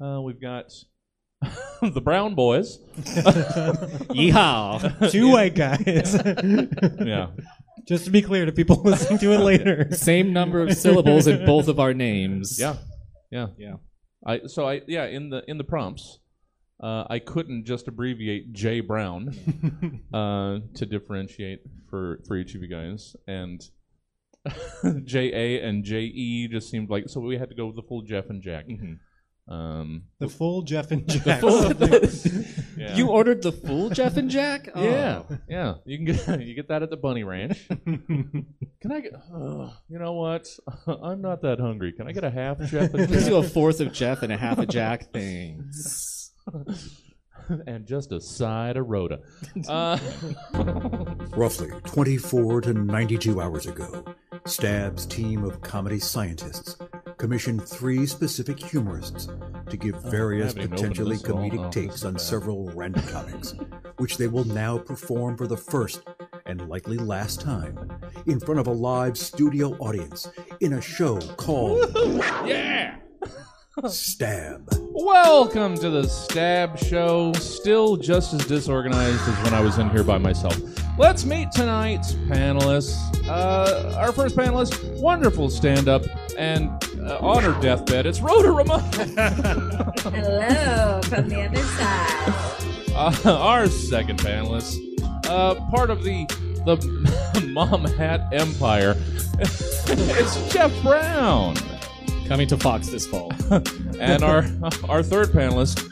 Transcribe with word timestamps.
Uh, 0.00 0.20
we've 0.22 0.40
got 0.40 0.72
the 1.82 2.00
Brown 2.00 2.34
Boys. 2.34 2.78
Yeehaw! 4.10 5.10
Two 5.10 5.30
white 5.30 5.54
guys. 5.54 6.14
Yeah. 7.04 7.28
Just 7.86 8.04
to 8.04 8.10
be 8.10 8.22
clear 8.22 8.46
to 8.46 8.52
people 8.52 8.76
listening 8.82 9.18
to 9.18 9.32
it 9.32 9.40
later. 9.40 9.88
Same 9.92 10.32
number 10.32 10.62
of 10.62 10.74
syllables 10.76 11.26
in 11.26 11.44
both 11.44 11.68
of 11.68 11.80
our 11.80 11.92
names. 11.94 12.58
Yeah. 12.58 12.76
Yeah. 13.30 13.48
Yeah. 13.58 13.74
I 14.24 14.42
so 14.46 14.68
I 14.68 14.82
yeah 14.86 15.06
in 15.06 15.30
the 15.30 15.42
in 15.48 15.56
the 15.56 15.64
prompts, 15.64 16.18
uh, 16.82 17.04
I 17.08 17.18
couldn't 17.20 17.64
just 17.64 17.88
abbreviate 17.88 18.52
J 18.52 18.80
Brown 18.80 19.34
uh, 20.12 20.58
to 20.74 20.86
differentiate 20.86 21.60
for 21.88 22.20
for 22.26 22.36
each 22.36 22.54
of 22.54 22.60
you 22.62 22.68
guys, 22.68 23.16
and 23.26 23.62
J 25.04 25.32
A 25.32 25.66
and 25.66 25.84
J 25.84 26.00
E 26.02 26.48
just 26.48 26.68
seemed 26.70 26.90
like 26.90 27.08
so 27.08 27.20
we 27.20 27.38
had 27.38 27.48
to 27.48 27.54
go 27.54 27.66
with 27.66 27.76
the 27.76 27.82
full 27.82 28.02
Jeff 28.02 28.28
and 28.28 28.42
Jack. 28.42 28.66
Um, 29.50 30.04
The 30.20 30.28
full 30.28 30.62
Jeff 30.62 30.90
and 30.92 31.08
Jack. 31.08 31.42
yeah. 32.76 32.96
You 32.96 33.08
ordered 33.08 33.42
the 33.42 33.52
full 33.52 33.90
Jeff 33.90 34.16
and 34.16 34.30
Jack? 34.30 34.68
Oh. 34.74 34.82
Yeah, 34.82 35.22
yeah. 35.48 35.74
You 35.84 35.98
can 35.98 36.04
get 36.06 36.40
you 36.46 36.54
get 36.54 36.68
that 36.68 36.82
at 36.82 36.88
the 36.90 36.96
Bunny 36.96 37.24
Ranch. 37.24 37.58
Can 37.68 38.46
I 38.90 39.00
get? 39.00 39.12
Uh, 39.14 39.70
you 39.88 39.98
know 39.98 40.12
what? 40.14 40.48
I'm 40.86 41.20
not 41.20 41.42
that 41.42 41.58
hungry. 41.60 41.92
Can 41.92 42.06
I 42.08 42.12
get 42.12 42.24
a 42.24 42.30
half 42.30 42.58
Jeff 42.60 42.94
and 42.94 43.10
Let's 43.10 43.12
Jack? 43.12 43.24
do 43.30 43.36
a 43.36 43.42
fourth 43.42 43.80
of 43.80 43.92
Jeff 43.92 44.22
and 44.22 44.32
a 44.32 44.36
half 44.38 44.58
of 44.58 44.68
Jack 44.68 45.12
thing. 45.12 45.68
and 47.66 47.86
just 47.86 48.12
a 48.12 48.20
side 48.20 48.76
of 48.76 48.86
Rhoda. 48.88 49.18
Uh, 49.68 49.98
Roughly 51.36 51.70
24 51.84 52.60
to 52.62 52.72
92 52.74 53.40
hours 53.40 53.66
ago, 53.66 54.04
Stab's 54.50 55.06
team 55.06 55.44
of 55.44 55.60
comedy 55.60 56.00
scientists 56.00 56.76
commissioned 57.18 57.64
three 57.66 58.04
specific 58.06 58.58
humorists 58.60 59.28
to 59.68 59.76
give 59.76 60.02
various 60.04 60.54
haven't 60.54 60.70
potentially 60.70 61.16
opened 61.16 61.20
this 61.20 61.24
at 61.24 61.30
all. 61.30 61.38
comedic 61.50 61.66
Oh, 61.66 61.70
takes 61.70 62.04
on 62.04 62.14
bad. 62.14 62.20
several 62.20 62.70
random 62.74 63.02
topics, 63.06 63.54
which 63.98 64.16
they 64.16 64.26
will 64.26 64.44
now 64.44 64.76
perform 64.78 65.36
for 65.36 65.46
the 65.46 65.56
first 65.56 66.02
and 66.46 66.68
likely 66.68 66.96
last 66.98 67.40
time 67.40 67.78
in 68.26 68.40
front 68.40 68.58
of 68.58 68.66
a 68.66 68.72
live 68.72 69.16
studio 69.16 69.76
audience 69.78 70.28
in 70.60 70.72
a 70.72 70.80
show 70.80 71.18
called 71.36 71.88
yeah. 72.44 72.96
Stab. 73.88 74.68
Welcome 74.90 75.76
to 75.76 75.90
the 75.90 76.02
Stab 76.02 76.76
Show. 76.76 77.32
Still 77.34 77.96
just 77.96 78.34
as 78.34 78.44
disorganized 78.44 79.20
as 79.28 79.44
when 79.44 79.54
I 79.54 79.60
was 79.60 79.78
in 79.78 79.88
here 79.90 80.02
by 80.02 80.18
myself. 80.18 80.58
Let's 80.98 81.24
meet 81.24 81.52
tonight's 81.52 82.14
panelists. 82.14 82.98
Uh, 83.28 83.94
our 83.96 84.10
first 84.10 84.36
panelist, 84.36 85.00
wonderful 85.00 85.48
stand-up 85.48 86.02
and 86.36 86.68
uh, 87.00 87.18
honored 87.20 87.60
deathbed. 87.62 88.06
It's 88.06 88.20
Rhoda 88.20 88.50
Ramon. 88.50 88.80
Hello 90.02 91.00
from 91.04 91.28
the 91.28 91.42
other 91.42 91.62
side. 91.62 93.24
Uh, 93.24 93.38
our 93.38 93.68
second 93.68 94.18
panelist, 94.18 94.76
uh, 95.26 95.54
part 95.70 95.90
of 95.90 96.02
the 96.02 96.26
the 96.66 97.46
Mom 97.52 97.84
Hat 97.84 98.28
Empire. 98.32 98.96
it's 99.38 100.52
Jeff 100.52 100.82
Brown. 100.82 101.54
Coming 102.30 102.46
to 102.46 102.56
Fox 102.56 102.86
this 102.86 103.08
fall. 103.08 103.32
And 103.98 104.22
our 104.22 104.46
our 104.88 105.02
third 105.02 105.30
panelist, 105.30 105.84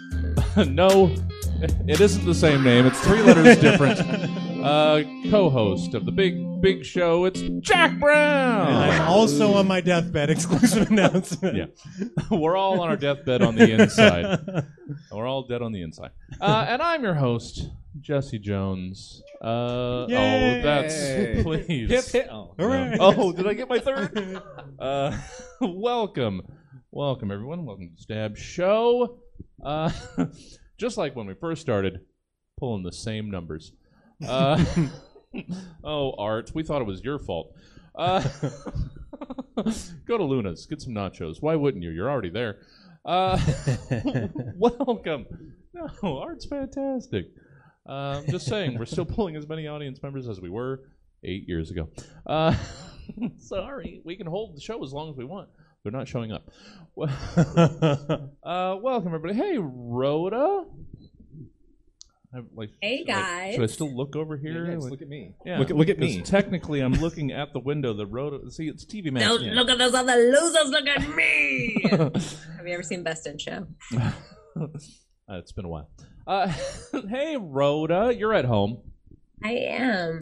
no, 0.71 1.13
it 1.61 2.01
isn't 2.01 2.25
the 2.25 2.35
same 2.35 2.63
name. 2.63 2.87
It's 2.87 3.01
three 3.01 3.21
letters 3.23 3.59
different. 3.59 4.01
Uh, 4.59 5.05
co-host 5.31 5.95
of 5.95 6.05
the 6.05 6.11
big 6.11 6.61
big 6.61 6.85
show. 6.85 7.27
It's 7.27 7.41
Jack 7.61 7.97
Brown. 8.01 8.67
I'm 8.67 9.03
also 9.03 9.53
on 9.55 9.69
my 9.69 9.81
deathbed. 9.81 10.31
Exclusive 10.31 10.91
announcement. 10.91 11.57
Yeah, 11.57 11.67
we're 12.37 12.57
all 12.57 12.81
on 12.81 12.89
our 12.89 12.97
deathbed 12.97 13.41
on 13.41 13.55
the 13.55 13.71
inside. 13.71 14.41
We're 15.13 15.29
all 15.29 15.47
dead 15.47 15.63
on 15.63 15.71
the 15.71 15.83
inside. 15.83 16.11
Uh, 16.41 16.67
and 16.69 16.83
I'm 16.83 17.05
your 17.05 17.15
host, 17.15 17.69
Jesse 18.01 18.39
Jones. 18.39 19.23
Uh, 19.41 20.07
Yay! 20.09 20.61
oh, 20.61 20.63
that's 20.63 20.95
please. 21.43 21.91
hip 21.91 22.05
hip. 22.07 22.29
Oh. 22.31 22.55
Hooray. 22.59 22.97
Oh, 23.01 23.33
did 23.33 23.47
I 23.47 23.55
get 23.55 23.69
my 23.69 23.79
third? 23.79 24.43
Uh, 24.79 25.19
welcome, 25.61 26.41
welcome 26.93 27.33
everyone. 27.33 27.65
Welcome 27.67 27.89
to 27.89 27.95
the 27.97 28.01
Stab 28.01 28.37
Show. 28.37 29.19
Uh, 29.65 29.91
just 30.77 30.97
like 30.97 31.17
when 31.17 31.27
we 31.27 31.35
first 31.35 31.61
started, 31.61 32.03
pulling 32.61 32.85
the 32.85 32.93
same 32.93 33.29
numbers. 33.29 33.73
Uh, 34.25 34.65
oh, 35.83 36.13
Art, 36.17 36.53
we 36.55 36.63
thought 36.63 36.81
it 36.81 36.87
was 36.87 37.03
your 37.03 37.19
fault. 37.19 37.57
Uh, 37.97 38.23
go 40.07 40.17
to 40.17 40.23
Luna's, 40.25 40.65
get 40.67 40.81
some 40.81 40.93
nachos. 40.95 41.39
Why 41.41 41.57
wouldn't 41.57 41.83
you? 41.83 41.91
You're 41.91 42.09
already 42.11 42.31
there. 42.31 42.59
Uh, 43.05 43.37
welcome. 44.57 45.27
No, 45.75 46.19
Art's 46.19 46.47
fantastic. 46.47 47.33
Uh, 47.89 48.21
I'm 48.23 48.27
just 48.31 48.47
saying, 48.47 48.79
we're 48.79 48.85
still 48.85 49.07
pulling 49.07 49.35
as 49.37 49.49
many 49.49 49.67
audience 49.67 50.03
members 50.03 50.29
as 50.29 50.41
we 50.41 50.51
were 50.51 50.83
eight 51.25 51.49
years 51.49 51.71
ago. 51.71 51.89
Uh, 52.27 52.55
sorry, 53.39 54.03
we 54.05 54.15
can 54.17 54.27
hold 54.27 54.55
the 54.57 54.61
show 54.61 54.83
as 54.85 54.93
long 54.93 55.11
as 55.11 55.17
we 55.17 55.25
want. 55.25 55.49
They're 55.83 55.93
not 55.93 56.09
showing 56.09 56.33
up. 56.33 56.51
Uh, 58.43 58.77
welcome 58.83 59.15
everybody. 59.15 59.35
Hey, 59.35 59.57
Rhoda. 59.59 60.65
I, 62.35 62.39
like, 62.55 62.69
Hey, 62.83 62.99
should 62.99 63.11
I- 63.11 63.13
guys. 63.13 63.55
should 63.55 63.63
I 63.63 63.67
still 63.67 63.97
look 63.97 64.15
over 64.17 64.37
here? 64.37 64.67
Yeah, 64.67 64.73
just 64.75 64.83
Like- 64.85 64.91
look 64.91 65.03
at 65.03 65.09
me. 65.09 65.35
yeah, 65.47 65.59
Look, 65.59 65.71
at- 65.71 65.77
look 65.77 65.89
at 65.89 65.99
me. 65.99 66.21
Technically, 66.21 66.81
I'm 66.81 66.93
looking 66.93 67.33
at 67.33 67.53
the 67.55 67.61
window. 67.61 67.95
The 67.95 68.05
Rhoda. 68.07 68.51
See, 68.51 68.69
it's 68.69 68.85
TV 68.85 69.11
Match. 69.11 69.23
Don't 69.25 69.45
Yeah. 69.45 69.55
look 69.55 69.71
at 69.71 69.79
those 69.79 69.95
other 69.95 70.15
losers. 70.17 70.69
Look 70.71 70.87
at 70.87 71.09
me. 71.17 71.81
Have 71.91 72.67
you 72.67 72.75
ever 72.75 72.83
seen 72.83 73.03
Best 73.03 73.27
in 73.27 73.39
Show? 73.39 73.67
Uh, 73.95 74.09
it's 75.31 75.53
been 75.53 75.65
a 75.65 75.69
while. 75.69 75.89
Uh, 76.29 76.53
hey, 77.09 77.39
Rhoda, 77.41 78.15
you're 78.15 78.35
at 78.35 78.45
home. 78.45 78.83
I 79.43 79.53
am. 79.53 80.21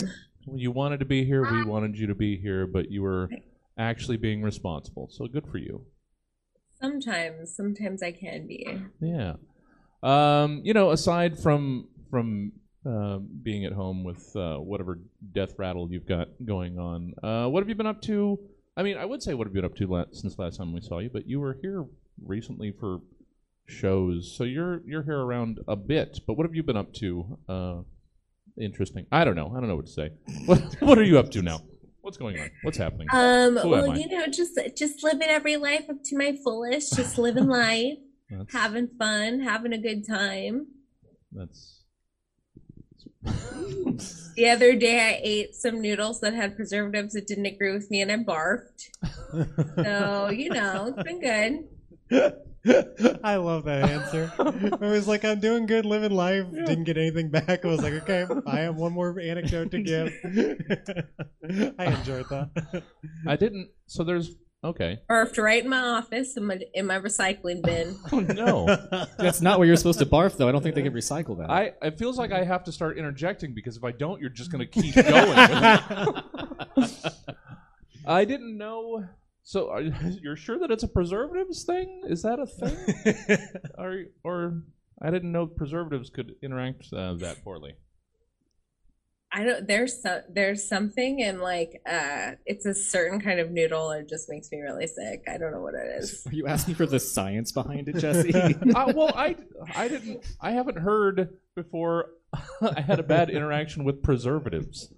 You 0.55 0.71
wanted 0.71 1.00
to 1.00 1.05
be 1.05 1.25
here. 1.25 1.43
We 1.50 1.65
wanted 1.65 1.99
you 1.99 2.06
to 2.06 2.15
be 2.15 2.39
here, 2.39 2.69
but 2.69 2.93
you 2.93 3.03
were 3.03 3.28
actually 3.77 4.16
being 4.16 4.41
responsible. 4.41 5.09
So 5.11 5.27
good 5.27 5.49
for 5.49 5.59
you. 5.59 5.84
Sometimes, 6.81 7.56
sometimes 7.56 8.05
I 8.05 8.12
can 8.12 8.47
be. 8.47 8.83
Yeah. 9.00 9.34
Um, 10.03 10.61
you 10.62 10.75
know, 10.75 10.93
aside 10.93 11.41
from 11.41 11.89
from 12.09 12.53
uh, 12.89 13.19
being 13.43 13.65
at 13.65 13.72
home 13.72 14.05
with 14.05 14.37
uh, 14.37 14.59
whatever 14.59 15.00
death 15.33 15.55
rattle 15.59 15.91
you've 15.91 16.06
got 16.06 16.28
going 16.45 16.78
on, 16.78 17.15
uh, 17.25 17.49
what 17.49 17.62
have 17.62 17.69
you 17.69 17.75
been 17.75 17.87
up 17.87 18.00
to? 18.03 18.39
I 18.77 18.84
mean, 18.84 18.97
I 18.97 19.05
would 19.05 19.22
say 19.22 19.34
what 19.34 19.49
have 19.49 19.56
you 19.56 19.62
been 19.62 19.71
up 19.71 19.77
to 19.78 19.87
la- 19.89 20.05
since 20.12 20.39
last 20.39 20.59
time 20.59 20.72
we 20.72 20.83
saw 20.83 21.00
you, 21.00 21.11
but 21.12 21.27
you 21.27 21.41
were 21.41 21.59
here 21.61 21.84
recently 22.25 22.72
for 22.78 23.00
shows, 23.66 24.34
so 24.37 24.44
you're 24.44 24.82
you're 24.87 25.03
here 25.03 25.19
around 25.19 25.60
a 25.69 25.77
bit. 25.77 26.21
But 26.27 26.37
what 26.37 26.47
have 26.47 26.54
you 26.54 26.62
been 26.62 26.77
up 26.77 26.93
to? 26.94 27.38
Uh, 27.49 27.82
interesting. 28.60 29.06
I 29.12 29.25
don't 29.25 29.37
know. 29.37 29.53
I 29.56 29.60
don't 29.60 29.69
know 29.69 29.77
what 29.77 29.87
to 29.87 29.93
say. 29.93 30.10
What 30.47 30.60
what 30.81 30.99
are 30.99 31.04
you 31.04 31.19
up 31.19 31.31
to 31.32 31.43
now? 31.43 31.60
What's 32.00 32.16
going 32.16 32.38
on? 32.38 32.50
What's 32.62 32.78
happening? 32.78 33.09
Um, 33.12 33.56
Who 33.56 33.69
well, 33.71 33.99
you 33.99 34.09
know, 34.09 34.27
just 34.28 34.59
just 34.77 35.03
living 35.03 35.28
every 35.28 35.56
life 35.56 35.87
up 35.91 35.97
to 36.04 36.16
my 36.16 36.37
fullest, 36.44 36.94
just 36.94 37.19
living 37.19 37.47
life, 37.49 37.99
That's- 38.31 38.53
having 38.53 38.88
fun, 38.99 39.41
having 39.41 39.72
a 39.72 39.78
good 39.78 40.06
time. 40.06 40.69
That's 41.33 41.83
The 43.25 44.48
other 44.50 44.77
day, 44.77 45.00
I 45.00 45.21
ate 45.22 45.54
some 45.56 45.81
noodles 45.81 46.21
that 46.21 46.34
had 46.34 46.54
preservatives 46.54 47.15
that 47.15 47.27
didn't 47.27 47.47
agree 47.47 47.72
with 47.72 47.91
me, 47.91 48.03
and 48.03 48.12
I 48.12 48.16
barfed. 48.19 48.91
So 49.77 50.31
you 50.31 50.50
know, 50.50 50.94
it's 50.97 51.03
been 51.03 51.21
good. 51.21 52.38
I 53.25 53.37
love 53.37 53.65
that 53.65 53.88
answer. 53.88 54.32
I 54.38 54.87
was 54.87 55.06
like, 55.06 55.25
I'm 55.25 55.41
doing 55.41 55.66
good, 55.66 55.84
living 55.84 56.12
life. 56.12 56.50
Didn't 56.50 56.84
get 56.84 56.97
anything 56.97 57.31
back. 57.31 57.65
I 57.65 57.69
was 57.69 57.82
like, 57.82 57.93
okay, 57.94 58.27
I 58.47 58.60
have 58.60 58.77
one 58.77 58.93
more 58.93 59.19
anecdote 59.21 59.71
to 59.72 59.82
give. 59.82 60.12
I 61.78 61.84
enjoyed 61.87 62.28
that. 62.31 62.82
I 63.27 63.37
didn't. 63.37 63.71
So 63.87 64.04
there's 64.04 64.31
okay. 64.65 64.99
Barfed 65.09 65.38
right 65.38 65.62
in 65.62 65.71
my 65.71 65.78
office 65.81 66.37
in 66.37 66.44
my 66.44 66.59
in 66.75 66.87
my 66.87 66.99
recycling 66.99 67.62
bin. 67.62 67.97
Oh 68.12 68.21
no. 68.21 68.66
That's 69.19 69.41
not 69.41 69.59
where 69.59 69.66
you're 69.69 69.77
supposed 69.77 69.98
to 70.01 70.07
barf, 70.07 70.36
though. 70.36 70.48
I 70.48 70.53
don't 70.53 70.62
think 70.62 70.74
they 70.74 70.83
can 70.83 70.95
recycle 70.95 71.39
that. 71.39 71.51
I 71.51 71.72
it 71.83 71.98
feels 71.98 72.19
like 72.19 72.33
I 72.33 72.45
have 72.45 72.65
to 72.65 72.72
start 72.72 72.98
interjecting 72.98 73.54
because 73.54 73.77
if 73.77 73.84
I 73.84 73.92
don't, 73.92 74.21
you're 74.21 74.30
just 74.30 74.51
going 74.53 74.66
to 74.66 74.83
keep 74.83 74.95
going. 74.95 75.39
I 78.09 78.24
didn't 78.24 78.57
know. 78.57 79.04
So 79.47 79.71
are, 79.71 79.81
you're 80.22 80.37
sure 80.37 80.59
that 80.59 80.72
it's 80.72 80.83
a 80.83 80.89
preservatives 80.89 81.63
thing? 81.63 82.03
Is 82.09 82.22
that 82.22 82.41
a 82.41 82.47
thing? 82.47 83.39
or 83.78 84.03
or 84.25 84.63
I 85.01 85.10
didn't 85.10 85.31
know 85.31 85.47
preservatives 85.47 86.10
could 86.10 86.34
interact 86.43 86.93
uh, 86.93 87.15
that 87.15 87.45
poorly. 87.45 87.75
I 89.33 89.45
don't. 89.45 89.69
There's 89.69 90.03
some. 90.03 90.22
There's 90.28 90.69
something 90.69 91.21
in 91.21 91.41
like. 91.41 91.81
Uh, 91.89 92.33
it's 92.45 92.66
a 92.66 92.75
certain 92.75 93.21
kind 93.21 93.39
of 93.39 93.53
noodle. 93.53 93.93
It 93.93 94.09
just 94.09 94.28
makes 94.28 94.51
me 94.51 94.59
really 94.59 94.89
sick. 94.89 95.22
I 95.28 95.39
don't 95.39 95.53
know 95.53 95.60
what 95.60 95.75
it 95.75 96.03
is. 96.03 96.27
Are 96.27 96.34
you 96.34 96.48
asking 96.48 96.75
for 96.75 96.87
the 96.87 96.98
science 96.98 97.53
behind 97.53 97.89
it, 97.89 97.98
Jesse? 97.98 98.34
uh, 98.34 98.93
well, 98.97 99.13
I 99.15 99.37
I 99.77 99.87
didn't. 99.87 100.25
I 100.41 100.53
haven't 100.53 100.78
heard 100.78 101.28
before 101.54 102.07
I 102.62 102.80
had 102.80 102.98
a 102.98 103.03
bad 103.03 103.30
interaction 103.30 103.84
with 103.84 104.03
preservatives. 104.03 104.92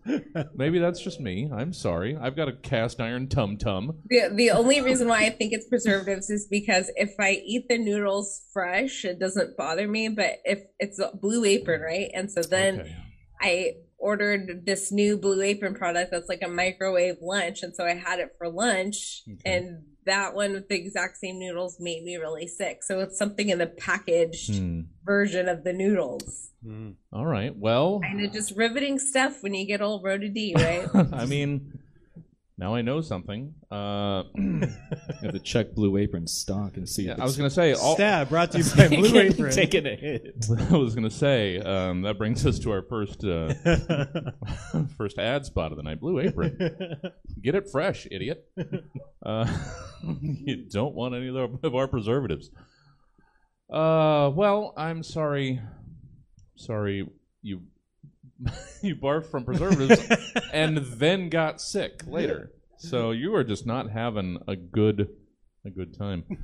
Maybe 0.54 0.78
that's 0.78 1.00
just 1.00 1.20
me. 1.20 1.50
I'm 1.52 1.72
sorry. 1.72 2.16
I've 2.16 2.36
got 2.36 2.48
a 2.48 2.52
cast 2.52 3.00
iron 3.00 3.28
tum 3.28 3.56
tum. 3.56 3.98
The, 4.06 4.30
the 4.34 4.50
only 4.50 4.80
reason 4.80 5.08
why 5.08 5.24
I 5.24 5.30
think 5.30 5.52
it's 5.52 5.68
preservatives 5.68 6.30
is 6.30 6.46
because 6.46 6.90
if 6.96 7.14
I 7.18 7.42
eat 7.44 7.68
the 7.68 7.78
noodles 7.78 8.42
fresh, 8.52 9.04
it 9.04 9.18
doesn't 9.18 9.56
bother 9.56 9.86
me. 9.88 10.08
But 10.08 10.38
if 10.44 10.60
it's 10.78 10.98
a 10.98 11.10
blue 11.14 11.44
apron, 11.44 11.80
right? 11.80 12.10
And 12.14 12.30
so 12.30 12.42
then 12.42 12.80
Okay. 12.80 12.96
I 13.40 13.72
ordered 13.98 14.64
this 14.64 14.92
new 14.92 15.16
blue 15.18 15.42
apron 15.42 15.74
product 15.74 16.10
that's 16.10 16.28
like 16.28 16.42
a 16.42 16.48
microwave 16.48 17.16
lunch. 17.20 17.62
And 17.62 17.74
so 17.74 17.84
I 17.84 17.94
had 17.94 18.20
it 18.20 18.34
for 18.38 18.48
lunch. 18.48 19.22
Okay. 19.30 19.56
And 19.56 19.84
that 20.08 20.34
one 20.34 20.52
with 20.52 20.68
the 20.68 20.74
exact 20.74 21.16
same 21.18 21.38
noodles 21.38 21.78
made 21.80 22.02
me 22.02 22.16
really 22.16 22.46
sick. 22.46 22.82
So 22.82 23.00
it's 23.00 23.16
something 23.16 23.48
in 23.48 23.58
the 23.58 23.66
packaged 23.66 24.56
Hmm. 24.56 24.80
version 25.04 25.48
of 25.48 25.64
the 25.64 25.72
noodles. 25.72 26.50
Mm. 26.66 26.94
All 27.12 27.24
right. 27.26 27.56
Well, 27.56 28.00
Kind 28.00 28.24
of 28.24 28.32
just 28.32 28.56
riveting 28.56 28.98
stuff 28.98 29.42
when 29.42 29.54
you 29.54 29.64
get 29.66 29.80
old 29.80 30.02
Rhoda 30.04 30.28
D, 30.28 30.54
right? 30.56 30.88
I 31.12 31.24
mean, 31.24 31.78
now 32.58 32.74
I 32.74 32.82
know 32.82 33.00
something. 33.00 33.54
Uh, 33.70 34.24
You 34.34 34.68
have 35.22 35.32
to 35.32 35.38
check 35.40 35.74
Blue 35.74 35.96
Apron 35.96 36.26
stock 36.26 36.76
and 36.76 36.88
see. 36.88 37.04
yeah, 37.06 37.12
if 37.12 37.20
I 37.20 37.24
was 37.24 37.36
going 37.36 37.48
to 37.48 37.54
say. 37.54 37.72
All, 37.72 37.94
Stab 37.94 38.28
brought 38.28 38.52
to 38.52 38.58
you 38.58 38.64
by 38.76 38.88
Blue 38.88 39.18
Apron. 39.18 39.50
taking 39.52 39.86
a 39.86 39.96
hit. 39.96 40.46
I 40.70 40.76
was 40.76 40.94
going 40.94 41.08
to 41.08 41.14
say 41.14 41.58
um, 41.58 42.02
that 42.02 42.18
brings 42.18 42.44
us 42.46 42.58
to 42.60 42.70
our 42.72 42.82
first 42.82 43.24
uh, 43.24 43.52
first 44.96 45.18
ad 45.18 45.44
spot 45.46 45.72
of 45.72 45.76
the 45.76 45.82
night. 45.82 46.00
Blue 46.00 46.20
Apron. 46.20 46.56
Get 47.42 47.54
it 47.54 47.68
fresh, 47.70 48.06
idiot. 48.10 48.46
Uh, 49.24 49.46
you 50.20 50.66
don't 50.70 50.94
want 50.94 51.14
any 51.14 51.28
of 51.28 51.36
our- 51.36 51.48
of 51.62 51.74
our 51.74 51.88
preservatives. 51.88 52.50
Uh, 53.72 54.30
well, 54.34 54.72
I'm 54.76 55.02
sorry. 55.02 55.60
Sorry, 56.56 57.08
you 57.42 57.62
you 58.82 58.96
barfed 58.96 59.30
from 59.30 59.44
preservatives 59.44 60.32
and 60.52 60.78
then 60.78 61.28
got 61.28 61.60
sick 61.60 62.02
later. 62.06 62.52
So 62.78 63.10
you 63.10 63.34
are 63.34 63.44
just 63.44 63.66
not 63.66 63.90
having 63.90 64.38
a 64.46 64.54
good 64.56 65.08
a 65.64 65.70
good 65.70 65.96
time. 65.98 66.24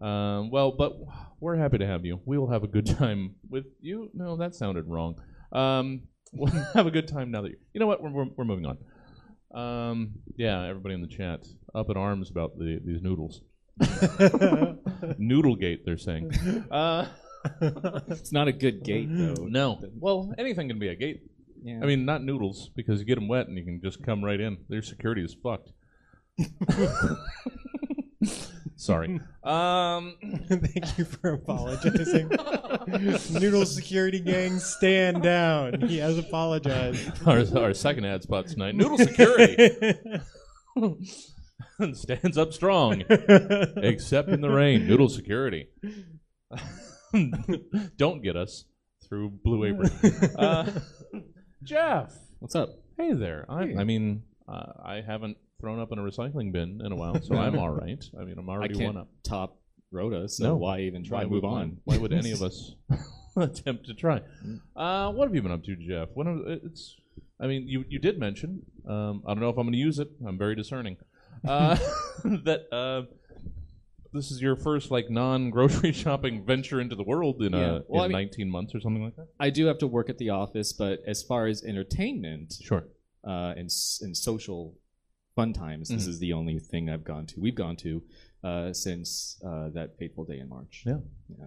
Um, 0.00 0.50
well, 0.50 0.72
but 0.72 0.92
we're 1.40 1.56
happy 1.56 1.78
to 1.78 1.86
have 1.86 2.04
you. 2.04 2.20
We 2.26 2.36
will 2.36 2.50
have 2.50 2.62
a 2.62 2.66
good 2.66 2.86
time 2.86 3.36
with 3.48 3.64
you. 3.80 4.10
No, 4.12 4.36
that 4.36 4.54
sounded 4.54 4.86
wrong. 4.86 5.14
Um, 5.50 6.02
we'll 6.34 6.52
have 6.74 6.86
a 6.86 6.90
good 6.90 7.08
time 7.08 7.30
now 7.30 7.40
that 7.42 7.52
you. 7.52 7.56
You 7.72 7.80
know 7.80 7.86
what? 7.86 8.02
We're, 8.02 8.10
we're, 8.10 8.26
we're 8.36 8.44
moving 8.44 8.66
on. 8.66 8.78
Um, 9.54 10.16
yeah, 10.36 10.66
everybody 10.66 10.94
in 10.94 11.00
the 11.00 11.08
chat 11.08 11.46
up 11.74 11.88
in 11.88 11.96
arms 11.96 12.30
about 12.30 12.58
the 12.58 12.80
these 12.84 13.00
noodles. 13.00 13.40
Noodlegate, 15.18 15.84
they're 15.86 15.96
saying. 15.96 16.32
Uh, 16.70 17.06
It's 18.08 18.32
not 18.32 18.48
a 18.48 18.52
good 18.52 18.84
gate 18.84 19.08
though. 19.10 19.34
no. 19.48 19.80
Well, 19.98 20.32
anything 20.38 20.68
can 20.68 20.78
be 20.78 20.88
a 20.88 20.94
gate. 20.94 21.22
Yeah. 21.62 21.80
I 21.82 21.86
mean, 21.86 22.04
not 22.04 22.22
noodles 22.22 22.70
because 22.76 23.00
you 23.00 23.06
get 23.06 23.14
them 23.14 23.28
wet 23.28 23.48
and 23.48 23.56
you 23.56 23.64
can 23.64 23.80
just 23.82 24.02
come 24.02 24.22
right 24.22 24.40
in. 24.40 24.58
Their 24.68 24.82
security 24.82 25.22
is 25.24 25.34
fucked. 25.42 25.70
Sorry. 28.76 29.20
Um, 29.42 30.16
Thank 30.48 30.98
you 30.98 31.04
for 31.04 31.32
apologizing. 31.32 32.28
Noodle 33.30 33.64
security 33.66 34.20
gang, 34.20 34.58
stand 34.58 35.22
down. 35.22 35.80
He 35.82 35.98
has 35.98 36.18
apologized. 36.18 37.26
our, 37.26 37.44
our 37.56 37.72
second 37.72 38.04
ad 38.04 38.22
spot 38.22 38.46
tonight. 38.48 38.74
Noodle 38.74 38.98
security 38.98 39.70
stands 41.92 42.36
up 42.36 42.52
strong, 42.52 43.04
except 43.08 44.28
in 44.28 44.40
the 44.40 44.50
rain. 44.50 44.86
Noodle 44.86 45.08
security. 45.08 45.68
Don't 47.96 48.22
get 48.22 48.36
us 48.36 48.64
through 49.06 49.30
Blue 49.44 49.64
Apron. 49.66 49.90
Uh, 50.36 50.80
Jeff, 51.62 52.12
What's 52.40 52.54
up? 52.54 52.70
hey 52.98 53.12
there. 53.12 53.46
I, 53.48 53.66
Hey. 53.66 53.76
I 53.76 53.84
mean, 53.84 54.22
uh, 54.48 54.72
I 54.84 55.02
haven't 55.06 55.36
thrown 55.60 55.80
up 55.80 55.92
in 55.92 55.98
a 55.98 56.02
recycling 56.02 56.52
bin 56.52 56.80
in 56.84 56.92
a 56.92 56.96
while, 56.96 57.20
so 57.22 57.36
I'm 57.38 57.58
all 57.58 57.70
right. 57.70 58.02
I 58.20 58.24
mean, 58.24 58.36
I'm 58.38 58.48
I 58.48 58.52
already 58.54 58.74
can't 58.74 58.94
one 58.94 59.02
up. 59.02 59.08
top 59.22 59.58
Rhoda, 59.90 60.28
so 60.28 60.44
No. 60.44 60.56
why 60.56 60.80
even 60.80 61.04
try? 61.04 61.24
Why 61.24 61.30
Move 61.30 61.44
on. 61.44 61.78
Why 61.84 61.96
would 61.98 62.12
any 62.12 62.32
of 62.32 62.42
us 62.42 62.74
attempt 63.36 63.86
to 63.86 63.94
try? 63.94 64.20
Uh, 64.76 65.12
what 65.12 65.26
have 65.28 65.34
you 65.34 65.42
been 65.42 65.52
up 65.52 65.64
to, 65.64 65.76
Jeff? 65.76 66.08
What 66.14 66.26
are, 66.26 66.38
it's. 66.46 66.96
I 67.40 67.46
mean, 67.46 67.68
you 67.68 67.84
you 67.88 67.98
did 67.98 68.18
mention. 68.18 68.62
Um, 68.88 69.22
I 69.26 69.34
don't 69.34 69.40
know 69.40 69.48
if 69.50 69.56
I'm 69.56 69.64
going 69.64 69.72
to 69.72 69.78
use 69.78 69.98
it. 69.98 70.08
I'm 70.26 70.36
very 70.38 70.54
discerning. 70.56 70.96
Uh, 71.46 71.76
that 72.24 72.62
uh, 72.72 73.02
this 74.14 74.30
is 74.30 74.40
your 74.40 74.56
first 74.56 74.90
like 74.90 75.10
non-grocery 75.10 75.92
shopping 76.04 76.44
venture 76.46 76.80
into 76.80 76.94
the 76.96 77.02
world 77.02 77.42
in, 77.42 77.52
Yeah. 77.52 77.58
uh, 77.72 77.80
Well, 77.88 78.04
in 78.04 78.14
I 78.14 78.18
mean- 78.18 78.26
19 78.28 78.50
months 78.50 78.74
or 78.74 78.80
something 78.80 79.02
like 79.04 79.16
that. 79.16 79.28
I 79.38 79.50
do 79.50 79.66
have 79.66 79.78
to 79.78 79.86
work 79.86 80.08
at 80.08 80.18
the 80.18 80.30
office, 80.30 80.72
but 80.72 81.00
as 81.06 81.22
far 81.22 81.46
as 81.46 81.62
entertainment 81.64 82.54
Sure. 82.62 82.84
uh, 83.26 83.54
and 83.58 83.66
s- 83.66 84.00
and 84.02 84.16
social 84.16 84.78
fun 85.34 85.52
times, 85.52 85.88
this 85.88 86.04
Mhm. 86.06 86.08
is 86.08 86.18
the 86.20 86.32
only 86.32 86.58
thing 86.60 86.88
I've 86.88 87.04
gone 87.04 87.26
to. 87.26 87.40
We've 87.40 87.54
gone 87.54 87.76
to 87.76 88.02
uh, 88.44 88.72
since 88.74 89.40
uh, 89.42 89.70
that 89.70 89.96
fateful 89.98 90.24
day 90.26 90.38
in 90.38 90.48
March. 90.50 90.84
Yeah. 90.86 90.98
Yeah. 91.38 91.46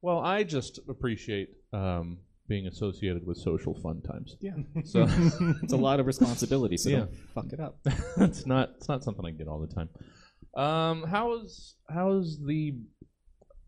Well, 0.00 0.20
I 0.20 0.44
just 0.44 0.78
appreciate 0.88 1.48
um, 1.72 2.18
being 2.46 2.66
associated 2.68 3.26
with 3.26 3.36
social 3.38 3.74
fun 3.74 4.00
times. 4.02 4.36
Yeah. 4.40 4.52
So 4.84 5.06
It's 5.64 5.72
a 5.72 5.76
lot 5.76 5.98
of 6.00 6.06
responsibility, 6.06 6.76
so 6.76 6.88
Yeah. 6.90 6.98
don't 7.00 7.14
fuck 7.34 7.52
it 7.52 7.60
up. 7.60 7.80
it's 8.18 8.46
not 8.46 8.70
it's 8.76 8.88
not 8.88 9.02
something 9.04 9.26
I 9.26 9.32
get 9.32 9.48
all 9.48 9.60
the 9.60 9.74
time. 9.74 9.88
Um, 10.58 11.04
how's 11.04 11.76
how's 11.88 12.38
the? 12.44 12.74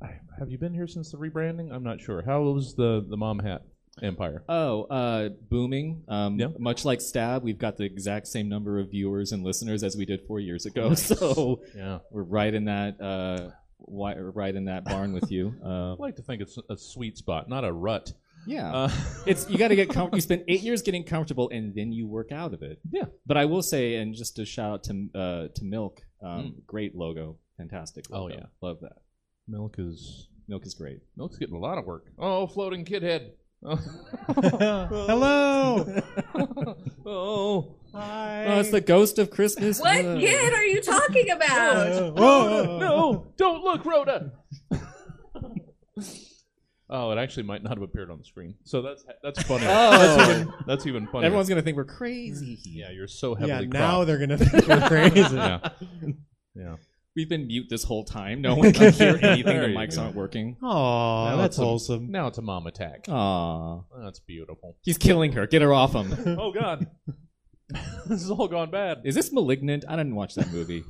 Have 0.39 0.51
you 0.51 0.59
been 0.59 0.75
here 0.75 0.87
since 0.87 1.11
the 1.13 1.19
rebranding? 1.19 1.73
I'm 1.73 1.83
not 1.85 2.01
sure. 2.01 2.23
How's 2.25 2.75
the 2.75 3.05
the 3.09 3.17
mom 3.17 3.39
hat 3.39 3.63
empire? 4.03 4.43
Oh, 4.49 4.85
uh, 4.85 5.29
booming. 5.51 6.05
Um, 6.09 6.39
Yeah. 6.39 6.49
Much 6.59 6.85
like 6.85 7.01
Stab, 7.01 7.43
we've 7.43 7.59
got 7.59 7.77
the 7.77 7.85
exact 7.85 8.29
same 8.29 8.49
number 8.49 8.79
of 8.79 8.91
viewers 8.91 9.33
and 9.33 9.43
listeners 9.45 9.83
as 9.83 9.97
we 9.97 10.07
did 10.07 10.21
four 10.27 10.41
years 10.41 10.65
ago. 10.67 10.95
So 10.95 11.61
Yeah, 11.77 11.99
we're 12.11 12.23
right 12.23 12.55
in 12.55 12.65
that, 12.65 12.99
uh, 13.01 13.51
wi- 13.87 14.19
right 14.19 14.55
in 14.55 14.65
that 14.67 14.85
barn 14.87 15.13
with 15.13 15.31
you. 15.31 15.55
Uh, 15.63 15.93
I 15.95 15.97
like 15.99 16.17
to 16.17 16.23
think 16.23 16.41
it's 16.41 16.57
a 16.71 16.77
sweet 16.79 17.19
spot, 17.19 17.49
not 17.51 17.65
a 17.65 17.73
rut. 17.73 18.13
yeah. 18.47 18.73
Uh, 18.73 18.91
it's 19.27 19.51
you 19.51 19.59
got 19.59 19.69
to 19.69 19.77
get 19.77 19.91
com- 19.91 20.11
you 20.15 20.21
spend 20.23 20.45
eight 20.49 20.63
years 20.63 20.81
getting 20.81 21.05
comfortable 21.05 21.51
and 21.51 21.75
then 21.75 21.93
you 21.93 22.07
work 22.07 22.33
out 22.33 22.55
of 22.55 22.63
it. 22.63 22.79
Yeah. 22.91 23.05
But 23.27 23.37
I 23.37 23.45
will 23.45 23.63
say, 23.63 23.97
and 23.97 24.15
just 24.15 24.39
a 24.39 24.47
shout 24.47 24.73
out 24.73 24.85
to 24.85 25.09
uh, 25.15 25.49
to 25.57 25.65
Milk, 25.65 26.01
um, 26.23 26.57
great 26.67 26.95
logo, 26.95 27.39
fantastic. 27.57 28.05
Oh, 28.13 28.29
yeah. 28.29 28.45
love 28.61 28.79
that. 28.83 28.99
milk 29.49 29.77
is 29.79 30.29
Milk 30.49 30.67
is 30.67 30.75
great. 30.75 31.01
milk's 31.17 31.39
getting 31.39 31.55
a 31.55 31.59
lot 31.61 31.79
of 31.79 31.87
work. 31.87 32.07
Oh, 32.19 32.47
floating 32.47 32.85
kid 32.85 33.03
head. 33.03 33.33
Hello. 33.63 33.79
oh, 37.07 37.77
Hi. 37.95 38.45
Oh, 38.47 38.61
it's 38.61 38.71
the 38.71 38.81
ghost 38.81 39.19
of 39.19 39.31
Christmas. 39.31 39.81
what 39.81 40.05
Uh, 40.05 40.19
kid 40.19 40.53
are 40.53 40.65
you 40.65 40.81
talking 40.81 41.31
about? 41.31 41.77
Uh, 41.77 42.11
whoa. 42.13 42.79
no! 42.79 43.27
Don't 43.37 43.63
look, 43.65 43.85
Rhoda. 43.85 44.33
Oh, 46.91 47.11
it 47.13 47.19
actually 47.19 47.45
might 47.45 47.63
not 47.63 47.75
have 47.75 47.83
appeared 47.83 48.11
on 48.11 48.19
the 48.19 48.25
screen. 48.25 48.55
So 48.65 48.83
that's 48.83 49.05
that's 49.23 49.43
funny. 49.45 49.67
Oh. 49.69 49.91
That's 49.91 50.31
even 50.31 50.53
that's 50.67 50.87
even 50.87 51.07
funny. 51.07 51.27
Everyone's 51.27 51.49
gonna 51.49 51.63
think 51.63 51.77
we're 51.77 51.85
crazy. 51.85 52.59
yeah, 52.65 52.91
you're 52.91 53.09
so 53.09 53.35
heavily 53.35 53.65
Yeah, 53.67 53.79
now 53.81 53.91
cropped. 53.91 54.07
they're 54.09 54.19
gonna 54.19 54.39
think 54.39 54.67
we're 54.69 54.89
crazy. 54.89 55.35
yeah, 55.37 55.69
yeah. 56.55 56.77
We've 57.17 57.29
been 57.29 57.49
mute 57.49 57.67
this 57.69 57.83
whole 57.83 58.05
time. 58.05 58.41
No 58.41 58.55
one 58.55 58.73
can 58.73 58.93
hear 58.93 59.19
anything. 59.21 59.45
The 59.61 59.67
mics 59.77 59.99
aren't 60.01 60.15
working. 60.15 60.57
Aw, 60.63 61.31
Now 61.31 61.37
that's 61.39 61.57
it's 61.57 61.59
a- 61.59 61.65
wholesome. 61.65 62.11
Now 62.13 62.29
it's 62.29 62.39
a 62.39 62.43
mom 62.43 62.67
attack. 62.69 63.07
Aw. 63.09 63.81
That's 64.05 64.21
beautiful. 64.21 64.77
He's 64.83 64.97
killing 64.97 65.33
her. 65.33 65.47
Get 65.49 65.61
her 65.63 65.73
off 65.75 65.93
him. 65.93 66.37
Oh 66.39 66.53
God, 66.53 66.87
this 68.07 68.23
has 68.23 68.31
all 68.31 68.47
gone 68.49 68.71
bad. 68.71 68.99
Is 69.05 69.15
this 69.17 69.33
malignant? 69.33 69.85
I 69.89 69.97
didn't 69.97 70.15
watch 70.15 70.35
that 70.37 70.53
movie. 70.53 70.85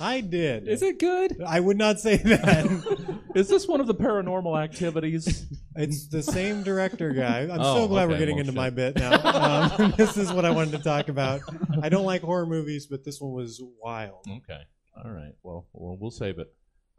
I 0.00 0.20
did. 0.20 0.68
Is 0.68 0.82
it 0.82 0.98
good? 0.98 1.40
I 1.46 1.60
would 1.60 1.76
not 1.78 2.00
say 2.00 2.16
that. 2.16 3.18
Is 3.34 3.48
this 3.48 3.66
one 3.68 3.80
of 3.80 3.86
the 3.86 3.94
paranormal 3.94 4.60
activities? 4.62 5.46
it's 5.76 6.08
the 6.08 6.22
same 6.22 6.62
director 6.62 7.10
guy. 7.12 7.42
I'm 7.42 7.60
Oh, 7.60 7.76
so 7.76 7.88
glad 7.88 8.08
we're 8.08 8.14
okay, 8.14 8.20
getting 8.20 8.36
well, 8.36 8.40
into 8.40 8.52
shit. 8.52 8.56
my 8.56 8.70
bit 8.70 8.96
now. 8.96 9.76
Um, 9.78 9.94
this 9.98 10.16
is 10.16 10.32
what 10.32 10.44
I 10.44 10.50
wanted 10.50 10.72
to 10.72 10.82
talk 10.82 11.08
about. 11.08 11.40
I 11.82 11.88
don't 11.88 12.04
like 12.04 12.22
horror 12.22 12.46
movies, 12.46 12.86
but 12.86 13.04
this 13.04 13.20
one 13.20 13.32
was 13.32 13.62
wild. 13.82 14.24
Okay. 14.28 14.60
All 15.04 15.10
right. 15.10 15.32
Well, 15.42 15.66
well 15.72 15.96
we'll 16.00 16.10
save 16.10 16.38
it. 16.38 16.52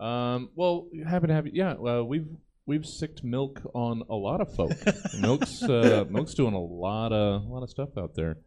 Um, 0.03 0.49
well, 0.55 0.87
happy 1.07 1.27
to 1.27 1.33
have 1.33 1.45
you. 1.45 1.51
Yeah. 1.55 1.75
Well, 1.77 2.03
we've 2.05 2.27
we've 2.65 2.85
sicked 2.85 3.23
milk 3.23 3.61
on 3.75 4.03
a 4.09 4.15
lot 4.15 4.41
of 4.41 4.53
folk. 4.55 4.71
milk's 5.19 5.61
uh, 5.63 6.05
milk's 6.09 6.33
doing 6.33 6.53
a 6.53 6.59
lot 6.61 7.11
of 7.11 7.43
a 7.43 7.47
lot 7.47 7.63
of 7.63 7.69
stuff 7.69 7.89
out 7.97 8.15
there. 8.15 8.37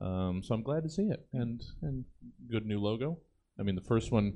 Um, 0.00 0.42
so 0.44 0.54
I'm 0.54 0.62
glad 0.62 0.82
to 0.82 0.90
see 0.90 1.04
it 1.04 1.24
and 1.32 1.62
and 1.82 2.04
good 2.50 2.66
new 2.66 2.78
logo. 2.78 3.18
I 3.58 3.62
mean, 3.62 3.74
the 3.74 3.82
first 3.82 4.10
one. 4.12 4.34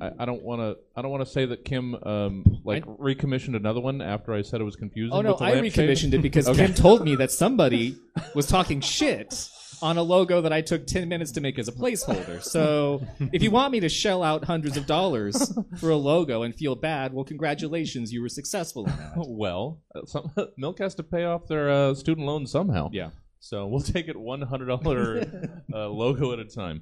I, 0.00 0.10
I 0.20 0.24
don't 0.24 0.42
want 0.42 0.60
to. 0.60 0.76
I 0.96 1.02
don't 1.02 1.10
want 1.10 1.24
to 1.26 1.30
say 1.30 1.46
that 1.46 1.64
Kim 1.64 1.96
um, 2.04 2.44
like 2.64 2.84
recommissioned 2.86 3.56
another 3.56 3.80
one 3.80 4.00
after 4.00 4.32
I 4.32 4.42
said 4.42 4.60
it 4.60 4.64
was 4.64 4.76
confusing. 4.76 5.12
Oh 5.12 5.20
no, 5.20 5.30
with 5.30 5.38
the 5.40 5.44
I 5.46 5.60
recommissioned 5.60 6.14
it 6.14 6.22
because 6.22 6.48
Okay. 6.48 6.66
Kim 6.66 6.74
told 6.74 7.04
me 7.04 7.16
that 7.16 7.32
somebody 7.32 7.96
was 8.36 8.46
talking 8.46 8.80
shit 8.80 9.48
on 9.82 9.98
a 9.98 10.02
logo 10.02 10.40
that 10.40 10.52
I 10.52 10.60
took 10.60 10.86
10 10.86 11.08
minutes 11.08 11.32
to 11.32 11.40
make 11.40 11.58
as 11.58 11.66
a 11.66 11.72
placeholder. 11.72 12.42
So 12.42 13.04
if 13.32 13.42
you 13.42 13.50
want 13.50 13.72
me 13.72 13.80
to 13.80 13.88
shell 13.88 14.22
out 14.22 14.44
hundreds 14.44 14.76
of 14.76 14.86
dollars 14.86 15.52
for 15.78 15.90
a 15.90 15.96
logo 15.96 16.42
and 16.44 16.54
feel 16.54 16.76
bad, 16.76 17.12
well, 17.12 17.24
congratulations, 17.24 18.12
you 18.12 18.22
were 18.22 18.28
successful 18.28 18.86
in 18.86 18.96
that. 18.96 19.12
well, 19.16 19.80
uh, 19.94 20.06
some, 20.06 20.30
Milk 20.56 20.78
has 20.78 20.94
to 20.94 21.02
pay 21.02 21.24
off 21.24 21.48
their 21.48 21.68
uh, 21.68 21.94
student 21.94 22.26
loans 22.26 22.50
somehow. 22.52 22.90
Yeah. 22.92 23.10
So 23.40 23.66
we'll 23.66 23.80
take 23.82 24.08
it 24.08 24.16
one 24.16 24.40
hundred 24.40 24.66
dollar 24.66 25.24
uh, 25.72 25.88
logo 25.88 26.32
at 26.32 26.38
a 26.38 26.44
time. 26.46 26.80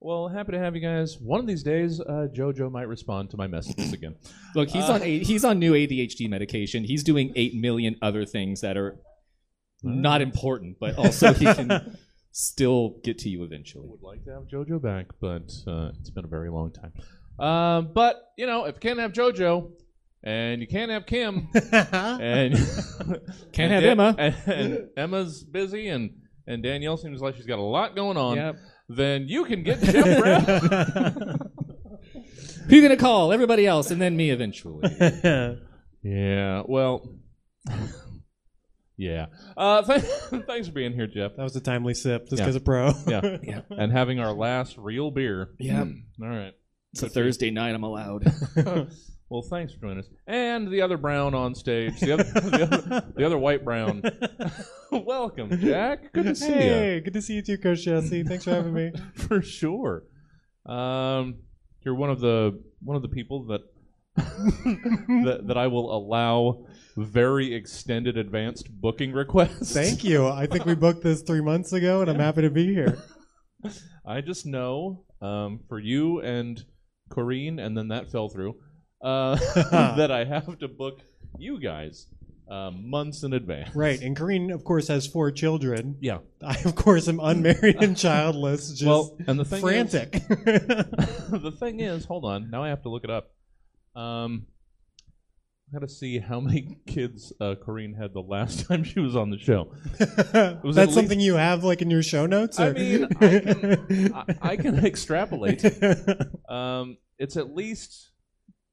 Well, 0.00 0.28
happy 0.28 0.52
to 0.52 0.58
have 0.58 0.74
you 0.76 0.82
guys. 0.82 1.16
One 1.18 1.40
of 1.40 1.46
these 1.46 1.62
days, 1.62 2.00
uh, 2.00 2.28
JoJo 2.34 2.70
might 2.70 2.86
respond 2.88 3.30
to 3.30 3.36
my 3.36 3.46
messages 3.46 3.92
again. 3.92 4.16
Look, 4.54 4.68
he's 4.68 4.88
on 4.88 5.02
a, 5.02 5.18
he's 5.20 5.44
on 5.44 5.58
new 5.58 5.72
ADHD 5.72 6.28
medication. 6.28 6.84
He's 6.84 7.02
doing 7.02 7.32
8 7.34 7.54
million 7.54 7.96
other 8.02 8.24
things 8.24 8.60
that 8.60 8.76
are 8.76 8.98
not 9.82 10.20
important, 10.20 10.76
but 10.78 10.96
also 10.98 11.32
he 11.32 11.46
can 11.46 11.96
still 12.32 12.96
get 13.02 13.18
to 13.20 13.28
you 13.30 13.42
eventually. 13.42 13.86
I 13.88 13.90
would 13.90 14.02
like 14.02 14.24
to 14.24 14.32
have 14.32 14.42
JoJo 14.44 14.82
back, 14.82 15.06
but 15.20 15.50
uh, 15.66 15.90
it's 15.98 16.10
been 16.10 16.24
a 16.24 16.28
very 16.28 16.50
long 16.50 16.72
time. 16.72 16.92
Um, 17.38 17.90
but 17.94 18.16
you 18.36 18.46
know, 18.46 18.64
if 18.66 18.76
you 18.76 18.80
can't 18.80 18.98
have 18.98 19.12
JoJo, 19.12 19.70
and 20.22 20.60
you 20.60 20.66
can't 20.66 20.90
have 20.90 21.06
Kim, 21.06 21.48
and 21.72 22.54
Can't 23.52 23.72
and 23.72 23.72
have 23.72 23.82
Da- 23.82 23.90
Emma. 23.90 24.14
and, 24.18 24.34
and 24.46 24.88
Emma's 24.96 25.44
busy, 25.44 25.88
and 25.88 26.10
and 26.46 26.62
Danielle 26.62 26.96
seems 26.96 27.20
like 27.20 27.36
she's 27.36 27.46
got 27.46 27.58
a 27.58 27.62
lot 27.62 27.94
going 27.96 28.16
on. 28.16 28.36
Yep. 28.36 28.56
Then 28.88 29.26
you 29.28 29.44
can 29.44 29.62
get 29.62 29.80
Jeff 29.80 30.18
Brown. 30.20 31.38
Who 32.68 32.76
you 32.76 32.82
gonna 32.82 32.96
call? 32.96 33.32
Everybody 33.32 33.66
else, 33.66 33.90
and 33.90 34.00
then 34.00 34.16
me 34.16 34.30
eventually. 34.30 34.88
yeah. 36.02 36.62
Well. 36.66 37.08
Yeah. 38.98 39.26
Uh, 39.58 39.82
th- 39.82 40.02
thanks 40.46 40.68
for 40.68 40.72
being 40.72 40.94
here, 40.94 41.06
Jeff. 41.06 41.36
That 41.36 41.42
was 41.42 41.54
a 41.54 41.60
timely 41.60 41.92
sip, 41.92 42.30
just 42.30 42.38
Yeah. 42.40 42.44
because 42.46 42.56
of 42.56 42.64
pro. 42.64 42.92
Yeah. 43.06 43.36
Yeah. 43.42 43.60
And 43.68 43.92
having 43.92 44.20
our 44.20 44.32
last 44.32 44.78
real 44.78 45.10
beer. 45.10 45.50
Yeah. 45.58 45.82
Mm, 45.84 46.02
All 46.22 46.28
right. 46.30 46.54
It's 46.94 47.02
a 47.02 47.10
Thursday 47.10 47.50
night. 47.50 47.74
I'm 47.74 47.82
allowed. 47.82 48.24
Well, 49.28 49.42
thanks 49.42 49.72
for 49.72 49.80
joining 49.80 49.98
us. 49.98 50.08
And 50.28 50.68
the 50.70 50.82
other 50.82 50.96
brown 50.96 51.34
on 51.34 51.56
stage, 51.56 51.98
the 51.98 52.12
other, 52.12 52.22
the 52.22 52.62
other, 52.62 53.12
the 53.16 53.26
other 53.26 53.38
white 53.38 53.64
brown. 53.64 54.02
Welcome, 54.92 55.58
Jack. 55.60 56.12
Good 56.12 56.26
to 56.26 56.34
see 56.36 56.46
hey, 56.46 57.00
good 57.00 57.14
to 57.14 57.20
see 57.20 57.34
you 57.34 57.42
too, 57.42 57.58
Coach 57.58 57.82
Jesse. 57.82 58.22
Thanks 58.26 58.44
for 58.44 58.50
having 58.50 58.72
me. 58.72 58.92
For 59.14 59.42
sure. 59.42 60.04
Um, 60.64 61.38
you're 61.84 61.96
one 61.96 62.10
of 62.10 62.20
the 62.20 62.62
one 62.80 62.96
of 62.96 63.02
the 63.02 63.08
people 63.08 63.46
that 63.46 63.62
that, 64.16 65.40
that 65.44 65.56
I 65.56 65.66
will 65.66 65.94
allow 65.96 66.64
very 66.96 67.52
extended 67.52 68.16
advanced 68.16 68.68
booking 68.80 69.12
requests. 69.12 69.72
Thank 69.72 70.04
you. 70.04 70.28
I 70.28 70.46
think 70.46 70.66
we 70.66 70.76
booked 70.76 71.02
this 71.02 71.22
three 71.22 71.42
months 71.42 71.72
ago, 71.72 72.00
and 72.00 72.08
I'm 72.08 72.20
happy 72.20 72.42
to 72.42 72.50
be 72.50 72.72
here. 72.72 72.96
I 74.06 74.20
just 74.20 74.46
know 74.46 75.04
um, 75.20 75.60
for 75.68 75.80
you 75.80 76.20
and 76.20 76.64
Corrine, 77.10 77.58
and 77.60 77.76
then 77.76 77.88
that 77.88 78.10
fell 78.10 78.28
through, 78.28 78.54
uh, 79.02 79.36
that 79.96 80.10
I 80.10 80.24
have 80.24 80.58
to 80.58 80.68
book 80.68 81.00
you 81.38 81.60
guys 81.60 82.06
uh, 82.50 82.70
months 82.70 83.22
in 83.22 83.32
advance. 83.32 83.74
Right, 83.74 84.00
and 84.00 84.16
Corrine, 84.16 84.52
of 84.52 84.64
course, 84.64 84.88
has 84.88 85.06
four 85.06 85.30
children. 85.30 85.96
Yeah. 86.00 86.18
I, 86.42 86.56
of 86.64 86.74
course, 86.74 87.08
am 87.08 87.20
unmarried 87.20 87.82
and 87.82 87.96
childless. 87.96 88.70
Just 88.70 88.84
well, 88.86 89.16
and 89.26 89.38
the 89.38 89.44
thing 89.44 89.60
frantic. 89.60 90.14
is, 90.14 90.22
the 90.22 91.54
thing 91.58 91.80
is, 91.80 92.04
hold 92.04 92.24
on. 92.24 92.50
Now 92.50 92.62
I 92.62 92.68
have 92.68 92.82
to 92.82 92.88
look 92.88 93.04
it 93.04 93.10
up. 93.10 93.32
Um, 93.94 94.46
I 95.68 95.80
got 95.80 95.88
to 95.88 95.92
see 95.92 96.20
how 96.20 96.38
many 96.38 96.78
kids 96.86 97.32
uh, 97.40 97.56
Corrine 97.56 97.98
had 97.98 98.14
the 98.14 98.20
last 98.22 98.66
time 98.68 98.84
she 98.84 99.00
was 99.00 99.16
on 99.16 99.30
the 99.30 99.38
show. 99.38 99.72
was 99.98 100.78
at 100.78 100.86
That's 100.86 100.94
something 100.94 101.18
you 101.18 101.34
have 101.34 101.64
like 101.64 101.82
in 101.82 101.90
your 101.90 102.04
show 102.04 102.26
notes. 102.26 102.60
I 102.60 102.66
or- 102.68 102.74
mean, 102.74 103.04
I 103.20 103.40
can, 103.40 104.14
I, 104.14 104.24
I 104.42 104.56
can 104.56 104.86
extrapolate. 104.86 105.64
Um, 106.48 106.98
it's 107.18 107.36
at 107.36 107.54
least. 107.54 108.10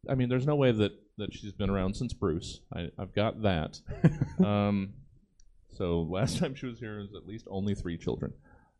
I 0.09 0.15
mean, 0.15 0.29
there's 0.29 0.45
no 0.47 0.55
way 0.55 0.71
that 0.71 0.91
that 1.17 1.33
she's 1.33 1.53
been 1.53 1.69
around 1.69 1.95
since 1.95 2.11
Bruce. 2.13 2.61
I, 2.75 2.89
I've 2.97 3.13
got 3.13 3.41
that. 3.43 3.79
Um, 4.43 4.93
so 5.77 6.01
last 6.01 6.37
time 6.39 6.55
she 6.55 6.65
was 6.65 6.79
here 6.79 6.99
was 6.99 7.13
at 7.15 7.27
least 7.27 7.45
only 7.49 7.75
three 7.75 7.97
children. 7.97 8.33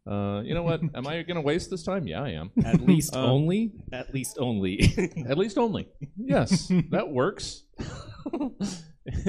Uh, 0.05 0.41
you 0.43 0.53
know 0.53 0.63
what? 0.63 0.81
Am 0.95 1.07
I 1.07 1.21
going 1.23 1.35
to 1.35 1.41
waste 1.41 1.69
this 1.69 1.83
time? 1.83 2.07
Yeah, 2.07 2.21
I 2.23 2.29
am. 2.31 2.51
At 2.65 2.81
least 2.81 3.15
Uh, 3.15 3.25
only. 3.31 3.71
At 3.93 4.13
least 4.13 4.37
only. 4.39 4.79
At 5.29 5.37
least 5.37 5.57
only. 5.57 5.87
Yes, 6.17 6.67
that 6.89 7.09
works. 7.09 7.63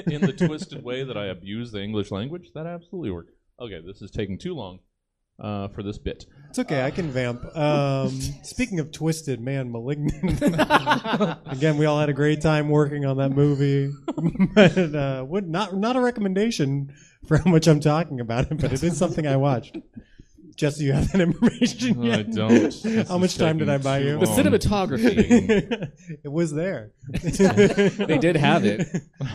In 0.06 0.20
the 0.20 0.32
twisted 0.36 0.82
way 0.82 1.04
that 1.04 1.16
I 1.16 1.26
abuse 1.26 1.70
the 1.72 1.82
English 1.82 2.10
language, 2.10 2.50
that 2.54 2.66
absolutely 2.66 3.10
works. 3.10 3.32
Okay, 3.60 3.80
this 3.86 4.02
is 4.02 4.10
taking 4.10 4.38
too 4.38 4.54
long 4.54 4.80
uh, 5.40 5.68
for 5.68 5.82
this 5.82 5.98
bit. 5.98 6.26
It's 6.50 6.58
okay. 6.60 6.84
I 6.84 6.90
can 6.90 7.10
vamp. 7.10 7.44
Um, 7.56 8.10
speaking 8.42 8.78
of 8.80 8.92
twisted, 8.92 9.40
man, 9.40 9.72
malignant. 9.72 10.40
Again, 11.46 11.78
we 11.78 11.86
all 11.86 11.98
had 11.98 12.08
a 12.08 12.12
great 12.12 12.40
time 12.40 12.68
working 12.68 13.04
on 13.04 13.16
that 13.16 13.30
movie. 13.30 13.92
but, 14.54 14.76
uh, 14.94 15.24
would 15.26 15.48
not 15.48 15.76
not 15.76 15.96
a 15.96 16.00
recommendation 16.00 16.92
for 17.26 17.38
how 17.38 17.50
much 17.50 17.66
I'm 17.66 17.80
talking 17.80 18.20
about 18.20 18.50
it, 18.50 18.58
but 18.60 18.72
it 18.72 18.82
is 18.82 18.96
something 18.96 19.26
I 19.26 19.36
watched. 19.36 19.78
Jesse, 20.56 20.84
you 20.84 20.92
have 20.92 21.10
that 21.10 21.20
information 21.20 22.08
I 22.12 22.22
don't. 22.22 22.48
This 22.48 22.84
how 23.08 23.16
is 23.16 23.20
much 23.20 23.36
time 23.38 23.58
did 23.58 23.68
I 23.68 23.78
taking 23.78 23.84
buy 23.84 23.98
too 24.00 24.04
you? 24.04 24.18
the 24.18 24.26
long. 24.26 24.38
cinematography. 24.38 25.90
it 26.22 26.30
was 26.30 26.52
there. 26.52 26.92
they 27.10 28.18
did 28.18 28.36
have 28.36 28.64
it. 28.64 28.86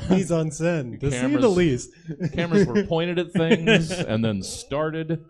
He's 0.07 0.31
on 0.31 0.51
send, 0.51 1.01
to 1.01 1.11
say 1.11 1.17
the 1.21 1.27
Cameras- 1.27 1.57
least. 1.57 1.89
Cameras 2.33 2.65
were 2.65 2.83
pointed 2.85 3.19
at 3.19 3.33
things 3.33 3.91
and 3.91 4.23
then 4.23 4.41
started. 4.43 5.25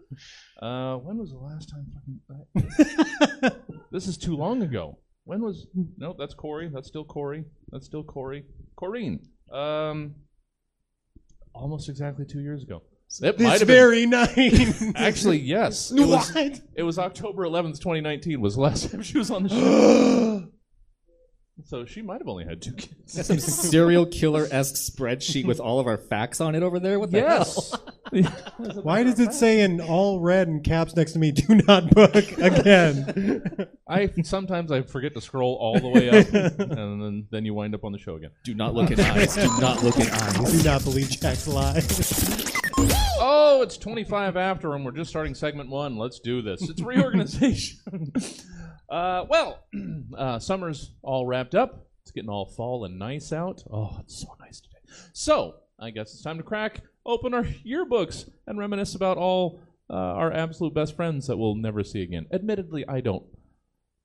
Uh, 0.62 0.96
when 0.98 1.18
was 1.18 1.32
the 1.32 1.38
last 1.38 1.70
time? 1.70 1.88
fucking- 2.28 3.60
this 3.92 4.08
is 4.08 4.18
too 4.18 4.36
long 4.36 4.62
ago. 4.62 4.98
When 5.24 5.42
was? 5.42 5.68
No, 5.98 6.16
that's 6.18 6.34
Corey. 6.34 6.70
That's 6.74 6.88
still 6.88 7.06
Corey. 7.06 7.46
That's 7.72 7.86
still 7.86 8.04
Corey. 8.04 8.46
Corrine. 8.78 9.20
Um, 9.54 10.16
almost 11.54 11.88
exactly 11.90 12.26
two 12.26 12.42
years 12.42 12.64
ago. 12.64 12.82
It 13.22 13.40
might 13.40 13.52
This 13.52 13.60
have 13.60 13.68
been. 13.68 13.76
very 13.76 14.06
night. 14.06 14.94
Actually, 14.96 15.40
yes. 15.40 15.92
It 15.96 16.06
was, 16.08 16.34
what? 16.34 16.62
it 16.76 16.84
was 16.84 17.00
October 17.00 17.44
11th, 17.44 17.80
2019. 17.80 18.40
Was 18.42 18.56
the 18.56 18.62
last 18.62 18.92
time 18.92 19.02
she 19.02 19.18
was 19.18 19.32
on 19.32 19.44
the 19.44 19.50
show. 19.50 20.48
so 21.66 21.86
she 21.86 22.02
might 22.02 22.20
have 22.20 22.28
only 22.28 22.46
had 22.46 22.62
two 22.62 22.74
kids. 22.74 23.14
That's 23.14 23.28
some 23.28 23.40
serial 23.40 24.06
killer 24.06 24.48
esque 24.52 24.76
spreadsheet 24.76 25.46
with 25.46 25.60
all 25.60 25.80
of 25.80 25.88
our 25.88 25.98
facts 25.98 26.40
on 26.42 26.54
it 26.56 26.64
over 26.64 26.80
there. 26.80 27.00
What 27.00 27.12
the 27.12 27.18
Yes. 27.20 27.76
Why 28.82 29.04
does 29.04 29.20
it 29.20 29.34
say 29.34 29.62
in 29.62 29.82
all 29.82 30.20
red 30.20 30.48
and 30.48 30.64
caps 30.64 30.96
next 30.96 31.14
to 31.14 31.20
me, 31.20 31.32
do 31.32 31.56
not 31.68 31.90
book 31.92 32.16
again? 32.38 33.68
I 33.88 34.10
sometimes 34.24 34.72
I 34.72 34.82
forget 34.82 35.14
to 35.16 35.22
scroll 35.22 35.56
all 35.56 35.80
the 35.80 35.88
way 35.88 36.10
up, 36.10 36.28
and 36.60 37.02
then 37.02 37.28
then 37.32 37.46
you 37.46 37.54
wind 37.54 37.76
up 37.76 37.84
on 37.84 37.92
the 37.92 37.98
show 38.00 38.16
again. 38.16 38.32
Do 38.44 38.54
not 38.56 38.74
look 38.74 38.92
in 38.92 39.00
eyes. 39.00 39.36
Do 39.36 39.48
not 39.60 39.84
look 39.84 39.98
in 39.98 40.10
eyes. 40.10 40.52
do 40.52 40.64
not 40.64 40.84
believe 40.84 41.10
Jack's 41.10 41.48
lies. 41.48 42.56
Oh, 43.22 43.62
it's 43.62 43.78
25 43.78 44.38
after, 44.38 44.74
and 44.74 44.86
we're 44.86 44.92
just 44.92 45.10
starting 45.10 45.36
segment 45.36 45.70
one. 45.70 45.98
Let's 45.98 46.20
do 46.20 46.42
this. 46.42 46.68
It's 46.70 46.82
reorganization. 46.82 48.12
uh, 48.90 49.26
well, 49.30 49.66
uh, 50.18 50.40
summer's 50.40 50.92
all 51.02 51.26
wrapped 51.26 51.56
up. 51.56 51.86
It's 52.04 52.12
getting 52.12 52.30
all 52.30 52.46
fall 52.46 52.86
and 52.86 52.98
nice 52.98 53.34
out. 53.34 53.62
Oh, 53.72 53.98
it's 54.00 54.22
so 54.22 54.36
nice 54.40 54.62
today. 54.62 54.78
So 55.14 55.56
I 55.80 55.90
guess 55.92 56.14
it's 56.14 56.24
time 56.24 56.38
to 56.38 56.44
crack 56.44 56.82
open 57.10 57.34
our 57.34 57.44
yearbooks 57.66 58.30
and 58.48 58.60
reminisce 58.60 58.96
about 58.96 59.18
all 59.18 59.60
uh, 59.90 59.96
our 59.96 60.32
absolute 60.32 60.74
best 60.74 60.96
friends 60.96 61.28
that 61.28 61.38
we'll 61.38 61.56
never 61.56 61.84
see 61.84 62.04
again. 62.04 62.28
Admittedly, 62.32 62.86
I 62.88 63.02
don't 63.02 63.26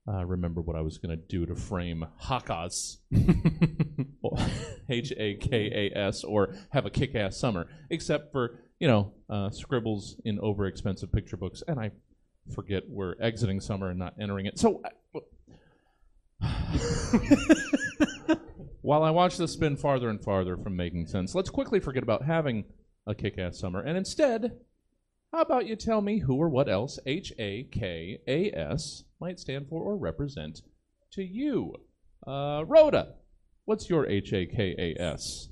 uh, 0.08 0.24
remember 0.24 0.60
what 0.60 0.76
I 0.76 0.80
was 0.80 0.98
going 0.98 1.16
to 1.16 1.22
do 1.28 1.46
to 1.46 1.54
frame 1.54 2.06
Hakas, 2.22 2.96
H 4.88 5.12
A 5.16 5.34
K 5.34 5.90
A 5.94 5.98
S, 5.98 6.24
or 6.24 6.54
have 6.70 6.86
a 6.86 6.90
kick 6.90 7.14
ass 7.14 7.36
summer, 7.36 7.68
except 7.90 8.32
for, 8.32 8.60
you 8.78 8.88
know, 8.88 9.12
uh, 9.28 9.50
scribbles 9.50 10.20
in 10.24 10.38
over 10.40 10.66
expensive 10.66 11.12
picture 11.12 11.36
books. 11.36 11.62
And 11.68 11.78
I 11.78 11.90
forget 12.54 12.84
we're 12.88 13.14
exiting 13.20 13.60
summer 13.60 13.90
and 13.90 13.98
not 13.98 14.14
entering 14.20 14.46
it. 14.46 14.58
So. 14.58 14.82
While 18.82 19.02
I 19.02 19.10
watch 19.10 19.38
this 19.38 19.52
spin 19.52 19.78
farther 19.78 20.10
and 20.10 20.22
farther 20.22 20.58
from 20.58 20.76
making 20.76 21.06
sense, 21.06 21.34
let's 21.34 21.48
quickly 21.48 21.80
forget 21.80 22.02
about 22.02 22.22
having 22.22 22.66
a 23.06 23.14
kick 23.14 23.38
ass 23.38 23.58
summer 23.58 23.80
and 23.80 23.96
instead 23.96 24.60
how 25.34 25.40
about 25.40 25.66
you 25.66 25.74
tell 25.74 26.00
me 26.00 26.20
who 26.20 26.36
or 26.36 26.48
what 26.48 26.68
else 26.68 26.96
H 27.06 27.32
A 27.40 27.64
K 27.64 28.20
A 28.28 28.52
S 28.52 29.02
might 29.20 29.40
stand 29.40 29.66
for 29.68 29.82
or 29.82 29.96
represent 29.96 30.62
to 31.10 31.24
you? 31.24 31.74
Uh, 32.24 32.62
Rhoda, 32.64 33.14
what's 33.64 33.90
your 33.90 34.06
H 34.06 34.32
A 34.32 34.46
K 34.46 34.76
A 34.78 35.02
S? 35.02 35.48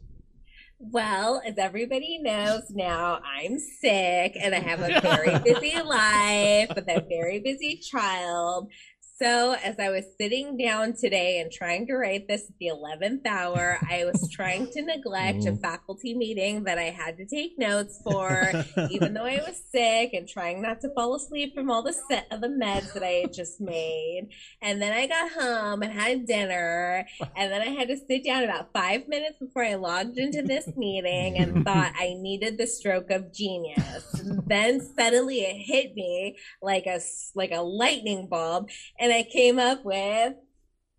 Well, 0.78 1.42
as 1.44 1.58
everybody 1.58 2.18
knows 2.22 2.62
now, 2.70 3.22
I'm 3.24 3.58
sick 3.58 4.36
and 4.40 4.54
I 4.54 4.60
have 4.60 4.82
a 4.82 5.00
very 5.02 5.36
busy 5.40 5.74
life 5.82 6.68
with 6.76 6.88
a 6.88 7.04
very 7.08 7.40
busy 7.40 7.78
child. 7.78 8.70
So, 9.14 9.54
as 9.62 9.78
I 9.78 9.90
was 9.90 10.04
sitting 10.18 10.56
down 10.56 10.94
today 10.94 11.40
and 11.40 11.52
trying 11.52 11.86
to 11.86 11.94
write 11.94 12.28
this 12.28 12.48
at 12.48 12.56
the 12.58 12.68
11th 12.68 13.26
hour, 13.26 13.78
I 13.88 14.06
was 14.06 14.30
trying 14.32 14.68
to 14.72 14.82
neglect 14.82 15.44
a 15.44 15.52
mm-hmm. 15.52 15.60
faculty 15.60 16.14
meeting 16.14 16.64
that 16.64 16.78
I 16.78 16.84
had 16.84 17.18
to 17.18 17.26
take 17.26 17.58
notes 17.58 18.00
for, 18.02 18.50
even 18.90 19.12
though 19.12 19.26
I 19.26 19.42
was 19.46 19.62
sick 19.70 20.14
and 20.14 20.26
trying 20.26 20.62
not 20.62 20.80
to 20.80 20.88
fall 20.94 21.14
asleep 21.14 21.54
from 21.54 21.70
all 21.70 21.82
the 21.82 21.94
set 22.10 22.26
of 22.30 22.40
the 22.40 22.48
meds 22.48 22.94
that 22.94 23.02
I 23.02 23.20
had 23.22 23.34
just 23.34 23.60
made. 23.60 24.28
And 24.62 24.80
then 24.80 24.92
I 24.94 25.06
got 25.06 25.30
home 25.32 25.82
and 25.82 25.92
had 25.92 26.26
dinner, 26.26 27.06
and 27.36 27.52
then 27.52 27.60
I 27.60 27.66
had 27.66 27.88
to 27.88 27.98
sit 27.98 28.24
down 28.24 28.44
about 28.44 28.72
five 28.72 29.08
minutes 29.08 29.36
before 29.38 29.64
I 29.64 29.74
logged 29.74 30.16
into 30.16 30.40
this 30.40 30.68
meeting 30.74 31.36
and 31.36 31.64
thought 31.64 31.92
I 31.96 32.14
needed 32.18 32.56
the 32.56 32.66
stroke 32.66 33.10
of 33.10 33.32
genius. 33.32 34.22
then 34.46 34.80
suddenly 34.80 35.40
it 35.40 35.56
hit 35.56 35.94
me 35.94 36.38
like 36.62 36.86
a 36.86 36.98
like 37.34 37.52
a 37.52 37.60
lightning 37.60 38.26
bulb, 38.28 38.70
and 39.02 39.12
I 39.12 39.24
came 39.24 39.58
up 39.58 39.84
with, 39.84 40.34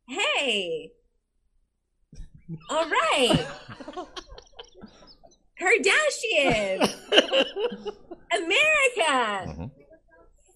"Hey, 0.10 0.92
all 2.70 2.86
right, 2.90 3.48
Kardashian, 5.60 6.94
America." 8.36 9.72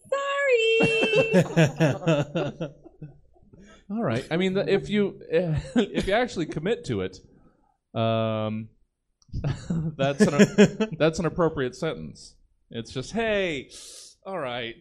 Sorry. 0.10 0.80
All 3.90 4.04
right. 4.04 4.26
I 4.30 4.38
mean, 4.38 4.58
if 4.58 4.90
you 4.90 5.22
if 5.30 6.08
you 6.08 6.14
actually 6.14 6.46
commit 6.46 6.84
to 6.86 7.02
it, 7.02 7.18
um, 7.94 8.68
that's 9.98 10.22
an 10.22 10.90
that's 10.98 11.20
an 11.20 11.26
appropriate 11.26 11.76
sentence. 11.76 12.36
It's 12.70 12.92
just, 12.92 13.14
hey, 13.14 13.70
all 14.26 14.40
right, 14.40 14.76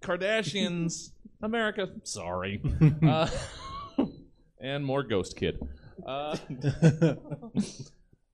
Kardashians, 0.00 1.10
America, 1.42 1.88
sorry, 2.02 2.60
uh, 3.06 3.28
and 4.60 4.84
more 4.84 5.02
Ghost 5.02 5.36
Kid. 5.36 5.58
Uh, 6.06 6.36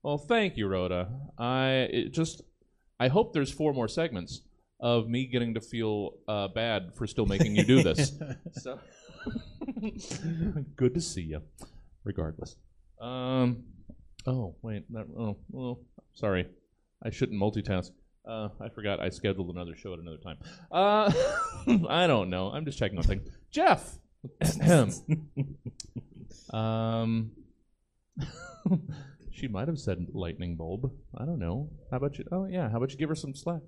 well, 0.03 0.19
thank 0.19 0.57
you, 0.57 0.67
Rhoda. 0.69 1.09
I 1.39 1.89
it 1.91 2.13
just 2.13 2.43
I 2.99 3.09
hope 3.09 3.33
there's 3.33 3.51
four 3.51 3.73
more 3.73 3.89
segments 3.89 4.43
of 4.81 5.09
me 5.09 5.27
getting 5.27 5.55
to 5.55 5.61
feel 5.61 6.13
uh, 6.29 6.49
bad 6.49 6.95
for 6.95 7.07
still 7.07 7.27
making 7.27 7.57
you 7.57 7.65
do 7.65 7.83
this. 7.83 8.13
so 8.53 8.79
good 10.77 10.95
to 10.95 11.01
see 11.01 11.23
you, 11.23 11.43
regardless. 12.05 12.57
Um. 13.01 13.65
Oh 14.27 14.57
wait. 14.63 14.91
That, 14.93 15.07
oh. 15.19 15.37
Oh. 15.55 15.79
Sorry. 16.15 16.47
I 17.03 17.11
shouldn't 17.11 17.41
multitask. 17.41 17.91
Uh, 18.27 18.49
I 18.61 18.69
forgot 18.71 19.01
I 19.01 19.11
scheduled 19.11 19.55
another 19.55 19.77
show 19.77 19.93
at 19.93 19.99
another 19.99 20.19
time. 20.19 20.39
Uh, 20.71 21.13
I 21.89 22.07
don't 22.07 22.31
know. 22.31 22.51
I'm 22.51 22.65
just 22.65 22.79
checking 22.79 22.99
on 22.99 23.05
things. 23.05 23.29
Jeff. 23.51 23.99
um. 26.51 27.33
she 29.31 29.49
might 29.49 29.69
have 29.69 29.79
said 29.79 30.07
lightning 30.13 30.57
bulb. 30.57 30.91
I 31.17 31.27
don't 31.27 31.39
know. 31.39 31.71
How 31.91 31.99
about 31.99 32.19
you? 32.19 32.25
Oh 32.33 32.47
yeah. 32.47 32.71
How 32.71 32.79
about 32.79 32.93
you 32.93 32.99
give 32.99 33.11
her 33.11 33.15
some 33.15 33.35
slack? 33.35 33.63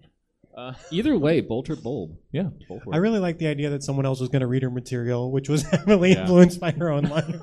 Uh, 0.57 0.73
Either 0.91 1.19
way, 1.19 1.43
bolt 1.43 1.69
or 1.69 1.77
bulb. 1.77 2.17
yeah. 2.33 2.49
Both 2.67 2.87
work. 2.87 2.95
I 2.95 2.99
really 2.99 3.19
like 3.19 3.37
the 3.39 3.47
idea 3.47 3.69
that 3.71 3.83
someone 3.83 4.07
else 4.07 4.21
was 4.21 4.31
going 4.31 4.41
to 4.41 4.47
read 4.47 4.63
her 4.63 4.71
material, 4.71 5.31
which 5.31 5.51
was 5.51 5.63
heavily 5.71 6.13
Yeah. 6.13 6.23
influenced 6.23 6.61
by 6.61 6.71
her 6.71 6.91
own 6.91 7.05
life. 7.05 7.37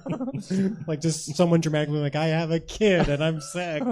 like 0.88 1.00
just 1.00 1.36
someone 1.36 1.62
dramatically 1.62 2.00
like, 2.00 2.16
I 2.16 2.26
have 2.28 2.50
a 2.50 2.60
kid 2.60 3.10
and 3.10 3.24
I'm 3.24 3.40
sick. 3.40 3.84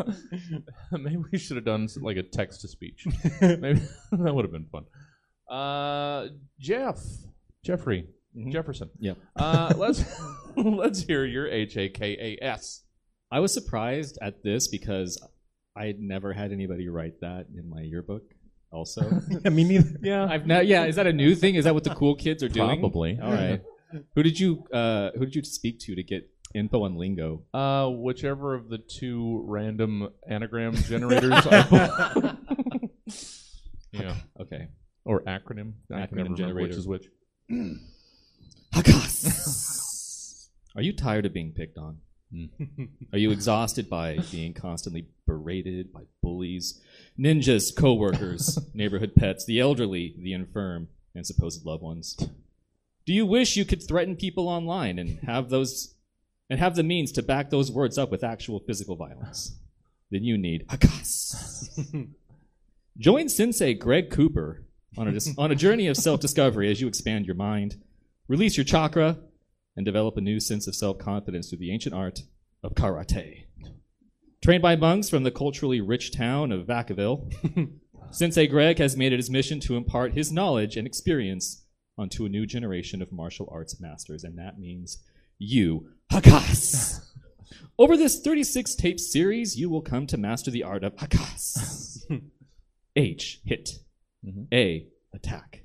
Maybe 0.91 1.17
we 1.31 1.37
should 1.37 1.57
have 1.57 1.65
done 1.65 1.83
s- 1.83 1.97
like 2.01 2.17
a 2.17 2.23
text 2.23 2.61
to 2.61 2.67
speech. 2.67 3.05
Maybe 3.41 3.81
that 4.11 4.33
would 4.33 4.43
have 4.45 4.51
been 4.51 4.65
fun. 4.71 4.85
Uh, 5.49 6.29
Jeff, 6.59 6.97
Jeffrey, 7.63 8.07
Jefferson. 8.49 8.89
Yep. 8.99 9.17
Uh, 9.35 9.73
let's 9.77 10.03
let's 10.55 11.01
hear 11.03 11.25
your 11.25 11.47
H 11.47 11.77
A 11.77 11.89
K 11.89 12.37
A 12.41 12.43
S. 12.43 12.83
I 13.31 13.39
was 13.39 13.53
surprised 13.53 14.17
at 14.21 14.43
this 14.43 14.67
because 14.67 15.21
I 15.75 15.85
had 15.85 15.99
never 15.99 16.33
had 16.33 16.51
anybody 16.51 16.89
write 16.89 17.19
that 17.21 17.47
in 17.55 17.69
my 17.69 17.81
yearbook. 17.81 18.23
Also, 18.71 19.01
I 19.45 19.49
mean, 19.49 19.67
neither. 19.67 19.97
Yeah, 20.01 20.25
I've 20.29 20.45
now. 20.47 20.61
Yeah, 20.61 20.85
is 20.85 20.95
that 20.95 21.07
a 21.07 21.13
new 21.13 21.35
thing? 21.35 21.55
Is 21.55 21.65
that 21.65 21.73
what 21.73 21.83
the 21.83 21.93
cool 21.95 22.15
kids 22.15 22.41
are 22.43 22.49
doing? 22.49 22.79
Probably. 22.79 23.19
All 23.21 23.31
right. 23.31 23.61
Who 24.15 24.23
did 24.23 24.39
you 24.39 24.63
uh, 24.71 25.11
Who 25.17 25.25
did 25.25 25.35
you 25.35 25.43
speak 25.43 25.79
to 25.81 25.95
to 25.95 26.03
get 26.03 26.29
info 26.55 26.83
on 26.83 26.95
lingo? 26.95 27.43
Uh, 27.53 27.89
whichever 27.89 28.55
of 28.55 28.69
the 28.69 28.77
two 28.77 29.43
random 29.45 30.07
anagram 30.29 30.75
generators. 30.75 31.33
I 31.33 32.35
yeah, 33.91 34.15
Okay. 34.39 34.69
or 35.03 35.21
acronym. 35.23 35.73
I 35.93 36.05
can 36.07 36.17
never 36.17 36.29
Acronym 36.29 36.37
remember 36.37 36.61
which 36.61 36.71
generator. 36.71 36.77
is 36.77 36.87
which. 36.87 37.05
Are 40.75 40.81
you 40.81 40.93
tired 40.95 41.25
of 41.25 41.33
being 41.33 41.51
picked 41.51 41.77
on? 41.77 41.97
Hmm. 42.31 42.45
Are 43.11 43.17
you 43.17 43.31
exhausted 43.31 43.89
by 43.89 44.19
being 44.31 44.53
constantly 44.53 45.07
berated 45.27 45.91
by 45.91 46.01
bullies, 46.21 46.81
ninjas, 47.19 47.75
coworkers, 47.75 48.57
neighborhood 48.73 49.13
pets, 49.15 49.45
the 49.45 49.59
elderly, 49.59 50.15
the 50.17 50.33
infirm, 50.33 50.87
and 51.13 51.25
supposed 51.25 51.65
loved 51.65 51.83
ones? 51.83 52.15
Do 53.05 53.13
you 53.13 53.25
wish 53.25 53.57
you 53.57 53.65
could 53.65 53.85
threaten 53.85 54.15
people 54.15 54.47
online 54.47 54.97
and 54.97 55.19
have 55.19 55.49
those 55.49 55.95
and 56.49 56.59
have 56.59 56.75
the 56.75 56.83
means 56.83 57.11
to 57.13 57.23
back 57.23 57.49
those 57.49 57.71
words 57.71 57.97
up 57.97 58.11
with 58.11 58.23
actual 58.23 58.59
physical 58.59 58.95
violence? 58.95 59.57
Then 60.09 60.23
you 60.23 60.37
need 60.37 60.65
a 60.69 60.77
Akas. 60.77 62.07
Join 62.97 63.29
Sensei 63.29 63.73
Greg 63.73 64.09
Cooper 64.09 64.65
on 64.97 65.07
a, 65.07 65.19
on 65.37 65.51
a 65.51 65.55
journey 65.55 65.87
of 65.87 65.95
self-discovery 65.95 66.69
as 66.69 66.81
you 66.81 66.87
expand 66.87 67.25
your 67.25 67.35
mind, 67.35 67.81
release 68.27 68.57
your 68.57 68.65
chakra, 68.65 69.17
and 69.75 69.85
develop 69.85 70.17
a 70.17 70.21
new 70.21 70.39
sense 70.39 70.67
of 70.67 70.75
self 70.75 70.97
confidence 70.97 71.49
through 71.49 71.59
the 71.59 71.71
ancient 71.71 71.95
art 71.95 72.21
of 72.63 72.73
karate. 72.73 73.45
Trained 74.43 74.61
by 74.61 74.75
monks 74.75 75.09
from 75.09 75.23
the 75.23 75.31
culturally 75.31 75.81
rich 75.81 76.11
town 76.11 76.51
of 76.51 76.65
Vacaville, 76.65 77.31
Sensei 78.11 78.47
Greg 78.47 78.79
has 78.79 78.97
made 78.97 79.13
it 79.13 79.17
his 79.17 79.29
mission 79.29 79.59
to 79.61 79.77
impart 79.77 80.13
his 80.13 80.31
knowledge 80.31 80.75
and 80.77 80.87
experience 80.87 81.65
onto 81.97 82.25
a 82.25 82.29
new 82.29 82.45
generation 82.45 83.01
of 83.01 83.11
martial 83.11 83.47
arts 83.51 83.79
masters, 83.79 84.23
and 84.23 84.37
that 84.37 84.59
means 84.59 84.97
you, 85.37 85.89
Hakas. 86.11 87.05
Over 87.79 87.95
this 87.95 88.19
36 88.19 88.75
tape 88.75 88.99
series, 88.99 89.57
you 89.57 89.69
will 89.69 89.81
come 89.81 90.07
to 90.07 90.17
master 90.17 90.51
the 90.51 90.63
art 90.63 90.83
of 90.83 90.95
Hakas. 90.95 92.03
H, 92.95 93.41
hit. 93.45 93.69
Mm-hmm. 94.25 94.43
A, 94.53 94.87
attack. 95.13 95.63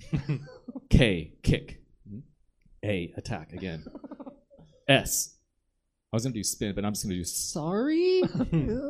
K, 0.89 1.33
kick. 1.43 1.83
A, 2.87 3.13
attack 3.17 3.53
again. 3.53 3.85
S. 4.89 5.37
I 6.13 6.17
was 6.17 6.23
going 6.23 6.33
to 6.33 6.39
do 6.39 6.45
spin, 6.45 6.75
but 6.75 6.85
I'm 6.85 6.93
just 6.93 7.05
going 7.05 7.15
to 7.15 7.19
do 7.19 7.25
sorry. 7.25 8.23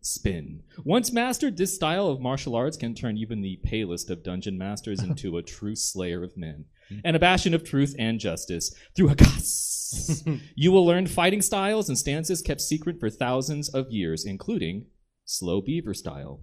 spin. 0.00 0.62
Once 0.84 1.12
mastered, 1.12 1.56
this 1.56 1.74
style 1.74 2.08
of 2.08 2.20
martial 2.20 2.54
arts 2.54 2.76
can 2.76 2.94
turn 2.94 3.16
even 3.16 3.40
the 3.40 3.58
palest 3.64 4.10
of 4.10 4.22
dungeon 4.22 4.58
masters 4.58 5.02
into 5.02 5.36
a 5.36 5.42
true 5.42 5.74
slayer 5.74 6.22
of 6.22 6.36
men 6.36 6.66
and 7.04 7.16
a 7.16 7.18
bastion 7.18 7.54
of 7.54 7.64
truth 7.64 7.94
and 7.98 8.20
justice 8.20 8.74
through 8.94 9.08
Hakas. 9.08 10.40
you 10.54 10.72
will 10.72 10.84
learn 10.84 11.06
fighting 11.06 11.40
styles 11.40 11.88
and 11.88 11.96
stances 11.96 12.42
kept 12.42 12.60
secret 12.60 13.00
for 13.00 13.08
thousands 13.08 13.68
of 13.68 13.90
years, 13.90 14.24
including 14.26 14.86
slow 15.24 15.60
beaver 15.60 15.94
style, 15.94 16.40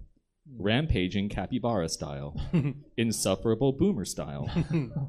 rampaging 0.58 1.28
capybara 1.28 1.88
style, 1.88 2.40
insufferable 2.96 3.72
boomer 3.72 4.04
style, 4.04 4.50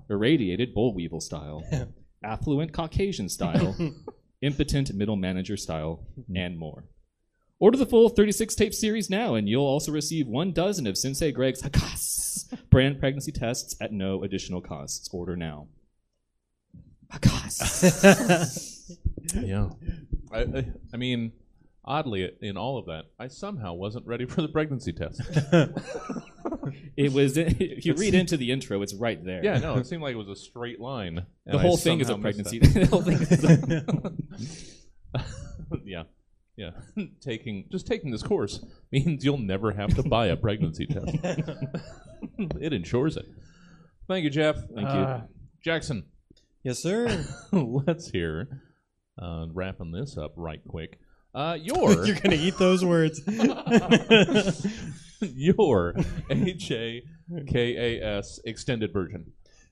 irradiated 0.09 0.73
boll 0.73 0.93
weevil 0.93 1.21
style, 1.21 1.63
affluent 2.23 2.73
Caucasian 2.73 3.29
style, 3.29 3.75
impotent 4.41 4.93
middle 4.93 5.15
manager 5.15 5.57
style, 5.57 6.05
and 6.35 6.57
more. 6.57 6.85
Order 7.59 7.77
the 7.77 7.85
full 7.85 8.09
36 8.09 8.55
tape 8.55 8.73
series 8.73 9.09
now, 9.09 9.35
and 9.35 9.47
you'll 9.47 9.63
also 9.63 9.91
receive 9.91 10.27
one 10.27 10.51
dozen 10.51 10.85
of 10.85 10.97
Sensei 10.97 11.31
Greg's 11.31 11.61
Hakas 11.61 12.23
brand 12.69 12.99
pregnancy 12.99 13.31
tests 13.31 13.75
at 13.79 13.91
no 13.91 14.23
additional 14.23 14.61
costs. 14.61 15.09
Order 15.13 15.35
now. 15.35 15.67
Hakas. 17.11 18.97
Yeah. 19.35 19.69
I, 20.31 20.39
I, 20.41 20.65
I 20.93 20.97
mean, 20.97 21.31
oddly, 21.85 22.31
in 22.41 22.57
all 22.57 22.77
of 22.77 22.85
that, 22.87 23.05
I 23.19 23.27
somehow 23.27 23.73
wasn't 23.73 24.05
ready 24.07 24.25
for 24.25 24.41
the 24.41 24.47
pregnancy 24.47 24.93
test. 24.93 25.21
it 26.97 27.11
was. 27.13 27.37
If 27.37 27.85
you 27.85 27.93
read 27.95 28.13
into 28.13 28.37
the 28.37 28.51
intro, 28.51 28.81
it's 28.81 28.93
right 28.93 29.23
there. 29.23 29.43
yeah, 29.43 29.59
no, 29.59 29.75
it 29.75 29.87
seemed 29.87 30.01
like 30.01 30.13
it 30.13 30.17
was 30.17 30.29
a 30.29 30.35
straight 30.35 30.79
line. 30.79 31.15
The 31.45 31.51
and 31.51 31.59
I 31.59 31.61
whole 31.61 31.77
thing 31.77 31.99
is 31.99 32.09
a 32.09 32.17
pregnancy. 32.17 32.59
that. 32.59 32.73
the 32.73 32.85
whole 32.87 33.01
thing 33.01 33.21
is 33.21 33.43
a- 33.43 34.13
yeah, 35.83 36.03
yeah. 36.55 36.71
taking 37.21 37.67
just 37.71 37.87
taking 37.87 38.11
this 38.11 38.23
course 38.23 38.63
means 38.91 39.23
you'll 39.25 39.37
never 39.37 39.71
have 39.71 39.95
to 39.95 40.03
buy 40.03 40.27
a 40.27 40.35
pregnancy 40.35 40.85
test. 40.85 41.17
it 42.59 42.73
ensures 42.73 43.17
it. 43.17 43.25
Thank 44.07 44.23
you, 44.23 44.29
Jeff. 44.29 44.55
Thank 44.55 44.89
you. 44.89 44.99
Uh, 44.99 45.21
Jackson. 45.63 46.05
yes, 46.63 46.79
sir. 46.79 47.25
Let's 47.51 48.09
hear. 48.09 48.61
Uh, 49.21 49.45
wrapping 49.53 49.91
this 49.91 50.17
up 50.17 50.33
right 50.35 50.61
quick. 50.67 50.99
Uh, 51.33 51.57
your 51.61 52.05
You're 52.05 52.15
gonna 52.15 52.35
eat 52.35 52.57
those 52.57 52.83
words. 52.85 53.21
your 55.21 55.95
H 56.29 56.71
A 56.71 57.03
K 57.47 57.99
A 57.99 58.17
S 58.19 58.39
extended 58.45 58.93
version. 58.93 59.31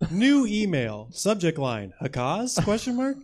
New 0.10 0.46
email. 0.48 1.10
Subject 1.12 1.60
line. 1.60 1.94
Hakas? 2.02 2.64
Question 2.64 2.96
mark. 2.96 3.18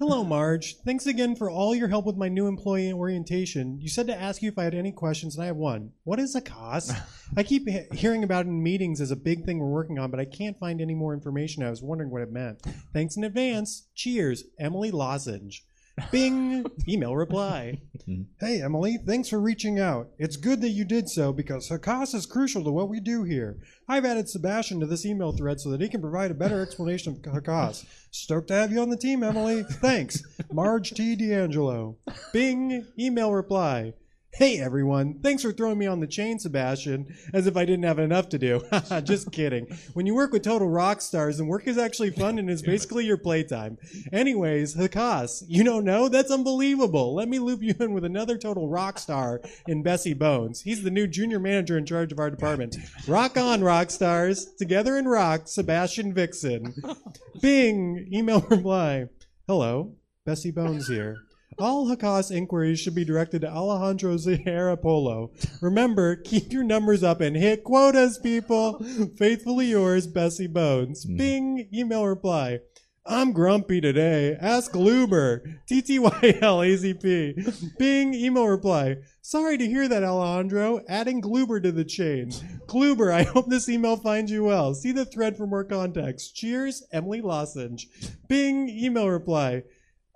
Hello, 0.00 0.24
Marge. 0.24 0.76
Thanks 0.84 1.06
again 1.06 1.36
for 1.36 1.48
all 1.48 1.72
your 1.74 1.86
help 1.86 2.04
with 2.04 2.16
my 2.16 2.28
new 2.28 2.48
employee 2.48 2.92
orientation. 2.92 3.80
You 3.80 3.88
said 3.88 4.08
to 4.08 4.20
ask 4.20 4.42
you 4.42 4.48
if 4.48 4.58
I 4.58 4.64
had 4.64 4.74
any 4.74 4.90
questions, 4.90 5.36
and 5.36 5.44
I 5.44 5.46
have 5.46 5.56
one. 5.56 5.92
What 6.02 6.18
is 6.18 6.34
a 6.34 6.40
COS? 6.40 6.92
I 7.36 7.42
keep 7.44 7.68
he- 7.68 7.86
hearing 7.96 8.24
about 8.24 8.46
it 8.46 8.48
in 8.48 8.60
meetings 8.62 9.00
as 9.00 9.12
a 9.12 9.16
big 9.16 9.44
thing 9.44 9.60
we're 9.60 9.66
working 9.66 9.98
on, 10.00 10.10
but 10.10 10.18
I 10.18 10.24
can't 10.24 10.58
find 10.58 10.80
any 10.80 10.94
more 10.94 11.14
information. 11.14 11.62
I 11.62 11.70
was 11.70 11.80
wondering 11.80 12.10
what 12.10 12.22
it 12.22 12.32
meant. 12.32 12.60
Thanks 12.92 13.16
in 13.16 13.22
advance. 13.22 13.86
Cheers, 13.94 14.44
Emily 14.58 14.90
Lozenge. 14.90 15.62
Bing! 16.10 16.66
Email 16.88 17.16
reply. 17.16 17.80
Hey, 18.38 18.60
Emily, 18.60 18.98
thanks 19.06 19.30
for 19.30 19.40
reaching 19.40 19.80
out. 19.80 20.10
It's 20.18 20.36
good 20.36 20.60
that 20.60 20.70
you 20.70 20.84
did 20.84 21.08
so 21.08 21.32
because 21.32 21.70
Hakas 21.70 22.14
is 22.14 22.26
crucial 22.26 22.62
to 22.64 22.70
what 22.70 22.90
we 22.90 23.00
do 23.00 23.24
here. 23.24 23.56
I've 23.88 24.04
added 24.04 24.28
Sebastian 24.28 24.80
to 24.80 24.86
this 24.86 25.06
email 25.06 25.32
thread 25.32 25.58
so 25.58 25.70
that 25.70 25.80
he 25.80 25.88
can 25.88 26.02
provide 26.02 26.30
a 26.30 26.34
better 26.34 26.60
explanation 26.60 27.14
of 27.14 27.22
Hakas. 27.22 27.86
Stoked 28.10 28.48
to 28.48 28.54
have 28.54 28.70
you 28.70 28.80
on 28.80 28.90
the 28.90 28.98
team, 28.98 29.22
Emily. 29.22 29.62
Thanks. 29.62 30.22
Marge 30.52 30.90
T. 30.90 31.16
D'Angelo. 31.16 31.96
Bing! 32.32 32.86
Email 32.98 33.32
reply. 33.32 33.94
Hey 34.36 34.58
everyone, 34.58 35.20
thanks 35.20 35.44
for 35.44 35.52
throwing 35.52 35.78
me 35.78 35.86
on 35.86 36.00
the 36.00 36.08
chain, 36.08 36.40
Sebastian, 36.40 37.14
as 37.32 37.46
if 37.46 37.56
I 37.56 37.64
didn't 37.64 37.84
have 37.84 38.00
enough 38.00 38.28
to 38.30 38.38
do. 38.38 38.64
Just 39.04 39.30
kidding. 39.30 39.68
When 39.92 40.06
you 40.06 40.14
work 40.16 40.32
with 40.32 40.42
total 40.42 40.68
rock 40.68 41.02
stars, 41.02 41.38
and 41.38 41.48
work 41.48 41.68
is 41.68 41.78
actually 41.78 42.10
fun 42.10 42.40
and 42.40 42.50
is 42.50 42.60
basically 42.74 43.06
your 43.06 43.16
playtime. 43.16 43.78
Anyways, 44.12 44.74
Hakas, 44.74 45.44
you 45.46 45.62
don't 45.62 45.84
know? 45.84 46.08
That's 46.08 46.32
unbelievable. 46.32 47.14
Let 47.14 47.28
me 47.28 47.38
loop 47.38 47.62
you 47.62 47.76
in 47.78 47.92
with 47.92 48.04
another 48.04 48.36
total 48.36 48.68
rock 48.68 48.98
star 48.98 49.40
in 49.68 49.84
Bessie 49.84 50.14
Bones. 50.14 50.62
He's 50.62 50.82
the 50.82 50.90
new 50.90 51.06
junior 51.06 51.38
manager 51.38 51.78
in 51.78 51.86
charge 51.86 52.10
of 52.10 52.18
our 52.18 52.28
department. 52.28 52.76
Rock 53.06 53.36
on, 53.36 53.62
rock 53.62 53.92
stars. 53.92 54.46
Together 54.58 54.98
in 54.98 55.06
rock, 55.06 55.42
Sebastian 55.46 56.12
Vixen. 56.12 56.74
Bing, 57.40 58.08
email 58.12 58.40
reply. 58.40 59.06
Hello, 59.46 59.94
Bessie 60.26 60.50
Bones 60.50 60.88
here. 60.88 61.18
All 61.58 61.86
Hakas 61.86 62.34
inquiries 62.34 62.80
should 62.80 62.94
be 62.94 63.04
directed 63.04 63.42
to 63.42 63.50
Alejandro 63.50 64.16
Zahara 64.16 64.76
Polo. 64.76 65.32
Remember, 65.60 66.16
keep 66.16 66.52
your 66.52 66.64
numbers 66.64 67.02
up 67.02 67.20
and 67.20 67.36
hit 67.36 67.64
quotas, 67.64 68.18
people. 68.18 68.82
Faithfully 69.16 69.66
yours, 69.66 70.06
Bessie 70.06 70.46
Bones. 70.46 71.04
Hmm. 71.04 71.16
Bing, 71.16 71.68
email 71.72 72.06
reply. 72.06 72.60
I'm 73.06 73.32
grumpy 73.32 73.82
today. 73.82 74.34
Ask 74.40 74.72
Gluber. 74.72 75.42
TTYLAZP. 75.70 77.76
Bing, 77.78 78.14
email 78.14 78.48
reply. 78.48 78.96
Sorry 79.20 79.58
to 79.58 79.66
hear 79.66 79.88
that, 79.88 80.02
Alejandro. 80.02 80.80
Adding 80.88 81.20
Gluber 81.20 81.62
to 81.62 81.70
the 81.70 81.84
chain. 81.84 82.30
Gluber, 82.66 83.12
I 83.12 83.24
hope 83.24 83.50
this 83.50 83.68
email 83.68 83.98
finds 83.98 84.32
you 84.32 84.44
well. 84.44 84.74
See 84.74 84.90
the 84.90 85.04
thread 85.04 85.36
for 85.36 85.46
more 85.46 85.64
context. 85.64 86.34
Cheers, 86.34 86.82
Emily 86.92 87.20
Lozenge. 87.20 87.88
Bing, 88.26 88.70
email 88.70 89.10
reply. 89.10 89.64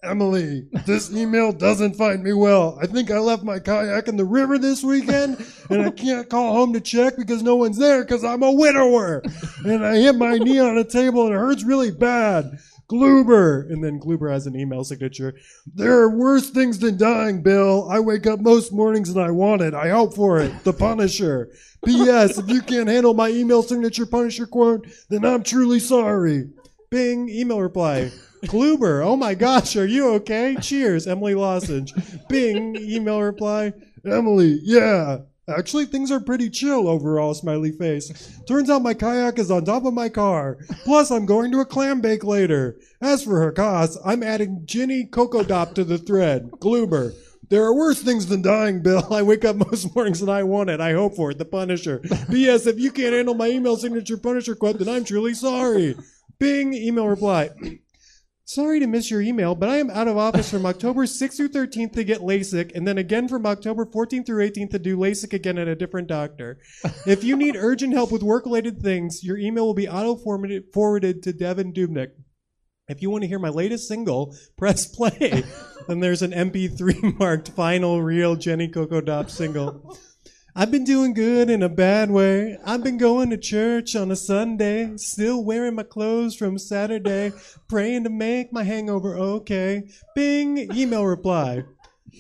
Emily, 0.03 0.69
this 0.87 1.13
email 1.13 1.51
doesn't 1.51 1.97
find 1.97 2.23
me 2.23 2.33
well. 2.33 2.79
I 2.81 2.87
think 2.87 3.11
I 3.11 3.19
left 3.19 3.43
my 3.43 3.59
kayak 3.59 4.07
in 4.07 4.17
the 4.17 4.25
river 4.25 4.57
this 4.57 4.85
weekend, 4.85 5.45
and 5.71 5.83
I 5.83 5.91
can't 5.91 6.31
call 6.31 6.53
home 6.53 6.73
to 6.75 6.81
check 6.81 7.17
because 7.17 7.43
no 7.43 7.57
one's 7.57 7.79
there 7.79 8.05
because 8.05 8.23
I'm 8.23 8.45
a 8.45 8.53
widower. 8.53 9.23
And 9.65 9.85
I 9.85 9.97
hit 9.97 10.15
my 10.15 10.39
knee 10.39 10.61
on 10.61 10.79
a 10.79 10.85
table 10.85 11.27
and 11.27 11.35
it 11.35 11.39
hurts 11.39 11.65
really 11.65 11.91
bad. 11.91 12.59
Gluber. 12.89 13.71
And 13.71 13.83
then 13.83 13.99
Gluber 13.99 14.31
has 14.31 14.47
an 14.47 14.57
email 14.57 14.85
signature. 14.85 15.35
There 15.67 15.99
are 15.99 16.17
worse 16.17 16.49
things 16.51 16.79
than 16.79 16.97
dying, 16.97 17.43
Bill. 17.43 17.89
I 17.91 18.01
wake 18.01 18.27
up 18.27 18.41
most 18.41 18.73
mornings 18.73 19.11
and 19.11 19.21
I 19.21 19.31
want 19.31 19.63
it. 19.63 19.75
I 19.75 19.91
hope 19.91 20.15
for 20.15 20.39
it. 20.41 20.65
The 20.65 20.73
Punisher. 20.73 21.51
P.S. 21.85 22.39
If 22.39 22.49
you 22.49 22.63
can't 22.63 22.89
handle 22.89 23.15
my 23.15 23.29
email 23.29 23.63
signature 23.63 24.07
Punisher 24.07 24.47
quote, 24.47 24.87
then 25.11 25.25
I'm 25.25 25.43
truly 25.43 25.81
sorry. 25.81 26.49
Bing, 26.89 27.29
email 27.29 27.61
reply. 27.61 28.11
Gluber, 28.47 29.03
oh 29.03 29.17
my 29.17 29.35
gosh, 29.35 29.77
are 29.77 29.87
you 29.87 30.11
okay? 30.15 30.57
Cheers, 30.61 31.07
Emily 31.07 31.35
Lozenge. 31.35 31.93
Bing, 32.29 32.77
email 32.77 33.21
reply. 33.21 33.73
Emily, 34.05 34.61
yeah. 34.63 35.19
Actually, 35.49 35.87
things 35.87 36.11
are 36.11 36.21
pretty 36.21 36.51
chill 36.51 36.89
overall, 36.89 37.33
smiley 37.33 37.73
face. 37.73 38.39
Turns 38.47 38.69
out 38.69 38.83
my 38.83 38.93
kayak 38.93 39.39
is 39.39 39.51
on 39.51 39.65
top 39.65 39.87
of 39.87 39.95
my 39.95 40.09
car. 40.11 40.59
Plus, 40.85 41.11
I'm 41.11 41.25
going 41.25 41.51
to 41.53 41.61
a 41.61 41.65
clam 41.65 42.03
bake 42.03 42.23
later. 42.23 42.79
As 43.01 43.25
for 43.25 43.51
Hakas, 43.51 43.97
I'm 44.05 44.23
adding 44.23 44.63
Ginny 44.67 45.07
Coco 45.07 45.43
Dop 45.43 45.75
to 45.75 45.85
the 45.85 45.97
thread. 45.97 46.51
Gluber. 46.61 47.15
There 47.49 47.65
are 47.65 47.75
worse 47.75 48.03
things 48.03 48.27
than 48.27 48.43
dying, 48.43 48.83
Bill. 48.83 49.07
I 49.11 49.23
wake 49.23 49.47
up 49.47 49.57
most 49.57 49.95
mornings 49.95 50.21
and 50.21 50.31
I 50.31 50.43
want 50.43 50.69
it. 50.69 50.81
I 50.81 50.93
hope 50.93 51.17
for 51.17 51.31
it. 51.31 51.39
The 51.39 51.47
Punisher. 51.47 52.01
P.S. 52.31 52.67
If 52.67 52.79
you 52.79 52.91
can't 52.93 53.15
handle 53.15 53.35
my 53.35 53.49
email 53.49 53.77
signature 53.77 54.19
Punisher 54.19 54.55
quote, 54.55 54.79
then 54.79 54.89
I'm 54.89 55.05
truly 55.05 55.33
sorry. 55.33 55.97
Bing, 56.39 56.75
email 56.75 57.09
reply. 57.09 57.51
Sorry 58.49 58.81
to 58.81 58.87
miss 58.87 59.11
your 59.11 59.21
email, 59.21 59.55
but 59.55 59.69
I 59.69 59.77
am 59.77 59.91
out 59.91 60.09
of 60.09 60.17
office 60.17 60.51
from 60.51 60.65
October 60.65 61.05
6th 61.05 61.37
through 61.37 61.51
13th 61.51 61.93
to 61.93 62.03
get 62.03 62.23
LASIK, 62.23 62.75
and 62.75 62.89
then 62.89 62.97
again 62.97 63.29
from 63.29 63.45
October 63.45 63.85
14th 63.85 64.25
through 64.25 64.49
18th 64.49 64.71
to 64.71 64.79
do 64.79 64.97
LASIK 64.97 65.35
again 65.35 65.59
at 65.59 65.69
a 65.69 65.75
different 65.75 66.09
doctor. 66.09 66.59
If 67.07 67.23
you 67.23 67.37
need 67.37 67.57
urgent 67.57 67.93
help 67.93 68.11
with 68.11 68.23
work 68.23 68.47
related 68.47 68.81
things, 68.81 69.23
your 69.23 69.37
email 69.37 69.67
will 69.67 69.75
be 69.75 69.87
auto 69.87 70.17
forwarded 70.17 71.23
to 71.25 71.33
Devin 71.35 71.75
Dubnik. 71.75 72.13
If 72.89 73.03
you 73.03 73.11
want 73.11 73.21
to 73.21 73.29
hear 73.29 73.39
my 73.39 73.51
latest 73.51 73.87
single, 73.87 74.35
press 74.57 74.87
play. 74.87 75.45
and 75.89 76.03
there's 76.03 76.23
an 76.23 76.33
MP3 76.33 77.19
marked 77.19 77.51
final 77.51 78.01
real 78.01 78.35
Jenny 78.35 78.69
Coco 78.69 79.03
Dop 79.03 79.29
single. 79.29 79.99
I've 80.59 80.73
been 80.73 80.83
doing 80.83 81.15
good 81.15 81.51
in 81.51 81.63
a 81.63 81.69
bad 81.69 82.11
way. 82.11 82.59
I've 82.67 82.83
been 82.83 82.99
going 82.99 83.31
to 83.31 83.37
church 83.37 83.95
on 83.95 84.11
a 84.11 84.17
Sunday, 84.17 84.97
still 84.97 85.45
wearing 85.45 85.77
my 85.77 85.85
clothes 85.85 86.35
from 86.35 86.59
Saturday, 86.59 87.31
praying 87.69 88.03
to 88.03 88.11
make 88.11 88.53
my 88.53 88.65
hangover 88.65 89.15
okay. 89.17 89.89
Bing, 90.17 90.69
email 90.77 91.07
reply. 91.07 91.63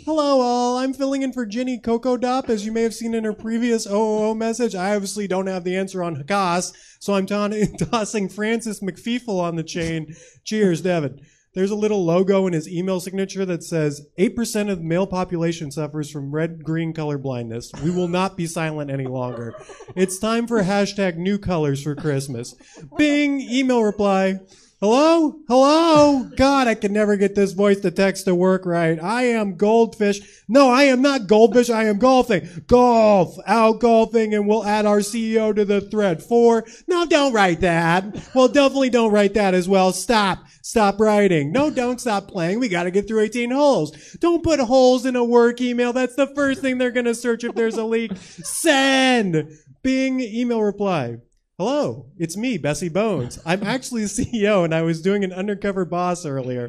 Hello, 0.04 0.40
all. 0.40 0.78
I'm 0.78 0.94
filling 0.94 1.22
in 1.22 1.32
for 1.32 1.46
Ginny 1.46 1.80
Coco 1.80 2.16
Dop, 2.16 2.48
as 2.48 2.64
you 2.64 2.70
may 2.70 2.82
have 2.82 2.94
seen 2.94 3.12
in 3.12 3.24
her 3.24 3.32
previous 3.32 3.88
OOO 3.88 4.36
message. 4.36 4.76
I 4.76 4.94
obviously 4.94 5.26
don't 5.26 5.48
have 5.48 5.64
the 5.64 5.76
answer 5.76 6.00
on 6.04 6.14
Hakas, 6.14 6.72
so 7.00 7.14
I'm 7.14 7.26
tossing 7.90 8.28
Francis 8.28 8.78
McFeefle 8.78 9.40
on 9.40 9.56
the 9.56 9.64
chain. 9.64 10.14
Cheers, 10.44 10.82
Devin. 10.82 11.26
There's 11.58 11.72
a 11.72 11.74
little 11.74 12.04
logo 12.04 12.46
in 12.46 12.52
his 12.52 12.68
email 12.68 13.00
signature 13.00 13.44
that 13.44 13.64
says 13.64 14.06
8% 14.16 14.70
of 14.70 14.78
the 14.78 14.84
male 14.84 15.08
population 15.08 15.72
suffers 15.72 16.08
from 16.08 16.30
red 16.30 16.62
green 16.62 16.92
color 16.92 17.18
blindness. 17.18 17.72
We 17.82 17.90
will 17.90 18.06
not 18.06 18.36
be 18.36 18.46
silent 18.46 18.92
any 18.92 19.08
longer. 19.08 19.56
It's 19.96 20.20
time 20.20 20.46
for 20.46 20.62
hashtag 20.62 21.16
new 21.16 21.36
colors 21.36 21.82
for 21.82 21.96
Christmas. 21.96 22.54
Bing, 22.96 23.40
email 23.40 23.82
reply. 23.82 24.38
Hello? 24.80 25.40
Hello? 25.48 26.30
God, 26.36 26.68
I 26.68 26.76
can 26.76 26.92
never 26.92 27.16
get 27.16 27.34
this 27.34 27.50
voice 27.50 27.80
to 27.80 27.90
text 27.90 28.26
to 28.26 28.34
work 28.36 28.64
right. 28.64 29.02
I 29.02 29.24
am 29.24 29.56
goldfish. 29.56 30.20
No, 30.46 30.70
I 30.70 30.84
am 30.84 31.02
not 31.02 31.26
goldfish. 31.26 31.68
I 31.68 31.86
am 31.86 31.98
golfing. 31.98 32.48
Golf. 32.68 33.36
Out 33.44 33.80
golfing 33.80 34.34
and 34.34 34.46
we'll 34.46 34.64
add 34.64 34.86
our 34.86 35.00
CEO 35.00 35.52
to 35.52 35.64
the 35.64 35.80
thread. 35.80 36.22
Four. 36.22 36.64
No, 36.86 37.04
don't 37.06 37.32
write 37.32 37.58
that. 37.62 38.30
Well, 38.36 38.46
definitely 38.46 38.90
don't 38.90 39.10
write 39.10 39.34
that 39.34 39.52
as 39.52 39.68
well. 39.68 39.92
Stop. 39.92 40.44
Stop 40.62 41.00
writing. 41.00 41.50
No, 41.50 41.70
don't 41.70 42.00
stop 42.00 42.28
playing. 42.28 42.60
We 42.60 42.68
gotta 42.68 42.92
get 42.92 43.08
through 43.08 43.22
18 43.22 43.50
holes. 43.50 43.90
Don't 44.20 44.44
put 44.44 44.60
holes 44.60 45.06
in 45.06 45.16
a 45.16 45.24
work 45.24 45.60
email. 45.60 45.92
That's 45.92 46.14
the 46.14 46.32
first 46.36 46.60
thing 46.60 46.78
they're 46.78 46.92
gonna 46.92 47.16
search 47.16 47.42
if 47.42 47.56
there's 47.56 47.78
a 47.78 47.84
leak. 47.84 48.12
Send. 48.16 49.50
Bing 49.82 50.20
email 50.20 50.62
reply. 50.62 51.16
Hello, 51.60 52.06
it's 52.16 52.36
me, 52.36 52.56
Bessie 52.56 52.88
Bones. 52.88 53.40
I'm 53.44 53.64
actually 53.64 54.02
the 54.02 54.06
CEO 54.06 54.64
and 54.64 54.72
I 54.72 54.82
was 54.82 55.02
doing 55.02 55.24
an 55.24 55.32
undercover 55.32 55.84
boss 55.84 56.24
earlier. 56.24 56.68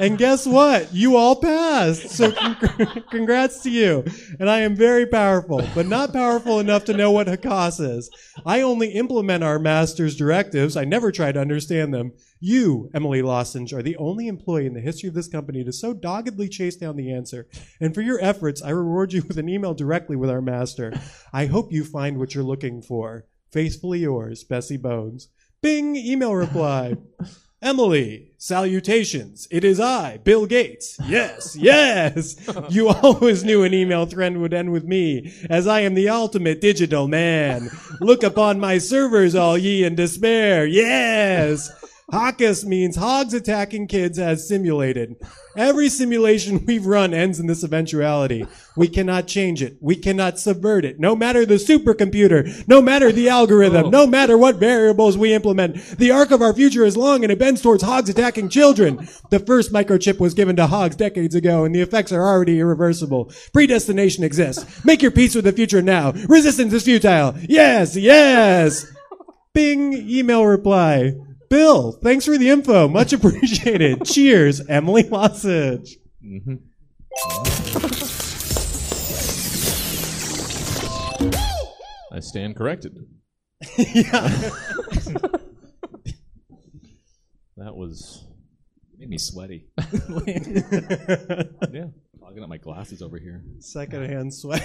And 0.00 0.18
guess 0.18 0.48
what? 0.48 0.92
You 0.92 1.14
all 1.14 1.36
passed. 1.36 2.08
So 2.10 2.32
con- 2.32 3.04
congrats 3.08 3.62
to 3.62 3.70
you. 3.70 4.04
And 4.40 4.50
I 4.50 4.62
am 4.62 4.74
very 4.74 5.06
powerful, 5.06 5.64
but 5.76 5.86
not 5.86 6.12
powerful 6.12 6.58
enough 6.58 6.86
to 6.86 6.92
know 6.92 7.12
what 7.12 7.28
Hakas 7.28 7.80
is. 7.80 8.10
I 8.44 8.62
only 8.62 8.88
implement 8.88 9.44
our 9.44 9.60
master's 9.60 10.16
directives. 10.16 10.76
I 10.76 10.84
never 10.84 11.12
try 11.12 11.30
to 11.30 11.40
understand 11.40 11.94
them. 11.94 12.10
You, 12.40 12.90
Emily 12.92 13.22
Lozenge, 13.22 13.72
are 13.72 13.82
the 13.82 13.96
only 13.96 14.26
employee 14.26 14.66
in 14.66 14.74
the 14.74 14.80
history 14.80 15.08
of 15.08 15.14
this 15.14 15.28
company 15.28 15.62
to 15.62 15.72
so 15.72 15.94
doggedly 15.94 16.48
chase 16.48 16.74
down 16.74 16.96
the 16.96 17.12
answer. 17.12 17.46
And 17.80 17.94
for 17.94 18.00
your 18.00 18.18
efforts, 18.20 18.60
I 18.60 18.70
reward 18.70 19.12
you 19.12 19.22
with 19.22 19.38
an 19.38 19.48
email 19.48 19.72
directly 19.72 20.16
with 20.16 20.30
our 20.30 20.42
master. 20.42 20.94
I 21.32 21.46
hope 21.46 21.70
you 21.70 21.84
find 21.84 22.18
what 22.18 22.34
you're 22.34 22.42
looking 22.42 22.82
for. 22.82 23.26
Faithfully 23.50 24.00
yours, 24.00 24.44
Bessie 24.44 24.76
Bones. 24.76 25.28
Bing, 25.62 25.96
email 25.96 26.34
reply. 26.34 26.96
Emily, 27.62 28.30
salutations. 28.38 29.46
It 29.50 29.64
is 29.64 29.78
I, 29.78 30.16
Bill 30.18 30.46
Gates. 30.46 30.98
Yes, 31.06 31.54
yes. 31.56 32.36
You 32.70 32.88
always 32.88 33.44
knew 33.44 33.64
an 33.64 33.74
email 33.74 34.06
thread 34.06 34.34
would 34.38 34.54
end 34.54 34.72
with 34.72 34.84
me, 34.84 35.30
as 35.50 35.66
I 35.66 35.80
am 35.80 35.92
the 35.92 36.08
ultimate 36.08 36.62
digital 36.62 37.06
man. 37.06 37.68
Look 38.00 38.22
upon 38.22 38.60
my 38.60 38.78
servers, 38.78 39.34
all 39.34 39.58
ye 39.58 39.84
in 39.84 39.94
despair. 39.94 40.64
Yes. 40.64 41.70
Hakas 42.12 42.64
means 42.64 42.96
hogs 42.96 43.34
attacking 43.34 43.86
kids 43.86 44.18
as 44.18 44.48
simulated. 44.48 45.16
Every 45.56 45.88
simulation 45.88 46.64
we've 46.66 46.86
run 46.86 47.14
ends 47.14 47.38
in 47.38 47.46
this 47.46 47.62
eventuality. 47.62 48.46
We 48.76 48.88
cannot 48.88 49.28
change 49.28 49.62
it. 49.62 49.76
We 49.80 49.94
cannot 49.94 50.38
subvert 50.38 50.84
it. 50.84 50.98
No 50.98 51.14
matter 51.14 51.46
the 51.46 51.54
supercomputer, 51.54 52.66
no 52.66 52.82
matter 52.82 53.12
the 53.12 53.28
algorithm, 53.28 53.86
oh. 53.86 53.90
no 53.90 54.06
matter 54.06 54.36
what 54.36 54.56
variables 54.56 55.16
we 55.16 55.32
implement, 55.32 55.76
the 55.98 56.10
arc 56.10 56.30
of 56.30 56.42
our 56.42 56.52
future 56.52 56.84
is 56.84 56.96
long 56.96 57.22
and 57.22 57.32
it 57.32 57.38
bends 57.38 57.62
towards 57.62 57.82
hogs 57.82 58.10
attacking 58.10 58.48
children. 58.48 59.08
The 59.30 59.38
first 59.38 59.72
microchip 59.72 60.18
was 60.18 60.34
given 60.34 60.56
to 60.56 60.66
hogs 60.66 60.96
decades 60.96 61.34
ago 61.34 61.64
and 61.64 61.74
the 61.74 61.80
effects 61.80 62.12
are 62.12 62.26
already 62.26 62.58
irreversible. 62.58 63.32
Predestination 63.52 64.24
exists. 64.24 64.84
Make 64.84 65.02
your 65.02 65.12
peace 65.12 65.34
with 65.34 65.44
the 65.44 65.52
future 65.52 65.82
now. 65.82 66.12
Resistance 66.28 66.72
is 66.72 66.84
futile. 66.84 67.34
Yes, 67.48 67.96
yes. 67.96 68.86
Bing 69.52 69.92
email 69.92 70.46
reply. 70.46 71.14
Bill, 71.50 71.92
thanks 71.92 72.24
for 72.24 72.38
the 72.38 72.48
info. 72.48 72.86
Much 72.88 73.12
appreciated. 73.12 74.04
Cheers, 74.06 74.66
Emily 74.68 75.02
Lossage. 75.02 75.96
I 82.12 82.20
stand 82.20 82.56
corrected. 82.56 82.98
yeah. 83.76 84.50
That 87.56 87.76
was 87.76 88.24
Made 89.00 89.08
me 89.10 89.18
sweaty. 89.18 89.66
yeah. 90.26 91.86
Clogging 92.18 92.42
up 92.42 92.48
my 92.48 92.58
glasses 92.58 93.00
over 93.02 93.18
here. 93.18 93.42
Secondhand 93.58 94.32
sweat. 94.34 94.62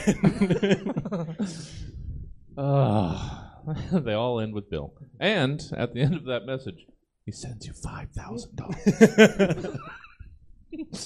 Ah, 2.58 3.45
they 3.92 4.14
all 4.14 4.40
end 4.40 4.54
with 4.54 4.70
Bill. 4.70 4.94
And 5.20 5.62
at 5.76 5.94
the 5.94 6.02
end 6.02 6.16
of 6.16 6.26
that 6.26 6.46
message, 6.46 6.86
he 7.26 7.32
sends 7.32 7.66
you 7.66 7.74
five 7.74 8.12
thousand 8.12 8.56
dollars. 8.56 9.78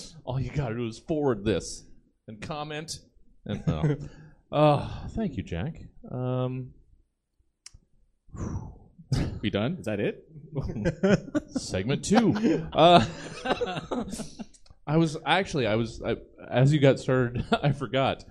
all 0.25 0.39
you 0.39 0.51
gotta 0.51 0.75
do 0.75 0.87
is 0.87 0.99
forward 0.99 1.45
this 1.45 1.83
and 2.27 2.41
comment. 2.41 2.99
And 3.45 3.63
oh, 3.67 3.95
oh 4.51 5.05
thank 5.15 5.37
you, 5.37 5.43
Jack. 5.43 5.81
Um, 6.11 6.71
We 9.41 9.49
done? 9.49 9.77
Is 9.79 9.85
that 9.85 9.99
it? 9.99 10.25
segment 11.51 12.03
two. 12.05 12.33
Uh, 12.73 13.05
I 14.85 14.97
was 14.97 15.17
actually 15.25 15.67
I 15.67 15.75
was 15.75 16.01
I, 16.03 16.17
as 16.49 16.73
you 16.73 16.79
got 16.79 16.99
started. 16.99 17.45
I 17.51 17.71
forgot. 17.71 18.23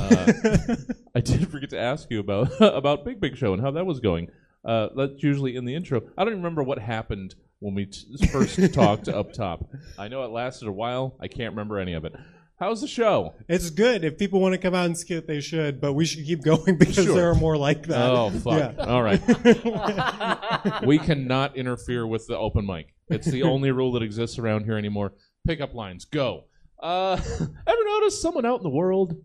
Uh, 0.00 0.32
I 1.14 1.20
did 1.20 1.48
forget 1.50 1.70
to 1.70 1.78
ask 1.78 2.10
you 2.10 2.20
about 2.20 2.50
about 2.60 3.04
Big 3.04 3.20
Big 3.20 3.36
Show 3.36 3.52
and 3.52 3.62
how 3.62 3.70
that 3.72 3.86
was 3.86 4.00
going. 4.00 4.28
Uh, 4.64 4.88
that's 4.96 5.22
usually 5.22 5.56
in 5.56 5.64
the 5.64 5.74
intro. 5.74 6.00
I 6.16 6.24
don't 6.24 6.32
even 6.32 6.42
remember 6.42 6.62
what 6.62 6.78
happened 6.78 7.34
when 7.60 7.74
we 7.74 7.86
t- 7.86 8.26
first 8.32 8.72
talked 8.72 9.08
up 9.08 9.32
top. 9.32 9.68
I 9.98 10.08
know 10.08 10.24
it 10.24 10.30
lasted 10.30 10.68
a 10.68 10.72
while. 10.72 11.16
I 11.20 11.28
can't 11.28 11.52
remember 11.52 11.78
any 11.78 11.92
of 11.94 12.04
it. 12.04 12.14
How's 12.58 12.80
the 12.80 12.88
show? 12.88 13.34
it's 13.48 13.68
good. 13.70 14.04
If 14.04 14.16
people 14.16 14.40
want 14.40 14.52
to 14.52 14.58
come 14.58 14.74
out 14.74 14.86
and 14.86 14.96
skit, 14.96 15.26
they 15.26 15.40
should, 15.40 15.80
but 15.80 15.92
we 15.94 16.04
should 16.06 16.24
keep 16.24 16.42
going 16.42 16.78
because 16.78 16.94
Sure. 17.04 17.14
there 17.14 17.30
are 17.30 17.34
more 17.34 17.56
like 17.56 17.86
that. 17.88 18.10
Oh 18.10 18.30
fuck! 18.30 18.74
Yeah. 18.78 18.84
All 18.84 19.02
right. 19.02 19.20
we 20.86 20.98
cannot 20.98 21.56
interfere 21.56 22.06
with 22.06 22.26
the 22.26 22.38
open 22.38 22.64
mic. 22.64 22.94
It's 23.08 23.26
the 23.26 23.42
only 23.42 23.70
rule 23.70 23.92
that 23.92 24.02
exists 24.02 24.38
around 24.38 24.64
here 24.64 24.78
anymore. 24.78 25.12
Pickup 25.46 25.74
lines, 25.74 26.04
go. 26.06 26.44
Uh, 26.82 27.16
ever 27.66 27.84
notice 27.86 28.20
someone 28.20 28.46
out 28.46 28.58
in 28.58 28.62
the 28.62 28.70
world 28.70 29.16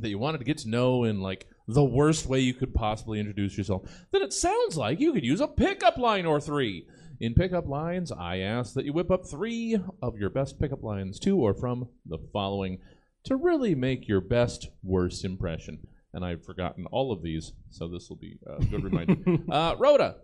that 0.00 0.08
you 0.08 0.18
wanted 0.18 0.38
to 0.38 0.44
get 0.44 0.58
to 0.58 0.68
know 0.68 1.04
in 1.04 1.20
like 1.20 1.46
the 1.66 1.84
worst 1.84 2.26
way 2.26 2.40
you 2.40 2.54
could 2.54 2.74
possibly 2.74 3.20
introduce 3.20 3.56
yourself? 3.56 3.90
Then 4.12 4.22
it 4.22 4.32
sounds 4.32 4.76
like 4.76 5.00
you 5.00 5.12
could 5.12 5.24
use 5.24 5.40
a 5.40 5.48
pickup 5.48 5.98
line 5.98 6.26
or 6.26 6.40
three. 6.40 6.86
In 7.20 7.34
pickup 7.34 7.66
lines, 7.66 8.12
I 8.12 8.38
ask 8.38 8.74
that 8.74 8.84
you 8.84 8.92
whip 8.92 9.10
up 9.10 9.26
three 9.26 9.76
of 10.00 10.16
your 10.18 10.30
best 10.30 10.60
pickup 10.60 10.84
lines 10.84 11.18
to 11.20 11.36
or 11.36 11.52
from 11.52 11.88
the 12.06 12.18
following 12.32 12.78
to 13.24 13.36
really 13.36 13.74
make 13.74 14.06
your 14.06 14.20
best 14.20 14.68
worst 14.82 15.24
impression. 15.24 15.80
And 16.14 16.24
I've 16.24 16.44
forgotten 16.44 16.86
all 16.86 17.12
of 17.12 17.22
these, 17.22 17.52
so 17.70 17.88
this 17.88 18.08
will 18.08 18.16
be 18.16 18.38
a 18.46 18.64
good 18.64 18.84
reminder. 18.84 19.16
uh, 19.50 19.74
Rhoda, 19.78 20.16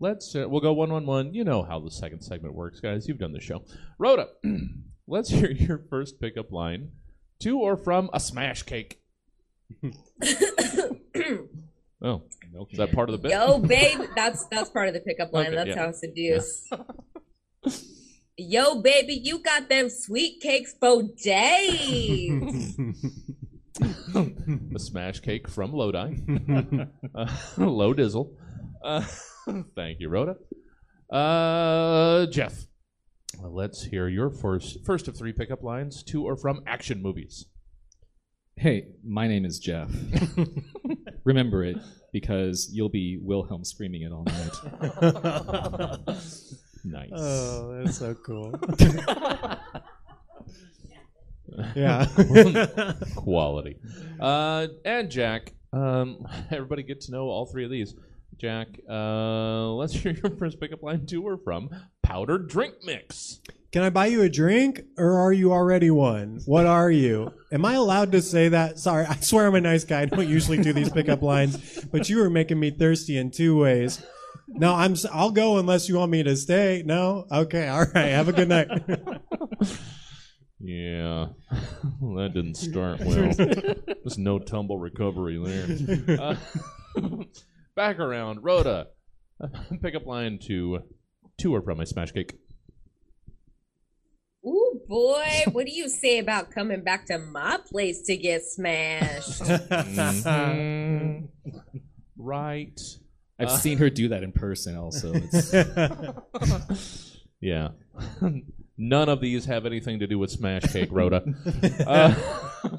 let's 0.00 0.34
uh, 0.36 0.48
we'll 0.48 0.60
go 0.60 0.72
one 0.72 0.92
one 0.92 1.06
one. 1.06 1.34
You 1.34 1.44
know 1.44 1.62
how 1.62 1.80
the 1.80 1.90
second 1.90 2.20
segment 2.20 2.54
works, 2.54 2.78
guys. 2.78 3.08
You've 3.08 3.18
done 3.18 3.32
the 3.32 3.40
show. 3.40 3.64
Rhoda, 3.98 4.28
let's 5.06 5.30
hear 5.30 5.50
your 5.50 5.82
first 5.90 6.20
pickup 6.20 6.52
line 6.52 6.92
to 7.40 7.58
or 7.58 7.76
from 7.76 8.10
a 8.12 8.20
smash 8.20 8.62
cake. 8.62 9.00
oh, 12.02 12.22
is 12.70 12.78
that 12.78 12.92
part 12.92 13.08
of 13.08 13.12
the 13.12 13.18
bit? 13.18 13.32
Yo, 13.32 13.58
babe, 13.66 14.00
that's 14.16 14.46
that's 14.46 14.70
part 14.70 14.88
of 14.88 14.94
the 14.94 15.00
pickup 15.00 15.32
line. 15.32 15.48
Okay, 15.48 15.56
that's 15.56 15.68
yeah. 15.68 15.76
how 15.76 15.88
it's 15.88 16.00
seduce. 16.00 16.68
Yo, 18.40 18.80
baby, 18.80 19.20
you 19.22 19.42
got 19.42 19.68
them 19.68 19.90
sweet 19.90 20.40
cakes 20.40 20.72
for 20.78 21.02
days. 21.22 22.76
the 23.78 24.78
smash 24.78 25.20
cake 25.20 25.48
from 25.48 25.72
Lodi. 25.72 26.16
uh, 27.14 27.26
low 27.56 27.94
dizzle. 27.94 28.30
Uh, 28.82 29.04
thank 29.74 30.00
you, 30.00 30.08
Rhoda. 30.08 30.36
Uh, 31.10 32.26
Jeff, 32.26 32.66
let's 33.42 33.84
hear 33.84 34.08
your 34.08 34.30
first 34.30 34.84
first 34.84 35.08
of 35.08 35.16
three 35.16 35.32
pickup 35.32 35.62
lines 35.62 36.02
to 36.04 36.24
or 36.24 36.36
from 36.36 36.62
action 36.66 37.02
movies. 37.02 37.46
Hey, 38.56 38.86
my 39.04 39.28
name 39.28 39.44
is 39.44 39.58
Jeff. 39.58 39.90
Remember 41.24 41.62
it 41.62 41.76
because 42.12 42.70
you'll 42.72 42.88
be 42.88 43.18
Wilhelm 43.22 43.64
screaming 43.64 44.02
it 44.02 44.12
all 44.12 44.24
night. 44.24 44.52
Nice. 46.84 47.10
Oh, 47.12 47.82
that's 47.82 47.98
so 47.98 48.14
cool. 48.14 48.54
yeah. 51.74 52.06
Quality. 53.16 53.76
Uh, 54.20 54.68
and 54.84 55.10
Jack, 55.10 55.54
um, 55.72 56.26
everybody 56.50 56.82
get 56.82 57.00
to 57.02 57.12
know 57.12 57.24
all 57.24 57.46
three 57.46 57.64
of 57.64 57.70
these. 57.70 57.94
Jack, 58.38 58.68
uh, 58.88 59.68
let's 59.72 59.92
hear 59.92 60.12
your 60.12 60.30
first 60.36 60.60
pickup 60.60 60.82
line 60.82 61.06
to 61.06 61.26
or 61.26 61.38
from 61.38 61.70
powdered 62.02 62.48
drink 62.48 62.74
mix. 62.84 63.40
Can 63.72 63.82
I 63.82 63.90
buy 63.90 64.06
you 64.06 64.22
a 64.22 64.28
drink 64.28 64.82
or 64.96 65.18
are 65.18 65.32
you 65.32 65.52
already 65.52 65.90
one? 65.90 66.40
What 66.46 66.64
are 66.64 66.90
you? 66.90 67.32
Am 67.52 67.64
I 67.64 67.74
allowed 67.74 68.12
to 68.12 68.22
say 68.22 68.48
that? 68.48 68.78
Sorry, 68.78 69.04
I 69.06 69.16
swear 69.16 69.48
I'm 69.48 69.56
a 69.56 69.60
nice 69.60 69.84
guy. 69.84 70.02
I 70.02 70.04
don't 70.06 70.28
usually 70.28 70.58
do 70.58 70.72
these 70.72 70.88
pickup 70.88 71.20
lines, 71.20 71.84
but 71.92 72.08
you 72.08 72.18
were 72.18 72.30
making 72.30 72.60
me 72.60 72.70
thirsty 72.70 73.18
in 73.18 73.30
two 73.30 73.58
ways. 73.58 74.02
No, 74.46 74.74
I'm. 74.74 74.94
I'll 75.12 75.30
go 75.30 75.58
unless 75.58 75.88
you 75.88 75.96
want 75.96 76.10
me 76.10 76.22
to 76.22 76.34
stay. 76.34 76.82
No, 76.86 77.26
okay, 77.30 77.68
all 77.68 77.84
right. 77.94 78.08
Have 78.12 78.28
a 78.28 78.32
good 78.32 78.48
night. 78.48 78.68
Yeah, 80.60 81.28
that 81.50 82.30
didn't 82.34 82.56
start 82.56 83.00
well. 83.00 83.32
There's 83.34 84.18
no 84.18 84.38
tumble 84.38 84.78
recovery 84.78 85.38
there. 85.38 86.18
Uh, 86.18 86.36
back 87.78 88.00
around, 88.00 88.40
Rhoda. 88.42 88.88
Pickup 89.82 90.04
line 90.04 90.40
to 90.48 90.80
to 91.38 91.54
or 91.54 91.62
from 91.62 91.78
a 91.78 91.86
smash 91.86 92.10
cake. 92.10 92.34
Ooh, 94.44 94.80
boy, 94.88 95.44
what 95.52 95.64
do 95.64 95.72
you 95.72 95.88
say 95.88 96.18
about 96.18 96.50
coming 96.50 96.82
back 96.82 97.06
to 97.06 97.18
my 97.20 97.58
place 97.70 98.02
to 98.02 98.16
get 98.16 98.42
smashed? 98.44 99.42
Mhm. 99.42 101.28
right. 102.16 102.80
I've 103.38 103.52
seen 103.52 103.78
her 103.78 103.88
do 103.90 104.08
that 104.08 104.24
in 104.24 104.32
person 104.32 104.76
also. 104.76 105.12
It's, 105.14 105.54
Yeah. 107.40 107.68
None 108.80 109.08
of 109.08 109.20
these 109.20 109.44
have 109.46 109.66
anything 109.66 109.98
to 109.98 110.06
do 110.06 110.18
with 110.20 110.30
smash 110.30 110.62
cake, 110.72 110.88
Rhoda. 110.92 111.24
Uh, 111.86 112.14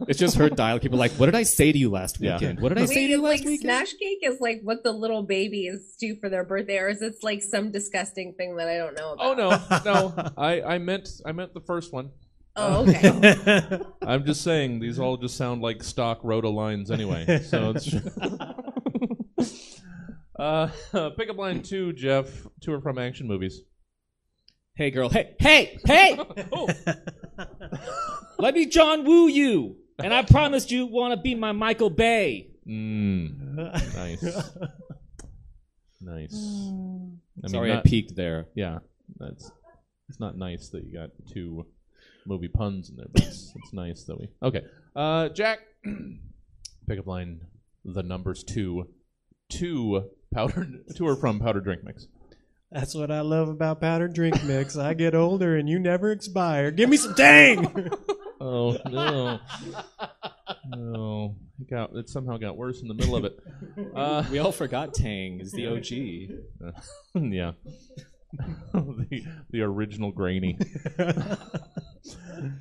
it's 0.08 0.18
just 0.20 0.38
her 0.38 0.50
dialogue. 0.50 0.82
People 0.82 0.98
are 0.98 1.00
like, 1.00 1.12
what 1.14 1.26
did 1.26 1.36
I 1.36 1.44
say 1.44 1.72
to 1.72 1.78
you 1.78 1.90
last 1.90 2.20
Yeah. 2.20 2.36
weekend? 2.36 2.60
What 2.62 2.70
did 2.70 2.78
I 2.80 2.86
say 2.86 3.08
to 3.08 3.12
you 3.14 3.22
last 3.22 3.40
like 3.40 3.46
weekend? 3.46 3.62
smash 3.62 3.94
cake 3.94 4.20
is 4.24 4.40
like 4.40 4.62
what 4.64 4.84
the 4.84 4.92
little 4.92 5.24
babies 5.24 5.96
do 6.00 6.16
for 6.16 6.30
their 6.30 6.44
birthday, 6.44 6.78
or 6.78 6.90
is 6.90 7.02
it 7.02 7.16
like 7.22 7.42
some 7.42 7.72
disgusting 7.72 8.34
thing 8.34 8.56
that 8.58 8.68
I 8.70 8.78
don't 8.78 8.96
know 8.96 9.14
about? 9.14 9.40
oh 9.40 9.82
no, 9.84 10.14
no. 10.16 10.32
I, 10.38 10.62
I 10.62 10.78
meant 10.78 11.10
I 11.26 11.32
meant 11.34 11.54
the 11.54 11.62
first 11.62 11.92
one. 11.94 12.12
Oh, 12.56 12.88
okay. 12.88 13.80
I'm 14.02 14.26
just 14.26 14.42
saying 14.42 14.80
these 14.80 15.00
all 15.00 15.16
just 15.18 15.38
sound 15.38 15.62
like 15.62 15.82
stock 15.84 16.20
Rhoda 16.24 16.50
lines 16.50 16.92
anyway. 16.92 17.42
So 17.44 17.72
it's 17.76 17.94
uh, 20.38 20.70
pickup 21.18 21.38
line 21.38 21.62
two, 21.62 21.94
Jeff. 21.94 22.48
To 22.62 22.74
or 22.74 22.82
from 22.82 22.98
action 22.98 23.28
movies. 23.28 23.62
Hey, 24.80 24.92
girl. 24.92 25.10
Hey, 25.10 25.36
hey, 25.39 25.78
hey! 25.86 26.18
Let 28.39 28.54
me 28.54 28.65
John 28.65 29.04
Woo 29.04 29.28
you. 29.28 29.76
And 30.02 30.13
I 30.13 30.22
promised 30.22 30.72
you 30.72 30.86
want 30.86 31.13
to 31.13 31.22
be 31.22 31.36
my 31.36 31.52
Michael 31.52 31.89
Bay. 31.89 32.52
Mm, 32.65 33.58
nice, 33.94 34.24
nice. 36.02 36.34
I 36.34 36.72
mean, 36.72 37.20
Sorry, 37.48 37.74
not- 37.74 37.86
I 37.86 37.89
peaked 37.89 38.15
there. 38.15 38.46
Yeah, 38.56 38.80
that's 39.18 39.52
it's 40.08 40.22
not 40.22 40.38
nice 40.38 40.70
that 40.70 40.86
you 40.86 40.94
got 40.94 41.10
two 41.30 41.65
movie 42.26 42.48
puns 42.48 42.89
in 42.89 42.96
there, 42.96 43.08
but 43.12 43.24
it's, 43.24 43.52
it's 43.58 43.74
nice 43.74 44.06
that 44.06 44.18
we. 44.18 44.30
Okay, 44.42 44.62
uh, 44.96 45.28
Jack, 45.28 45.60
pickup 46.88 47.06
line: 47.06 47.42
the 47.84 48.02
numbers 48.02 48.46
two, 48.46 48.88
two 49.50 50.10
powder, 50.34 50.65
to 50.96 51.06
or 51.06 51.18
from 51.18 51.42
powder 51.42 51.60
drink 51.60 51.84
mix. 51.84 52.08
That's 52.71 52.93
what 52.93 53.10
I 53.12 53.21
love 53.21 53.49
about 53.49 53.82
powdered 53.82 54.13
drink 54.13 54.43
mix. 54.43 54.77
I 54.77 54.93
get 54.93 55.15
older 55.15 55.58
and 55.58 55.67
you 55.67 55.79
never 55.79 56.12
expire. 56.12 56.69
Give 56.71 56.89
me 56.89 56.97
some 56.97 57.15
tang. 57.15 57.91
Oh 58.41 58.77
no, 58.89 59.38
no! 60.69 61.36
It 61.60 61.69
got 61.69 61.93
it 61.93 62.08
somehow 62.08 62.38
got 62.38 62.55
worse 62.55 62.82
in 62.82 62.88
the 62.88 62.93
middle 62.93 63.17
of 63.17 63.25
it. 63.25 63.38
Uh, 63.93 64.23
We 64.32 64.39
all 64.39 64.53
forgot 64.53 64.93
Tang 64.93 65.41
is 65.41 65.51
the 65.51 65.67
OG. 65.67 65.91
yeah, 67.34 67.51
the 68.73 69.23
the 69.49 69.62
original 69.62 70.13
grainy. 70.13 70.58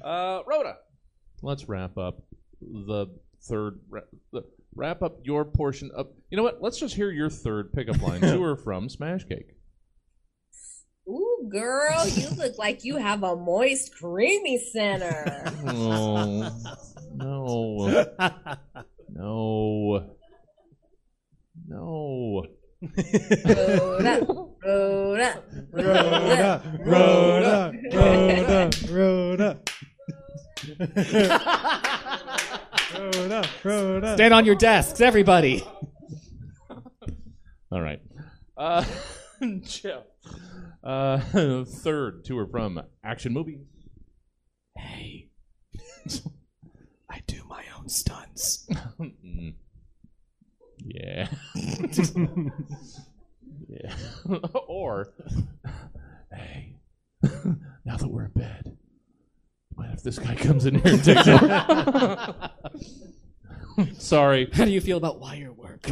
uh, 0.02 0.40
Rhoda, 0.48 0.78
let's 1.42 1.68
wrap 1.68 1.96
up 1.96 2.22
the 2.60 3.06
third. 3.42 3.78
Ra- 3.88 4.00
the, 4.32 4.42
wrap 4.74 5.02
up 5.02 5.18
your 5.22 5.44
portion 5.44 5.92
of. 5.94 6.08
You 6.30 6.36
know 6.38 6.42
what? 6.42 6.60
Let's 6.60 6.78
just 6.80 6.94
hear 6.96 7.10
your 7.12 7.30
third 7.30 7.72
pickup 7.72 8.00
line 8.02 8.20
to 8.22 8.42
or 8.42 8.56
from 8.56 8.88
Smash 8.88 9.24
Cake. 9.28 9.54
Ooh, 11.08 11.48
girl, 11.48 12.06
you 12.06 12.28
look 12.36 12.58
like 12.58 12.84
you 12.84 12.96
have 12.96 13.22
a 13.22 13.34
moist, 13.34 13.94
creamy 13.94 14.58
center. 14.58 15.52
Oh 15.66 16.50
no, 17.14 17.88
no, 19.10 20.04
no. 21.66 22.44
Rhoda, 22.80 24.26
Rhoda, 24.64 25.42
Rhoda, 25.72 26.62
Rhoda, 26.84 27.72
Rhoda, 27.92 28.70
Rhoda. 28.88 29.60
Rhoda, 32.94 33.48
Rhoda. 33.64 34.14
Stand 34.14 34.34
on 34.34 34.44
your 34.44 34.54
desks, 34.54 35.00
everybody. 35.00 35.64
All 37.70 37.80
right. 37.80 38.00
Uh, 38.56 38.84
Jeff. 39.62 40.02
Uh, 40.88 41.18
third 41.64 42.24
to 42.24 42.38
or 42.38 42.46
from 42.46 42.80
action 43.04 43.30
movie. 43.34 43.60
Hey, 44.74 45.28
I 47.10 47.20
do 47.26 47.42
my 47.46 47.62
own 47.78 47.88
stunts. 47.88 48.66
Mm. 48.98 49.54
Yeah. 50.80 51.28
yeah. 53.68 53.94
or, 54.68 55.12
hey, 56.32 56.76
now 57.84 57.96
that 57.96 58.08
we're 58.08 58.26
in 58.26 58.30
bed, 58.30 58.78
what 59.74 59.88
if 59.92 60.04
this 60.04 60.20
guy 60.20 60.36
comes 60.36 60.66
in 60.66 60.76
here 60.76 60.94
and 60.94 61.04
takes 61.04 61.26
over? 61.26 62.50
Sorry. 63.98 64.48
How 64.52 64.64
do 64.64 64.70
you 64.70 64.80
feel 64.80 64.96
about 64.96 65.18
wire 65.18 65.52
work? 65.52 65.84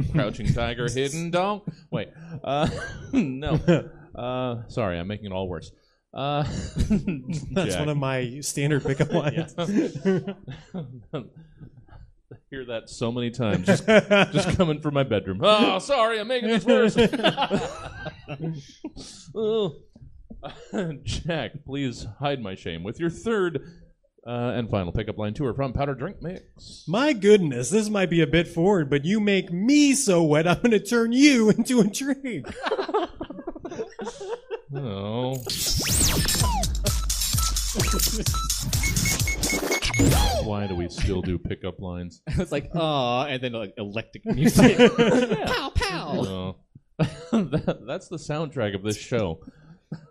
Crouching 0.12 0.52
tiger, 0.52 0.88
hidden 0.94 1.30
dog. 1.30 1.62
Wait, 1.90 2.08
uh, 2.44 2.68
no. 3.12 3.58
Uh, 4.14 4.68
sorry, 4.68 4.98
I'm 4.98 5.06
making 5.06 5.26
it 5.26 5.32
all 5.32 5.48
worse. 5.48 5.72
Uh, 6.14 6.42
That's 7.52 7.74
Jack. 7.74 7.80
one 7.80 7.88
of 7.88 7.96
my 7.96 8.40
standard 8.40 8.84
pickup 8.84 9.12
lines. 9.12 9.54
I 9.58 9.64
hear 12.50 12.66
that 12.66 12.90
so 12.90 13.10
many 13.10 13.30
times, 13.30 13.66
just, 13.66 13.86
just 13.86 14.56
coming 14.58 14.80
from 14.80 14.94
my 14.94 15.04
bedroom. 15.04 15.40
Oh, 15.42 15.78
sorry, 15.78 16.20
I'm 16.20 16.28
making 16.28 16.50
this 16.50 16.64
worse. 16.66 16.96
oh. 19.34 19.74
Jack, 21.04 21.52
please 21.64 22.06
hide 22.18 22.42
my 22.42 22.54
shame 22.54 22.82
with 22.82 22.98
your 22.98 23.10
third 23.10 23.62
uh, 24.26 24.52
and 24.54 24.70
final 24.70 24.92
pickup 24.92 25.18
line 25.18 25.34
to 25.34 25.44
or 25.46 25.54
from 25.54 25.72
Powder 25.72 25.94
Drink 25.94 26.22
Mix. 26.22 26.84
My 26.86 27.12
goodness, 27.12 27.70
this 27.70 27.88
might 27.88 28.10
be 28.10 28.20
a 28.20 28.26
bit 28.26 28.46
forward, 28.48 28.88
but 28.88 29.04
you 29.04 29.20
make 29.20 29.52
me 29.52 29.94
so 29.94 30.22
wet, 30.22 30.46
I'm 30.46 30.58
going 30.58 30.70
to 30.72 30.80
turn 30.80 31.12
you 31.12 31.50
into 31.56 31.80
a 31.80 31.84
drink. 31.84 32.46
Oh. 34.74 35.34
Why 40.44 40.66
do 40.66 40.74
we 40.74 40.88
still 40.88 41.20
do 41.20 41.36
pickup 41.38 41.78
lines? 41.78 42.22
it's 42.26 42.50
like, 42.50 42.70
ah, 42.74 43.26
and 43.26 43.42
then 43.42 43.52
like 43.52 43.74
electric 43.76 44.24
music. 44.24 44.78
pow 44.78 45.70
pow. 45.74 46.24
Oh. 46.26 46.56
that, 47.32 47.82
that's 47.86 48.08
the 48.08 48.16
soundtrack 48.16 48.74
of 48.74 48.82
this 48.82 48.96
show. 48.96 49.40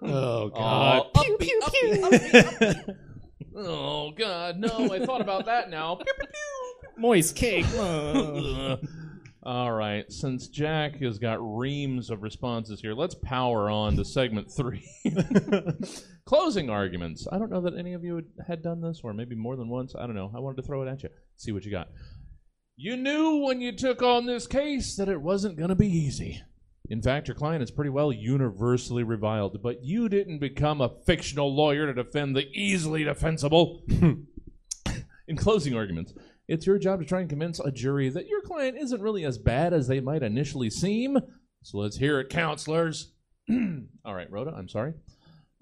Oh 0.04 0.50
god. 0.50 1.08
Oh, 1.16 1.24
pew, 1.24 1.38
pew, 1.40 1.62
pew. 1.72 2.96
Oh 3.56 4.12
God, 4.12 4.58
no! 4.58 4.92
I 4.92 5.06
thought 5.06 5.22
about 5.22 5.46
that 5.46 5.70
now. 5.70 6.00
Moist 6.98 7.36
cake. 7.36 7.66
Uh. 7.78 8.78
All 9.44 9.72
right, 9.72 10.12
since 10.12 10.48
Jack 10.48 10.98
has 11.02 11.18
got 11.18 11.40
reams 11.42 12.12
of 12.12 12.22
responses 12.22 12.80
here, 12.80 12.94
let's 12.94 13.16
power 13.16 13.72
on 13.72 13.96
to 13.96 14.06
segment 14.06 14.52
three. 14.52 14.88
Closing 16.26 16.70
arguments. 16.70 17.28
I 17.32 17.40
don't 17.40 17.50
know 17.50 17.62
that 17.62 17.76
any 17.76 17.94
of 17.94 18.04
you 18.04 18.22
had 18.46 18.62
done 18.62 18.82
this, 18.82 19.02
or 19.04 19.16
maybe 19.16 19.36
more 19.36 19.56
than 19.56 19.68
once. 19.68 19.96
I 19.96 20.06
don't 20.06 20.14
know. 20.14 20.32
I 20.36 20.40
wanted 20.40 20.58
to 20.58 20.68
throw 20.68 20.84
it 20.84 20.88
at 20.88 21.02
you. 21.02 21.10
See 21.38 21.52
what 21.52 21.66
you 21.66 21.72
got. 21.72 21.88
You 22.76 22.96
knew 22.96 23.38
when 23.38 23.62
you 23.62 23.72
took 23.72 24.04
on 24.04 24.28
this 24.28 24.46
case 24.46 24.96
that 24.98 25.10
it 25.10 25.20
wasn't 25.20 25.58
going 25.58 25.70
to 25.70 25.76
be 25.76 25.90
easy. 25.90 26.44
In 26.92 27.02
fact, 27.02 27.30
your 27.30 27.36
client 27.36 27.64
is 27.64 27.72
pretty 27.72 27.90
well 27.90 28.12
universally 28.12 29.04
reviled, 29.04 29.64
but 29.64 29.82
you 29.82 30.10
didn't 30.10 30.40
become 30.40 30.82
a 30.82 30.92
fictional 31.06 31.56
lawyer 31.56 31.86
to 31.86 31.94
defend 31.94 32.36
the 32.36 32.50
easily 32.52 33.06
defensible. 33.06 33.84
In 35.28 35.38
closing 35.38 35.74
arguments, 35.74 36.14
it's 36.50 36.68
your 36.68 36.78
job 36.78 37.00
to 37.00 37.06
try 37.06 37.22
and 37.22 37.30
convince 37.30 37.62
a 37.62 37.72
jury 37.72 38.10
that 38.10 38.28
your 38.28 38.42
client 38.42 38.78
isn't 38.78 39.02
really 39.02 39.24
as 39.24 39.38
bad 39.38 39.72
as 39.72 39.88
they 39.88 40.02
might 40.02 40.22
initially 40.22 40.70
seem. 40.70 41.18
So 41.64 41.78
let's 41.78 41.96
hear 41.96 42.20
it, 42.20 42.28
counselors. 42.28 43.14
All 43.50 44.14
right, 44.14 44.30
Rhoda, 44.30 44.52
I'm 44.52 44.68
sorry. 44.68 44.94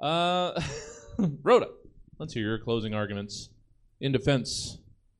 Uh, 0.01 0.59
Rhoda, 1.43 1.67
let's 2.17 2.33
hear 2.33 2.47
your 2.47 2.57
closing 2.57 2.95
arguments 2.95 3.49
in 4.01 4.11
defense 4.11 4.79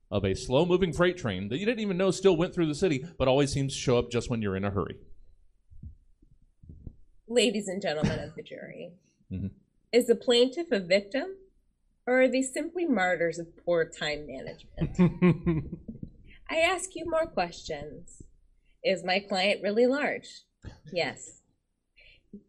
of 0.10 0.26
a 0.26 0.34
slow 0.34 0.66
moving 0.66 0.92
freight 0.92 1.20
train 1.20 1.50
that 1.50 1.60
you 1.60 1.68
didn't 1.68 1.82
even 1.82 1.98
know 1.98 2.10
still 2.10 2.36
went 2.36 2.56
through 2.56 2.66
the 2.66 2.74
city, 2.74 3.06
but 3.20 3.28
always 3.28 3.54
seems 3.54 3.76
to 3.76 3.80
show 3.80 4.00
up 4.00 4.10
just 4.10 4.32
when 4.32 4.42
you're 4.42 4.56
in 4.56 4.66
a 4.66 4.72
hurry. 4.72 4.96
Ladies 7.32 7.68
and 7.68 7.80
gentlemen 7.82 8.20
of 8.20 8.34
the 8.36 8.42
jury, 8.42 8.92
Mhm. 9.32 9.52
is 9.94 10.08
the 10.08 10.16
plaintiff 10.16 10.72
a 10.72 10.80
victim 10.80 11.38
or 12.08 12.24
are 12.24 12.28
they 12.28 12.42
simply 12.42 12.86
martyrs 12.86 13.38
of 13.38 13.56
poor 13.58 13.86
time 13.86 14.26
management? 14.26 14.98
I 16.50 16.58
ask 16.62 16.96
you 16.96 17.06
more 17.08 17.28
questions. 17.28 18.24
Is 18.84 19.04
my 19.04 19.20
client 19.20 19.62
really 19.62 19.86
large? 19.86 20.42
Yes. 20.92 21.44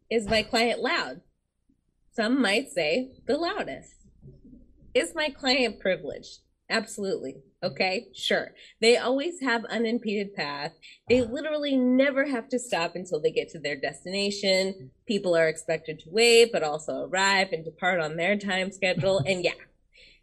Is 0.09 0.27
my 0.27 0.43
client 0.43 0.81
loud? 0.81 1.21
Some 2.13 2.41
might 2.41 2.71
say 2.73 3.13
the 3.27 3.37
loudest. 3.37 4.07
Is 4.95 5.15
my 5.15 5.29
client 5.29 5.79
privileged? 5.79 6.39
Absolutely. 6.71 7.35
Okay, 7.65 8.07
sure. 8.15 8.53
They 8.81 8.97
always 8.97 9.41
have 9.41 9.65
unimpeded 9.67 10.35
path. 10.35 10.73
They 11.09 11.23
literally 11.23 11.77
never 11.77 12.25
have 12.25 12.49
to 12.51 12.61
stop 12.61 12.95
until 12.95 13.21
they 13.21 13.33
get 13.33 13.51
to 13.51 13.59
their 13.59 13.79
destination. 13.79 14.91
People 15.07 15.37
are 15.37 15.49
expected 15.49 15.99
to 16.01 16.11
wait, 16.11 16.53
but 16.53 16.63
also 16.63 17.03
arrive 17.05 17.49
and 17.53 17.65
depart 17.65 18.01
on 18.01 18.17
their 18.17 18.39
time 18.39 18.71
schedule. 18.71 19.21
And 19.27 19.45
yeah, 19.45 19.53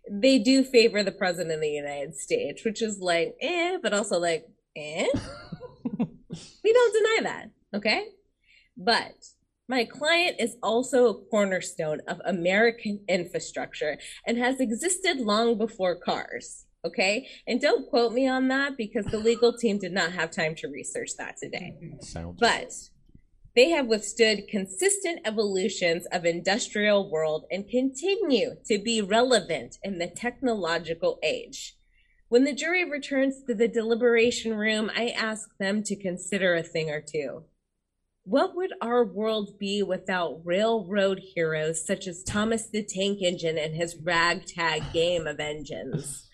they 0.10 0.40
do 0.40 0.64
favor 0.64 1.04
the 1.04 1.12
president 1.12 1.56
of 1.56 1.62
the 1.62 1.70
United 1.70 2.16
States, 2.16 2.64
which 2.64 2.82
is 2.82 3.00
like, 3.00 3.36
eh, 3.42 3.78
but 3.84 3.94
also 3.94 4.20
like, 4.20 4.46
eh. 4.76 5.06
we 6.64 6.74
don't 6.74 6.94
deny 6.94 7.20
that, 7.24 7.52
okay? 7.76 8.06
But 8.78 9.14
my 9.68 9.84
client 9.86 10.38
is 10.40 10.56
also 10.64 11.08
a 11.08 11.26
cornerstone 11.26 12.02
of 12.08 12.22
American 12.26 13.02
infrastructure 13.08 13.98
and 14.26 14.38
has 14.38 14.60
existed 14.60 15.20
long 15.20 15.58
before 15.58 15.96
cars. 15.96 16.66
Okay. 16.86 17.28
And 17.48 17.60
don't 17.60 17.90
quote 17.90 18.14
me 18.14 18.28
on 18.28 18.48
that 18.48 18.78
because 18.78 19.06
the 19.08 19.18
legal 19.18 19.52
team 19.52 19.78
did 19.78 19.92
not 19.92 20.14
have 20.14 20.32
time 20.32 20.56
to 20.56 20.68
research 20.68 21.12
that 21.18 21.36
today. 21.38 21.76
Sounds 22.00 22.38
But 22.40 22.72
they 23.56 23.70
have 23.72 23.88
withstood 23.88 24.48
consistent 24.48 25.20
evolutions 25.26 26.06
of 26.12 26.26
industrial 26.26 27.10
world 27.12 27.46
and 27.52 27.68
continue 27.68 28.52
to 28.68 28.78
be 28.78 29.02
relevant 29.02 29.78
in 29.84 29.98
the 29.98 30.08
technological 30.08 31.20
age. 31.24 31.76
When 32.30 32.44
the 32.44 32.54
jury 32.54 32.90
returns 32.90 33.44
to 33.48 33.56
the 33.56 33.68
deliberation 33.68 34.54
room, 34.54 34.92
I 34.96 35.10
ask 35.10 35.50
them 35.60 35.82
to 35.84 35.96
consider 35.96 36.56
a 36.56 36.64
thing 36.64 36.90
or 36.90 37.02
two. 37.02 37.46
What 38.30 38.58
would 38.58 38.74
our 38.82 39.06
world 39.06 39.58
be 39.58 39.82
without 39.82 40.42
railroad 40.44 41.22
heroes 41.34 41.88
such 41.88 42.08
as 42.08 42.24
Thomas 42.24 42.68
the 42.70 42.84
Tank 42.84 43.20
Engine 43.22 43.58
and 43.58 43.74
his 43.74 43.96
ragtag 44.04 44.92
game 44.92 45.26
of 45.26 45.40
engines? 45.40 46.28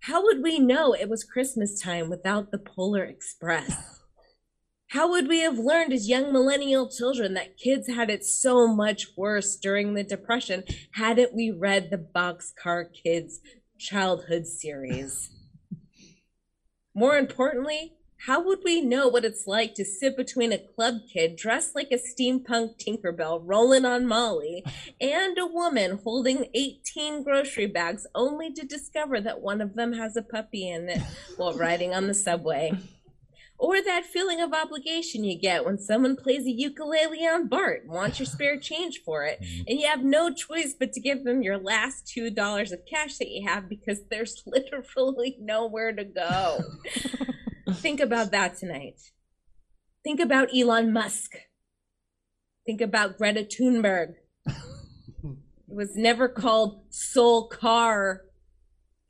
How 0.00 0.22
would 0.22 0.42
we 0.42 0.58
know 0.58 0.92
it 0.92 1.08
was 1.08 1.24
Christmas 1.24 1.80
time 1.80 2.10
without 2.10 2.50
the 2.50 2.58
Polar 2.58 3.02
Express? 3.02 4.02
How 4.88 5.08
would 5.08 5.26
we 5.26 5.40
have 5.40 5.58
learned 5.58 5.94
as 5.94 6.06
young 6.06 6.34
millennial 6.34 6.86
children 6.86 7.32
that 7.32 7.56
kids 7.56 7.88
had 7.88 8.10
it 8.10 8.22
so 8.22 8.66
much 8.66 9.06
worse 9.16 9.56
during 9.56 9.94
the 9.94 10.04
Depression 10.04 10.64
hadn't 10.92 11.34
we 11.34 11.50
read 11.50 11.88
the 11.88 11.96
Boxcar 11.96 12.92
Kids 12.92 13.40
childhood 13.78 14.46
series? 14.46 15.30
More 16.94 17.16
importantly, 17.16 17.95
How 18.18 18.42
would 18.42 18.60
we 18.64 18.80
know 18.80 19.08
what 19.08 19.24
it's 19.24 19.46
like 19.46 19.74
to 19.74 19.84
sit 19.84 20.16
between 20.16 20.52
a 20.52 20.58
club 20.58 21.00
kid 21.12 21.36
dressed 21.36 21.74
like 21.74 21.92
a 21.92 21.96
steampunk 21.96 22.76
Tinkerbell 22.76 23.42
rolling 23.44 23.84
on 23.84 24.06
Molly 24.06 24.64
and 25.00 25.38
a 25.38 25.46
woman 25.46 26.00
holding 26.02 26.46
18 26.54 27.22
grocery 27.22 27.66
bags 27.66 28.06
only 28.14 28.52
to 28.52 28.66
discover 28.66 29.20
that 29.20 29.42
one 29.42 29.60
of 29.60 29.74
them 29.74 29.92
has 29.92 30.16
a 30.16 30.22
puppy 30.22 30.68
in 30.68 30.88
it 30.88 31.02
while 31.36 31.52
riding 31.56 31.94
on 31.94 32.06
the 32.06 32.14
subway? 32.14 32.72
Or 33.58 33.82
that 33.82 34.04
feeling 34.04 34.40
of 34.40 34.52
obligation 34.52 35.24
you 35.24 35.38
get 35.38 35.64
when 35.64 35.78
someone 35.78 36.16
plays 36.16 36.46
a 36.46 36.50
ukulele 36.50 37.26
on 37.26 37.48
BART 37.48 37.84
and 37.84 37.92
wants 37.92 38.18
your 38.18 38.26
spare 38.26 38.58
change 38.58 39.00
for 39.02 39.24
it, 39.24 39.40
mm-hmm. 39.40 39.62
and 39.66 39.80
you 39.80 39.86
have 39.86 40.04
no 40.04 40.30
choice 40.30 40.74
but 40.78 40.92
to 40.92 41.00
give 41.00 41.24
them 41.24 41.42
your 41.42 41.56
last 41.56 42.06
two 42.06 42.28
dollars 42.28 42.70
of 42.70 42.80
cash 42.84 43.16
that 43.16 43.30
you 43.30 43.48
have 43.48 43.66
because 43.68 44.00
there's 44.10 44.42
literally 44.46 45.36
nowhere 45.40 45.92
to 45.92 46.04
go. 46.04 46.58
Think 47.74 48.00
about 48.00 48.30
that 48.30 48.56
tonight. 48.56 49.00
Think 50.04 50.20
about 50.20 50.48
Elon 50.56 50.92
Musk. 50.92 51.32
Think 52.64 52.80
about 52.80 53.18
Greta 53.18 53.42
Thunberg. 53.44 54.14
it 54.46 54.54
was 55.66 55.96
never 55.96 56.28
called 56.28 56.84
Soul 56.90 57.48
Car 57.48 58.22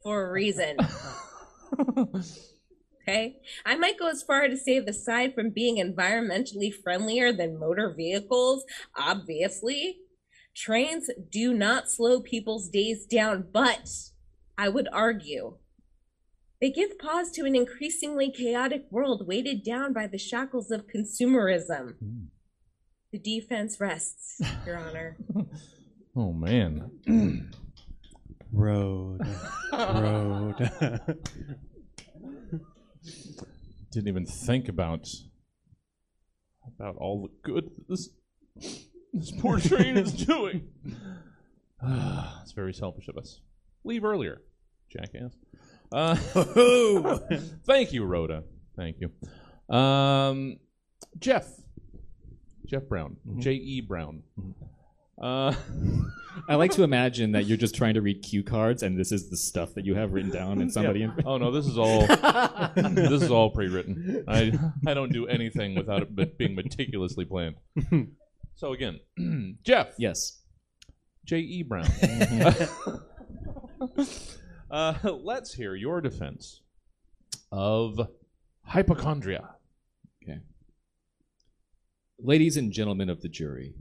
for 0.02 0.28
a 0.28 0.32
reason. 0.32 0.76
Okay. 3.08 3.36
I 3.64 3.76
might 3.76 4.00
go 4.00 4.08
as 4.08 4.24
far 4.24 4.48
to 4.48 4.56
say, 4.56 4.78
aside 4.78 5.32
from 5.32 5.50
being 5.50 5.76
environmentally 5.76 6.74
friendlier 6.74 7.32
than 7.32 7.56
motor 7.58 7.94
vehicles, 7.96 8.64
obviously, 8.96 9.98
trains 10.56 11.08
do 11.30 11.54
not 11.54 11.88
slow 11.88 12.20
people's 12.20 12.68
days 12.68 13.06
down, 13.06 13.46
but 13.52 13.88
I 14.58 14.70
would 14.70 14.88
argue 14.92 15.58
they 16.60 16.70
give 16.70 16.98
pause 16.98 17.30
to 17.32 17.44
an 17.44 17.54
increasingly 17.54 18.30
chaotic 18.30 18.86
world 18.90 19.26
weighted 19.26 19.62
down 19.62 19.92
by 19.92 20.06
the 20.06 20.18
shackles 20.18 20.70
of 20.70 20.86
consumerism. 20.86 21.98
Hmm. 21.98 22.24
The 23.12 23.18
defense 23.18 23.80
rests, 23.80 24.40
Your 24.66 24.78
Honor. 24.78 25.16
Oh 26.18 26.32
man. 26.32 26.90
Road. 28.52 29.20
Road. 29.70 30.56
Didn't 33.92 34.08
even 34.08 34.24
think 34.24 34.68
about 34.70 35.06
about 36.66 36.96
all 36.96 37.22
the 37.22 37.28
good 37.50 37.70
this 37.86 38.08
this 39.12 39.30
poor 39.40 39.60
train 39.60 39.98
is 39.98 40.12
doing. 40.26 40.68
it's 42.42 42.52
very 42.52 42.72
selfish 42.72 43.08
of 43.08 43.18
us. 43.18 43.40
Leave 43.84 44.04
earlier, 44.04 44.40
jackass. 44.90 45.34
Uh, 45.92 46.14
thank 47.66 47.92
you, 47.92 48.04
Rhoda. 48.04 48.44
Thank 48.76 48.96
you, 49.00 49.74
um, 49.74 50.58
Jeff. 51.18 51.46
Jeff 52.66 52.82
Brown, 52.88 53.16
J. 53.38 53.52
E. 53.52 53.80
Brown. 53.80 54.22
Uh, 55.20 55.54
I 56.48 56.56
like 56.56 56.72
to 56.72 56.82
imagine 56.82 57.32
that 57.32 57.46
you're 57.46 57.56
just 57.56 57.74
trying 57.76 57.94
to 57.94 58.02
read 58.02 58.22
cue 58.22 58.42
cards, 58.42 58.82
and 58.82 58.98
this 58.98 59.12
is 59.12 59.30
the 59.30 59.36
stuff 59.36 59.72
that 59.74 59.86
you 59.86 59.94
have 59.94 60.12
written 60.12 60.30
down, 60.30 60.60
and 60.60 60.70
somebody. 60.72 61.00
Yeah. 61.00 61.12
Oh 61.24 61.38
no, 61.38 61.50
this 61.52 61.66
is 61.66 61.78
all 61.78 62.06
this 62.76 63.22
is 63.22 63.30
all 63.30 63.50
pre-written. 63.50 64.24
I 64.28 64.52
I 64.86 64.94
don't 64.94 65.12
do 65.12 65.26
anything 65.28 65.74
without 65.76 66.02
it 66.02 66.36
being 66.38 66.54
meticulously 66.56 67.24
planned. 67.24 67.54
so 68.56 68.72
again, 68.72 69.00
Jeff 69.62 69.94
Yes. 69.98 70.40
J. 71.24 71.38
E. 71.38 71.62
Brown. 71.62 71.86
Uh, 74.70 74.94
let's 75.22 75.54
hear 75.54 75.74
your 75.74 76.00
defense 76.00 76.60
of 77.52 78.00
hypochondria. 78.62 79.50
Okay. 80.22 80.40
Ladies 82.18 82.56
and 82.56 82.72
gentlemen 82.72 83.08
of 83.10 83.20
the 83.22 83.28
jury, 83.28 83.74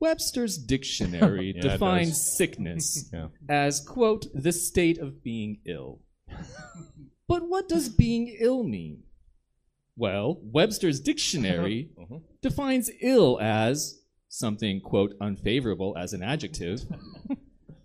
Webster's 0.00 0.58
dictionary 0.58 1.52
Yeah, 1.56 1.58
it 1.58 1.62
defines 1.62 2.36
sickness 2.36 3.08
Yeah. 3.12 3.28
as, 3.48 3.80
quote, 3.80 4.26
the 4.34 4.52
state 4.52 4.98
of 4.98 5.22
being 5.22 5.60
ill. 5.64 6.00
but 7.28 7.48
what 7.48 7.68
does 7.68 7.88
being 7.88 8.36
ill 8.40 8.62
mean? 8.64 9.04
Well, 9.96 10.38
Webster's 10.42 11.00
dictionary 11.00 11.90
Mhm. 11.98 12.22
defines 12.40 12.90
ill 13.00 13.38
as 13.40 14.00
something, 14.28 14.80
quote, 14.80 15.14
unfavorable 15.20 15.94
as 15.98 16.14
an 16.14 16.22
adjective, 16.22 16.80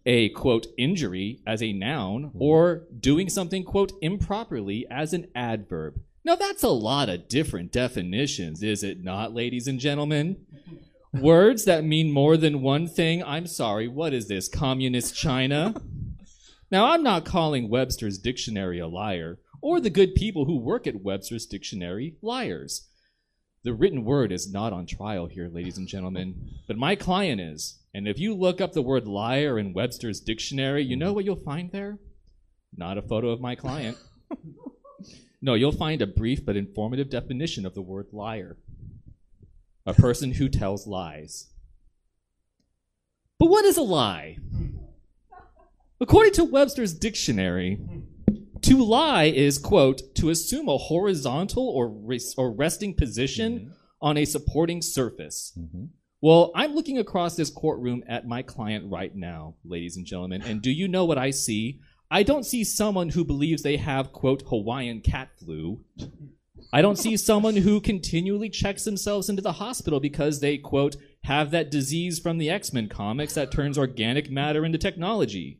a, 0.07 0.29
quote, 0.29 0.67
injury 0.77 1.41
as 1.45 1.61
a 1.61 1.73
noun, 1.73 2.27
mm-hmm. 2.27 2.41
or 2.41 2.87
doing 2.97 3.29
something, 3.29 3.63
quote, 3.63 3.91
improperly 4.01 4.87
as 4.89 5.13
an 5.13 5.27
adverb. 5.35 5.99
Now, 6.23 6.35
that's 6.35 6.63
a 6.63 6.69
lot 6.69 7.09
of 7.09 7.27
different 7.27 7.71
definitions, 7.73 8.63
is 8.63 8.83
it 8.83 9.03
not, 9.03 9.35
ladies 9.35 9.67
and 9.67 9.79
gentlemen? 9.79 10.37
Words 11.13 11.65
that 11.65 11.83
mean 11.83 12.11
more 12.11 12.37
than 12.37 12.61
one 12.61 12.87
thing. 12.87 13.23
I'm 13.23 13.47
sorry, 13.47 13.87
what 13.87 14.13
is 14.13 14.27
this, 14.27 14.47
communist 14.47 15.15
China? 15.15 15.75
Now, 16.71 16.91
I'm 16.91 17.03
not 17.03 17.25
calling 17.25 17.69
Webster's 17.69 18.17
dictionary 18.17 18.79
a 18.79 18.87
liar, 18.87 19.39
or 19.61 19.79
the 19.81 19.89
good 19.89 20.15
people 20.15 20.45
who 20.45 20.57
work 20.57 20.87
at 20.87 21.03
Webster's 21.03 21.45
dictionary 21.45 22.15
liars. 22.21 22.87
The 23.67 23.73
written 23.73 24.05
word 24.05 24.31
is 24.31 24.49
not 24.49 24.71
on 24.71 24.85
trial 24.85 25.25
here, 25.25 25.49
ladies 25.49 25.77
and 25.77 25.89
gentlemen, 25.89 26.51
but 26.69 26.77
my 26.77 26.95
client 26.95 27.41
is. 27.41 27.79
And 27.93 28.07
if 28.07 28.17
you 28.17 28.33
look 28.33 28.61
up 28.61 28.71
the 28.71 28.81
word 28.81 29.09
liar 29.09 29.59
in 29.59 29.73
Webster's 29.73 30.21
dictionary, 30.21 30.85
you 30.85 30.95
know 30.95 31.11
what 31.11 31.25
you'll 31.25 31.35
find 31.35 31.69
there? 31.73 31.99
Not 32.77 32.97
a 32.97 33.01
photo 33.01 33.29
of 33.29 33.41
my 33.41 33.55
client. 33.55 33.97
no, 35.41 35.53
you'll 35.53 35.73
find 35.73 36.01
a 36.01 36.07
brief 36.07 36.45
but 36.45 36.55
informative 36.55 37.09
definition 37.09 37.65
of 37.65 37.73
the 37.73 37.81
word 37.81 38.07
liar 38.13 38.55
a 39.85 39.93
person 39.93 40.31
who 40.31 40.47
tells 40.47 40.87
lies. 40.87 41.49
But 43.37 43.49
what 43.49 43.65
is 43.65 43.75
a 43.75 43.81
lie? 43.81 44.37
According 45.99 46.31
to 46.35 46.45
Webster's 46.45 46.93
dictionary, 46.93 47.81
to 48.67 48.83
lie 48.83 49.25
is, 49.25 49.57
quote, 49.57 50.01
to 50.15 50.29
assume 50.29 50.67
a 50.67 50.77
horizontal 50.77 51.67
or, 51.67 51.89
res- 51.89 52.35
or 52.37 52.51
resting 52.51 52.93
position 52.93 53.59
mm-hmm. 53.59 53.71
on 54.01 54.17
a 54.17 54.25
supporting 54.25 54.81
surface. 54.81 55.53
Mm-hmm. 55.57 55.85
Well, 56.19 56.51
I'm 56.55 56.73
looking 56.73 56.97
across 56.97 57.35
this 57.35 57.49
courtroom 57.49 58.03
at 58.07 58.27
my 58.27 58.41
client 58.41 58.91
right 58.91 59.15
now, 59.15 59.55
ladies 59.63 59.97
and 59.97 60.05
gentlemen, 60.05 60.41
and 60.41 60.61
do 60.61 60.71
you 60.71 60.87
know 60.87 61.05
what 61.05 61.17
I 61.17 61.31
see? 61.31 61.79
I 62.09 62.23
don't 62.23 62.45
see 62.45 62.63
someone 62.63 63.09
who 63.09 63.23
believes 63.23 63.61
they 63.61 63.77
have, 63.77 64.11
quote, 64.11 64.43
Hawaiian 64.47 65.01
cat 65.01 65.29
flu. 65.37 65.81
I 66.73 66.81
don't 66.81 66.97
see 66.97 67.15
someone 67.17 67.55
who 67.55 67.79
continually 67.79 68.49
checks 68.49 68.83
themselves 68.83 69.29
into 69.29 69.41
the 69.41 69.53
hospital 69.53 69.99
because 69.99 70.39
they, 70.39 70.57
quote, 70.57 70.95
have 71.23 71.51
that 71.51 71.71
disease 71.71 72.19
from 72.19 72.37
the 72.37 72.49
X 72.49 72.73
Men 72.73 72.89
comics 72.89 73.35
that 73.35 73.51
turns 73.51 73.77
organic 73.77 74.29
matter 74.29 74.65
into 74.65 74.77
technology. 74.77 75.59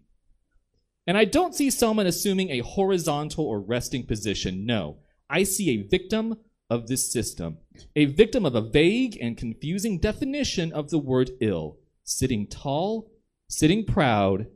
And 1.08 1.18
I 1.18 1.24
don't 1.24 1.56
see 1.56 1.70
someone 1.70 2.06
assuming 2.06 2.50
a 2.50 2.60
horizontal 2.60 3.46
or 3.46 3.62
resting 3.62 4.06
position. 4.06 4.66
No. 4.66 4.98
I 5.30 5.44
see 5.44 5.70
a 5.70 5.88
victim 5.88 6.38
of 6.70 6.88
this 6.88 7.10
system, 7.12 7.60
a 7.96 8.06
victim 8.06 8.46
of 8.46 8.54
a 8.56 8.62
vague 8.62 9.18
and 9.22 9.38
confusing 9.38 10.00
definition 10.00 10.74
of 10.74 10.90
the 10.90 10.98
word 10.98 11.32
ill, 11.40 11.78
sitting 12.04 12.46
tall, 12.46 13.10
sitting 13.50 13.86
proud, 13.86 14.48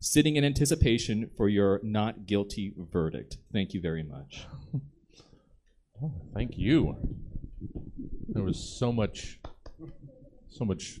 sitting 0.00 0.36
in 0.36 0.44
anticipation 0.44 1.30
for 1.36 1.48
your 1.48 1.80
not 1.82 2.26
guilty 2.26 2.72
verdict. 2.76 3.38
Thank 3.52 3.74
you 3.74 3.80
very 3.80 4.04
much. 4.04 4.46
Oh, 6.02 6.12
thank 6.34 6.56
you. 6.56 6.96
There 8.28 8.44
was 8.44 8.58
so 8.78 8.92
much, 8.92 9.40
so 10.50 10.64
much 10.64 11.00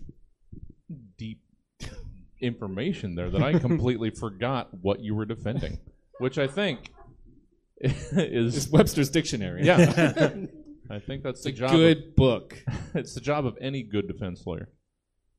information 2.46 3.14
there 3.14 3.30
that 3.30 3.42
I 3.42 3.58
completely 3.58 4.10
forgot 4.10 4.68
what 4.82 5.00
you 5.00 5.14
were 5.14 5.24
defending, 5.26 5.78
which 6.18 6.38
I 6.38 6.46
think 6.46 6.90
It's 7.80 8.12
is 8.12 8.70
Webster's 8.70 9.10
dictionary. 9.10 9.64
yeah. 9.64 10.30
I 10.90 11.00
think 11.00 11.24
that's 11.24 11.42
the 11.42 11.50
job. 11.52 11.72
Good 11.72 12.14
book. 12.14 12.56
it's 12.94 13.12
the 13.14 13.20
job 13.20 13.44
of 13.44 13.58
any 13.60 13.82
good 13.82 14.06
defense 14.06 14.44
lawyer 14.46 14.68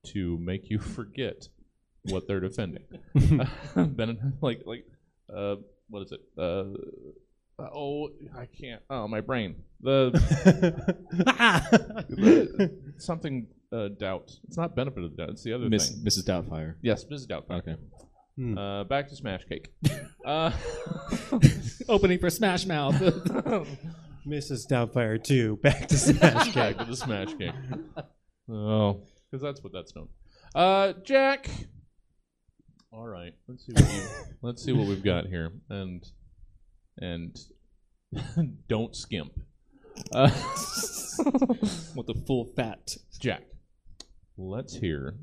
to 0.07 0.37
make 0.39 0.69
you 0.69 0.77
forget 0.77 1.47
what 2.09 2.27
they're 2.27 2.41
defending. 2.41 2.83
ben, 3.75 4.33
like 4.41 4.63
like 4.65 4.85
uh, 5.33 5.55
what 5.89 6.03
is 6.03 6.11
it? 6.11 6.19
Uh, 6.37 7.63
oh, 7.73 8.09
I 8.37 8.45
can't. 8.45 8.81
Oh, 8.89 9.07
my 9.07 9.21
brain. 9.21 9.63
The 9.81 10.11
something 12.97 13.47
uh, 13.71 13.89
doubt. 13.89 14.31
It's 14.47 14.57
not 14.57 14.75
benefit 14.75 15.03
of 15.03 15.11
the 15.11 15.17
doubt. 15.17 15.29
It's 15.31 15.43
the 15.43 15.53
other 15.53 15.69
Miss, 15.69 15.89
thing. 15.89 16.03
Mrs. 16.05 16.25
Doubtfire. 16.25 16.75
Yes, 16.81 17.05
Mrs. 17.05 17.27
Doubtfire. 17.27 17.59
Okay. 17.59 17.75
Uh, 18.59 18.83
back 18.83 19.09
to 19.09 19.15
Smash 19.15 19.43
Cake. 19.49 19.69
uh, 20.25 20.51
Opening 21.89 22.19
for 22.19 22.29
Smash 22.29 22.65
Mouth. 22.67 22.95
Mrs. 24.27 24.67
Doubtfire 24.69 25.23
2, 25.23 25.57
back 25.57 25.87
to 25.87 25.97
Smash 25.97 26.53
back 26.53 26.53
Cake. 26.53 26.77
to 26.77 26.85
the 26.85 26.95
Smash 26.95 27.33
Cake. 27.35 27.53
Oh, 28.51 29.01
because 29.31 29.41
that's 29.41 29.63
what 29.63 29.73
that's 29.73 29.95
known. 29.95 30.09
Uh, 30.53 30.93
Jack. 31.03 31.49
All 32.91 33.07
right. 33.07 33.33
Let's 33.47 33.65
see 33.65 33.73
what 33.73 33.93
you, 33.93 34.01
let's 34.41 34.63
see 34.63 34.71
what 34.73 34.87
we've 34.87 35.03
got 35.03 35.27
here, 35.27 35.51
and 35.69 36.03
and 36.99 37.35
don't 38.69 38.95
skimp. 38.95 39.31
Uh, 40.13 40.29
With 41.95 42.05
the 42.07 42.21
full 42.27 42.45
fat. 42.55 42.95
Jack, 43.19 43.43
let's 44.37 44.75
hear 44.75 45.15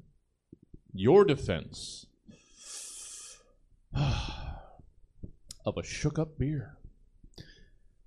your 0.92 1.24
defense 1.24 2.06
of 3.96 5.76
a 5.76 5.82
shook 5.82 6.18
up 6.18 6.36
beer. 6.38 6.76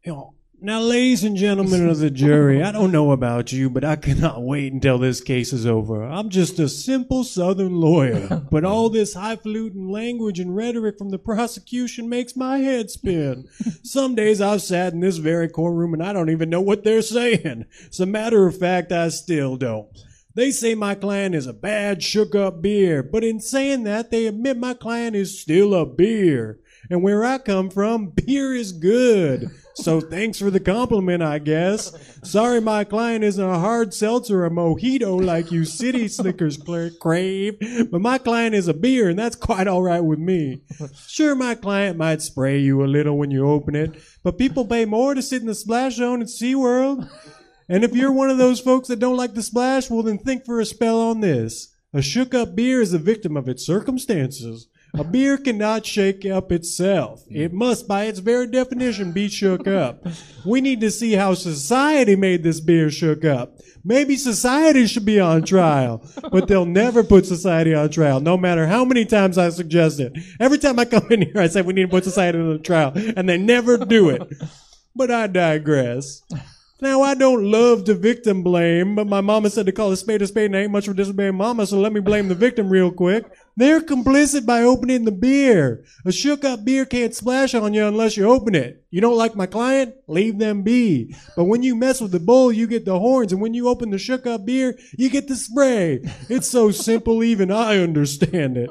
You 0.04 0.12
know, 0.12 0.34
now, 0.60 0.80
ladies 0.80 1.24
and 1.24 1.38
gentlemen 1.38 1.88
of 1.88 2.00
the 2.00 2.10
jury, 2.10 2.64
I 2.64 2.72
don't 2.72 2.92
know 2.92 3.12
about 3.12 3.52
you, 3.52 3.70
but 3.70 3.84
I 3.84 3.96
cannot 3.96 4.42
wait 4.42 4.74
until 4.74 4.98
this 4.98 5.22
case 5.22 5.54
is 5.54 5.68
over. 5.68 6.04
I'm 6.04 6.30
just 6.30 6.58
a 6.58 6.68
simple 6.68 7.24
Southern 7.24 7.76
lawyer, 7.76 8.44
but 8.52 8.66
all 8.66 8.90
this 8.90 9.14
highfalutin 9.14 9.88
language 9.90 10.40
and 10.40 10.56
rhetoric 10.56 10.98
from 10.98 11.12
the 11.12 11.20
prosecution 11.20 12.10
makes 12.10 12.36
my 12.36 12.58
head 12.58 12.90
spin. 12.90 13.48
Some 13.84 14.16
days 14.16 14.42
I've 14.42 14.64
sat 14.64 14.94
in 14.94 15.02
this 15.02 15.18
very 15.18 15.48
courtroom 15.48 15.94
and 15.94 16.02
I 16.02 16.12
don't 16.12 16.32
even 16.32 16.50
know 16.50 16.62
what 16.62 16.84
they're 16.84 17.04
saying. 17.04 17.66
As 17.88 18.00
a 18.00 18.08
matter 18.08 18.48
of 18.48 18.58
fact, 18.58 18.92
I 18.92 19.10
still 19.10 19.58
don't. 19.58 19.96
They 20.38 20.52
say 20.52 20.76
my 20.76 20.94
client 20.94 21.34
is 21.34 21.48
a 21.48 21.52
bad 21.52 22.04
shook 22.04 22.36
up 22.36 22.62
beer, 22.62 23.02
but 23.02 23.24
in 23.24 23.40
saying 23.40 23.86
that, 23.86 24.12
they 24.12 24.28
admit 24.28 24.60
my 24.60 24.76
client 24.76 25.16
is 25.16 25.42
still 25.42 25.74
a 25.74 25.84
beer. 25.84 26.60
And 26.92 27.02
where 27.02 27.24
I 27.26 27.40
come 27.40 27.72
from, 27.72 28.10
beer 28.16 28.54
is 28.54 28.72
good. 28.72 29.50
So 29.74 30.00
thanks 30.00 30.38
for 30.38 30.52
the 30.52 30.60
compliment, 30.60 31.24
I 31.24 31.40
guess. 31.40 32.20
Sorry 32.24 32.62
my 32.62 32.84
client 32.84 33.24
isn't 33.24 33.44
a 33.44 33.58
hard 33.58 33.96
seltzer 33.96 34.46
or 34.46 34.52
mojito 34.52 35.20
like 35.20 35.52
you 35.52 35.66
city 35.66 36.08
slickers 36.08 36.58
crave, 37.00 37.58
but 37.90 38.02
my 38.02 38.20
client 38.20 38.54
is 38.54 38.68
a 38.68 38.76
beer 38.76 39.10
and 39.10 39.18
that's 39.18 39.36
quite 39.36 39.68
alright 39.68 40.04
with 40.04 40.20
me. 40.20 40.62
Sure, 41.08 41.34
my 41.34 41.56
client 41.56 41.98
might 41.98 42.22
spray 42.22 42.60
you 42.60 42.84
a 42.84 42.86
little 42.86 43.18
when 43.18 43.32
you 43.32 43.50
open 43.50 43.76
it, 43.76 44.00
but 44.24 44.38
people 44.38 44.68
pay 44.68 44.86
more 44.86 45.16
to 45.16 45.22
sit 45.24 45.42
in 45.42 45.48
the 45.48 45.56
splash 45.56 45.96
zone 45.96 46.22
at 46.22 46.28
SeaWorld. 46.28 47.10
And 47.70 47.84
if 47.84 47.96
you're 47.96 48.12
one 48.12 48.30
of 48.30 48.38
those 48.38 48.60
folks 48.60 48.88
that 48.88 49.00
don't 49.00 49.18
like 49.18 49.34
the 49.34 49.44
splash, 49.44 49.90
well 49.90 50.04
then 50.04 50.18
think 50.18 50.46
for 50.46 50.60
a 50.60 50.66
spell 50.66 51.00
on 51.00 51.22
this. 51.22 51.74
A 51.94 52.02
shook 52.02 52.34
up 52.34 52.56
beer 52.56 52.82
is 52.82 52.94
a 52.94 53.00
victim 53.00 53.36
of 53.36 53.48
its 53.48 53.66
circumstances. 53.66 54.68
A 54.94 55.04
beer 55.04 55.38
cannot 55.38 55.86
shake 55.86 56.26
up 56.26 56.52
itself. 56.52 57.24
It 57.30 57.54
must, 57.54 57.88
by 57.88 58.06
its 58.06 58.20
very 58.20 58.48
definition, 58.48 59.12
be 59.12 59.28
shook 59.28 59.68
up. 59.68 60.06
We 60.46 60.62
need 60.62 60.82
to 60.82 60.92
see 60.92 61.14
how 61.14 61.34
society 61.34 62.16
made 62.16 62.42
this 62.42 62.60
beer 62.60 62.90
shook 62.90 63.26
up. 63.26 63.60
Maybe 63.84 64.16
society 64.16 64.88
should 64.88 65.06
be 65.06 65.20
on 65.20 65.44
trial, 65.44 66.04
but 66.32 66.48
they'll 66.48 66.66
never 66.66 67.04
put 67.04 67.26
society 67.26 67.74
on 67.74 67.90
trial, 67.90 68.20
no 68.20 68.38
matter 68.38 68.68
how 68.68 68.86
many 68.86 69.06
times 69.06 69.38
I 69.38 69.50
suggest 69.50 70.00
it. 70.00 70.14
Every 70.40 70.58
time 70.58 70.80
I 70.80 70.86
come 70.86 71.08
in 71.12 71.22
here, 71.22 71.42
I 71.42 71.48
say 71.48 71.62
we 71.62 71.74
need 71.74 71.84
to 71.84 71.88
put 71.90 72.04
society 72.04 72.40
on 72.40 72.64
trial, 72.64 72.94
and 72.96 73.30
they 73.30 73.38
never 73.38 73.78
do 73.78 74.10
it. 74.10 74.22
But 74.96 75.12
I 75.12 75.28
digress. 75.28 76.22
Now, 76.80 77.02
I 77.02 77.16
don't 77.16 77.44
love 77.44 77.86
to 77.86 77.96
victim 77.96 78.44
blame, 78.44 78.94
but 78.96 79.08
my 79.08 79.20
mama 79.20 79.50
said 79.50 79.66
to 79.66 79.72
call 79.72 79.92
a 79.92 79.98
spade 79.98 80.22
a 80.22 80.28
spade 80.28 80.46
and 80.46 80.56
I 80.56 80.60
ain't 80.62 80.72
much 80.72 80.86
for 80.86 80.94
disobeying 80.94 81.34
mama, 81.34 81.66
so 81.66 81.80
let 81.80 81.92
me 81.92 82.00
blame 82.02 82.28
the 82.28 82.36
victim 82.36 82.70
real 82.70 82.92
quick. 82.92 83.26
They're 83.56 83.82
complicit 83.82 84.46
by 84.46 84.62
opening 84.62 85.04
the 85.04 85.12
beer. 85.12 85.84
A 86.06 86.12
shook 86.12 86.46
up 86.46 86.64
beer 86.64 86.86
can't 86.86 87.16
splash 87.16 87.56
on 87.56 87.74
you 87.74 87.84
unless 87.84 88.16
you 88.16 88.30
open 88.30 88.54
it. 88.54 88.84
You 88.92 89.02
don't 89.02 89.18
like 89.18 89.36
my 89.36 89.48
client? 89.48 89.96
Leave 90.06 90.38
them 90.38 90.62
be. 90.62 91.16
But 91.36 91.46
when 91.46 91.64
you 91.64 91.76
mess 91.76 92.00
with 92.00 92.12
the 92.12 92.20
bull, 92.20 92.52
you 92.52 92.68
get 92.68 92.86
the 92.86 93.00
horns, 93.00 93.32
and 93.32 93.42
when 93.42 93.56
you 93.56 93.68
open 93.68 93.90
the 93.90 93.98
shook 93.98 94.28
up 94.28 94.46
beer, 94.46 94.78
you 94.96 95.10
get 95.10 95.28
the 95.28 95.36
spray. 95.36 96.02
It's 96.30 96.48
so 96.48 96.70
simple, 96.70 97.24
even 97.24 97.50
I 97.50 97.78
understand 97.78 98.56
it. 98.56 98.70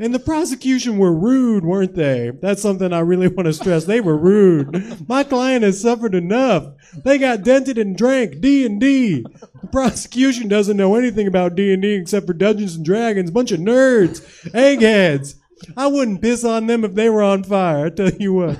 And 0.00 0.14
the 0.14 0.20
prosecution 0.20 0.96
were 0.96 1.12
rude, 1.12 1.64
weren't 1.64 1.94
they? 1.94 2.30
That's 2.40 2.62
something 2.62 2.92
I 2.92 3.00
really 3.00 3.26
want 3.34 3.46
to 3.46 3.52
stress. 3.52 3.84
They 3.84 4.00
were 4.00 4.16
rude. 4.16 5.08
My 5.08 5.24
client 5.24 5.64
has 5.64 5.80
suffered 5.80 6.14
enough. 6.14 6.72
They 7.04 7.18
got 7.18 7.42
dented 7.42 7.78
and 7.78 7.96
drank 7.96 8.40
D 8.40 8.64
and 8.64 8.80
D. 8.80 9.24
The 9.60 9.66
prosecution 9.68 10.48
doesn't 10.48 10.76
know 10.76 10.94
anything 10.94 11.26
about 11.26 11.56
D 11.56 11.72
and 11.72 11.82
D 11.82 11.94
except 11.94 12.26
for 12.26 12.32
Dungeons 12.32 12.76
and 12.76 12.84
Dragons. 12.84 13.30
Bunch 13.30 13.50
of 13.50 13.60
nerds, 13.60 14.22
eggheads. 14.54 15.34
I 15.76 15.88
wouldn't 15.88 16.22
piss 16.22 16.44
on 16.44 16.66
them 16.68 16.84
if 16.84 16.94
they 16.94 17.10
were 17.10 17.22
on 17.22 17.42
fire. 17.42 17.86
I 17.86 17.90
tell 17.90 18.10
you 18.10 18.34
what. 18.34 18.58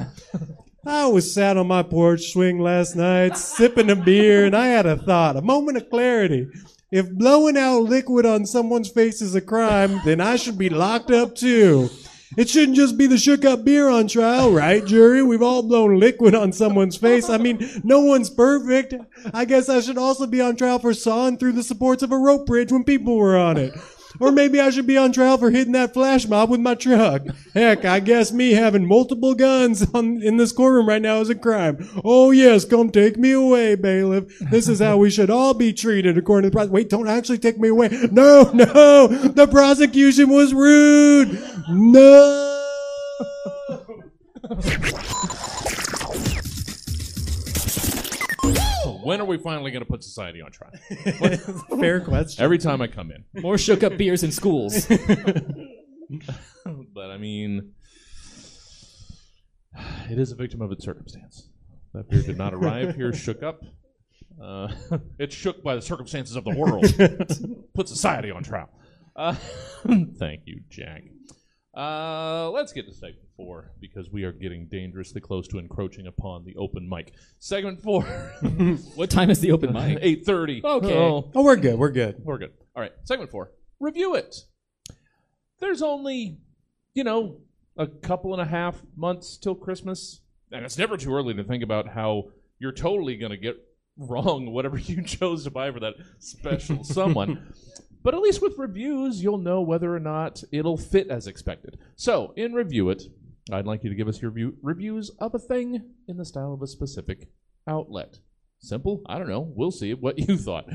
I 0.84 1.07
was 1.07 1.32
sat 1.32 1.57
on 1.57 1.66
my 1.66 1.82
porch 1.82 2.32
swing 2.32 2.59
last 2.59 2.97
night, 2.97 3.36
sipping 3.36 3.91
a 3.91 3.97
beer, 3.97 4.47
and 4.47 4.57
I 4.57 4.68
had 4.68 4.86
a 4.86 4.97
thought, 4.97 5.36
a 5.36 5.43
moment 5.43 5.76
of 5.76 5.91
clarity. 5.91 6.49
If 6.91 7.11
blowing 7.11 7.59
out 7.59 7.80
liquid 7.80 8.24
on 8.24 8.47
someone's 8.47 8.89
face 8.89 9.20
is 9.20 9.34
a 9.34 9.43
crime, 9.43 10.01
then 10.07 10.22
I 10.22 10.36
should 10.36 10.57
be 10.57 10.70
locked 10.70 11.11
up 11.11 11.34
too. 11.34 11.91
It 12.39 12.49
shouldn't 12.49 12.78
just 12.78 12.97
be 12.97 13.07
the 13.07 13.18
shook 13.18 13.45
up 13.45 13.62
beer 13.62 13.89
on 13.91 14.09
trial, 14.09 14.51
right, 14.53 14.82
jury? 14.84 15.22
We've 15.22 15.43
all 15.43 15.62
blown 15.62 15.99
liquid 15.99 16.34
on 16.34 16.51
someone's 16.51 16.97
face. 16.97 17.28
I 17.28 17.36
mean, 17.36 17.82
no 17.84 18.01
one's 18.01 18.30
perfect. 18.30 18.95
I 19.34 19.45
guess 19.45 19.68
I 19.68 19.80
should 19.80 19.99
also 19.99 20.26
be 20.26 20.41
on 20.41 20.57
trial 20.57 20.78
for 20.78 20.95
sawing 20.95 21.36
through 21.36 21.53
the 21.53 21.62
supports 21.62 22.03
of 22.03 22.11
a 22.11 22.18
rope 22.18 22.47
bridge 22.47 22.72
when 22.72 22.84
people 22.84 23.16
were 23.16 23.36
on 23.36 23.59
it. 23.59 23.74
Or 24.21 24.33
maybe 24.33 24.61
I 24.61 24.71
should 24.71 24.87
be 24.87 24.97
on 24.97 25.12
trial 25.12 25.39
for 25.39 25.51
hitting 25.51 25.73
that 25.73 25.95
flash 25.95 26.27
mob 26.27 26.51
with 26.51 26.61
my 26.61 26.75
truck. 26.75 27.23
Heck, 27.55 27.85
I 27.85 28.01
guess 28.01 28.33
me 28.33 28.53
having 28.53 28.87
multiple 28.87 29.35
guns 29.35 29.87
on, 29.95 30.23
in 30.23 30.37
this 30.37 30.53
courtroom 30.53 30.89
right 30.89 31.03
now 31.03 31.21
is 31.21 31.31
a 31.31 31.35
crime. 31.35 31.89
Oh 32.05 32.31
yes, 32.31 32.64
come 32.64 32.91
take 32.91 33.16
me 33.16 33.33
away, 33.33 33.75
bailiff. 33.75 34.39
This 34.51 34.69
is 34.69 34.81
how 34.81 34.97
we 34.97 35.11
should 35.11 35.31
all 35.31 35.55
be 35.55 35.73
treated 35.73 36.19
according 36.19 36.51
to 36.51 36.51
the 36.51 36.57
prosecution. 36.57 36.75
Wait, 36.75 36.91
don't 36.91 37.09
actually 37.09 37.39
take 37.39 37.59
me 37.59 37.69
away. 37.69 37.89
No, 38.11 38.51
no, 38.53 39.07
the 39.07 39.47
prosecution 39.47 40.29
was 40.29 40.53
rude. 40.53 41.41
No. 41.69 42.45
When 49.09 49.23
are 49.23 49.25
we 49.25 49.39
finally 49.39 49.71
going 49.71 49.83
to 49.83 49.91
put 49.91 50.05
society 50.05 50.43
on 50.43 50.51
trial? 50.51 50.71
Fair 51.81 51.99
question. 52.03 52.45
Every 52.45 52.59
time 52.59 52.83
I 52.83 52.89
come 52.89 53.11
in. 53.11 53.25
More 53.41 53.57
shook 53.57 53.83
up 53.83 53.97
beers 53.97 54.23
in 54.23 54.31
schools. 54.31 54.87
But 56.95 57.11
I 57.11 57.17
mean, 57.17 57.73
it 60.11 60.19
is 60.19 60.33
a 60.33 60.35
victim 60.35 60.61
of 60.61 60.73
its 60.73 60.85
circumstance. 60.85 61.49
That 61.95 62.11
beer 62.11 62.21
did 62.21 62.37
not 62.37 62.53
arrive 62.53 62.97
here 62.97 63.15
shook 63.15 63.43
up. 63.43 63.63
Uh, 64.43 64.69
it's 65.19 65.35
shook 65.35 65.63
by 65.63 65.75
the 65.75 65.83
circumstances 65.83 66.37
of 66.37 66.45
the 66.45 66.55
world. 66.55 66.85
Put 67.75 67.89
society 67.89 68.31
on 68.31 68.43
trial. 68.43 68.69
Uh, 69.17 69.35
thank 70.19 70.43
you, 70.45 70.61
Jack. 70.69 71.05
Uh, 71.75 72.51
let's 72.51 72.75
get 72.75 72.87
to 72.87 72.93
segment 72.93 73.28
four 73.39 73.70
because 73.80 74.11
we 74.11 74.24
are 74.24 74.32
getting 74.32 74.66
dangerously 74.66 75.20
close 75.22 75.47
to 75.49 75.59
encroaching 75.59 76.09
upon 76.09 76.45
the 76.45 76.55
open 76.57 76.86
mic. 76.86 77.14
Segment 77.39 77.80
four, 77.80 78.03
what 78.97 79.09
time 79.09 79.30
is 79.30 79.41
the 79.41 79.53
open 79.53 79.72
mic? 79.72 79.99
eight 80.03 80.26
thirty. 80.26 80.61
Okay. 80.62 80.93
Oh, 80.95 81.30
Oh, 81.34 81.45
we're 81.45 81.57
good. 81.57 81.78
We're 81.78 81.93
good. 81.93 82.16
we're 82.22 82.36
good. 82.39 82.53
All 82.76 82.82
right, 82.82 82.93
segment 83.05 83.30
four. 83.30 83.53
Review 83.80 84.16
it. 84.16 84.34
There's 85.61 85.82
only, 85.82 86.39
you 86.95 87.05
know, 87.05 87.39
a 87.76 87.86
couple 87.86 88.32
and 88.32 88.43
a 88.43 88.45
half 88.45 88.82
months 88.97 89.36
till 89.36 89.55
Christmas, 89.55 90.20
and 90.53 90.64
it's 90.64 90.76
never 90.76 90.97
too 90.97 91.14
early 91.14 91.32
to 91.34 91.45
think 91.45 91.62
about 91.62 91.89
how 91.89 92.30
you're 92.59 92.72
totally 92.72 93.16
going 93.16 93.30
to 93.30 93.36
get 93.39 93.57
wrong 93.97 94.51
whatever 94.53 94.78
you 94.78 95.03
chose 95.03 95.45
to 95.45 95.51
buy 95.51 95.70
for 95.70 95.80
that 95.80 95.95
special 96.18 96.82
someone. 96.84 97.53
But 98.03 98.14
at 98.14 98.20
least 98.20 98.41
with 98.41 98.57
reviews, 98.59 99.22
you'll 99.22 99.39
know 99.39 99.61
whether 99.61 99.95
or 99.95 99.99
not 100.01 100.43
it'll 100.53 100.76
fit 100.76 101.09
as 101.09 101.26
expected. 101.26 101.78
So, 101.97 102.32
in 102.36 102.53
Review 102.53 102.91
It, 102.91 103.03
I'd 103.51 103.67
like 103.67 103.83
you 103.85 103.91
to 103.91 103.97
give 103.97 104.09
us 104.09 104.21
your 104.21 104.31
review- 104.31 104.57
reviews 104.63 105.11
of 105.19 105.35
a 105.35 105.39
thing 105.39 105.83
in 106.07 106.17
the 106.17 106.25
style 106.25 106.53
of 106.53 106.63
a 106.63 106.67
specific 106.67 107.29
outlet. 107.67 108.19
Simple? 108.61 109.03
I 109.07 109.19
don't 109.19 109.29
know. 109.29 109.53
We'll 109.55 109.71
see 109.71 109.95
what 109.95 110.19
you 110.29 110.37
thought. 110.37 110.67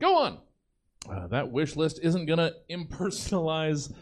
Go 0.00 0.16
on. 0.18 0.38
Uh, 1.10 1.26
that 1.28 1.50
wish 1.52 1.76
list 1.76 2.00
isn't 2.02 2.26
going 2.26 2.38
to 2.38 2.52
impersonalize 2.70 3.92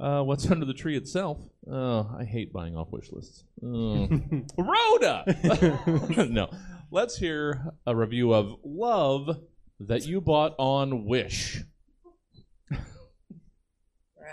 uh, 0.00 0.22
what's 0.22 0.50
under 0.50 0.66
the 0.66 0.74
tree 0.74 0.96
itself. 0.96 1.38
Oh, 1.70 2.10
I 2.18 2.24
hate 2.24 2.52
buying 2.52 2.76
off 2.76 2.90
wish 2.90 3.10
lists. 3.12 3.44
Oh. 3.64 4.08
Rhoda! 4.58 6.26
no. 6.28 6.50
Let's 6.90 7.16
hear 7.16 7.72
a 7.86 7.94
review 7.96 8.34
of 8.34 8.56
Love 8.64 9.38
that 9.80 10.04
you 10.06 10.20
bought 10.20 10.54
on 10.58 11.06
Wish. 11.06 11.62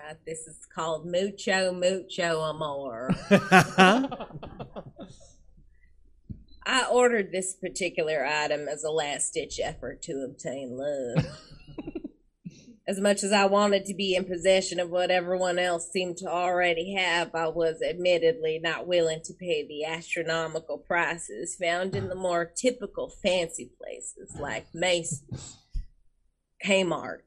Right, 0.07 0.17
this 0.25 0.47
is 0.47 0.67
called 0.73 1.05
Mucho 1.05 1.71
Mucho 1.73 2.41
Amor. 2.41 3.09
I 6.65 6.85
ordered 6.91 7.31
this 7.31 7.55
particular 7.55 8.25
item 8.25 8.67
as 8.67 8.83
a 8.83 8.91
last 8.91 9.33
ditch 9.33 9.59
effort 9.63 10.01
to 10.03 10.25
obtain 10.29 10.77
love. 10.77 11.25
as 12.87 12.99
much 12.99 13.23
as 13.23 13.31
I 13.31 13.45
wanted 13.45 13.85
to 13.85 13.93
be 13.93 14.15
in 14.15 14.25
possession 14.25 14.79
of 14.79 14.89
what 14.89 15.11
everyone 15.11 15.57
else 15.59 15.89
seemed 15.91 16.17
to 16.17 16.27
already 16.27 16.93
have, 16.95 17.33
I 17.33 17.47
was 17.47 17.81
admittedly 17.81 18.59
not 18.61 18.87
willing 18.87 19.21
to 19.25 19.33
pay 19.33 19.67
the 19.67 19.85
astronomical 19.85 20.77
prices 20.77 21.57
found 21.59 21.95
in 21.95 22.09
the 22.09 22.15
more 22.15 22.45
typical 22.45 23.09
fancy 23.09 23.71
places 23.81 24.35
like 24.39 24.67
Macy's, 24.73 25.23
Kmart. 26.65 27.21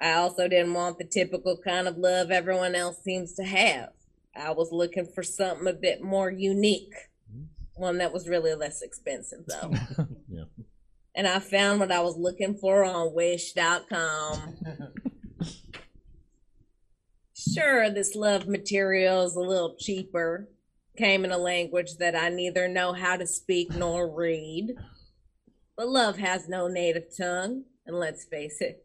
I 0.00 0.12
also 0.12 0.48
didn't 0.48 0.74
want 0.74 0.98
the 0.98 1.04
typical 1.04 1.56
kind 1.56 1.88
of 1.88 1.96
love 1.96 2.30
everyone 2.30 2.74
else 2.74 3.02
seems 3.02 3.32
to 3.34 3.44
have. 3.44 3.90
I 4.34 4.50
was 4.50 4.70
looking 4.70 5.06
for 5.06 5.22
something 5.22 5.66
a 5.66 5.72
bit 5.72 6.02
more 6.02 6.30
unique. 6.30 6.94
Mm-hmm. 7.32 7.82
one 7.82 7.98
that 7.98 8.12
was 8.12 8.28
really 8.28 8.54
less 8.54 8.82
expensive 8.82 9.46
though. 9.46 9.72
Yeah. 10.28 10.44
And 11.14 11.26
I 11.26 11.38
found 11.38 11.80
what 11.80 11.90
I 11.90 12.00
was 12.00 12.18
looking 12.18 12.56
for 12.56 12.84
on 12.84 13.14
Wish.com. 13.14 14.56
sure, 17.34 17.88
this 17.88 18.14
love 18.14 18.46
material 18.46 19.24
is 19.24 19.34
a 19.34 19.40
little 19.40 19.76
cheaper. 19.78 20.48
Came 20.98 21.24
in 21.24 21.32
a 21.32 21.38
language 21.38 21.96
that 22.00 22.14
I 22.14 22.28
neither 22.28 22.68
know 22.68 22.92
how 22.92 23.16
to 23.16 23.26
speak 23.26 23.72
nor 23.74 24.06
read. 24.14 24.74
But 25.74 25.88
love 25.88 26.18
has 26.18 26.48
no 26.48 26.68
native 26.68 27.16
tongue, 27.16 27.64
and 27.86 27.98
let's 27.98 28.24
face 28.24 28.60
it, 28.60 28.84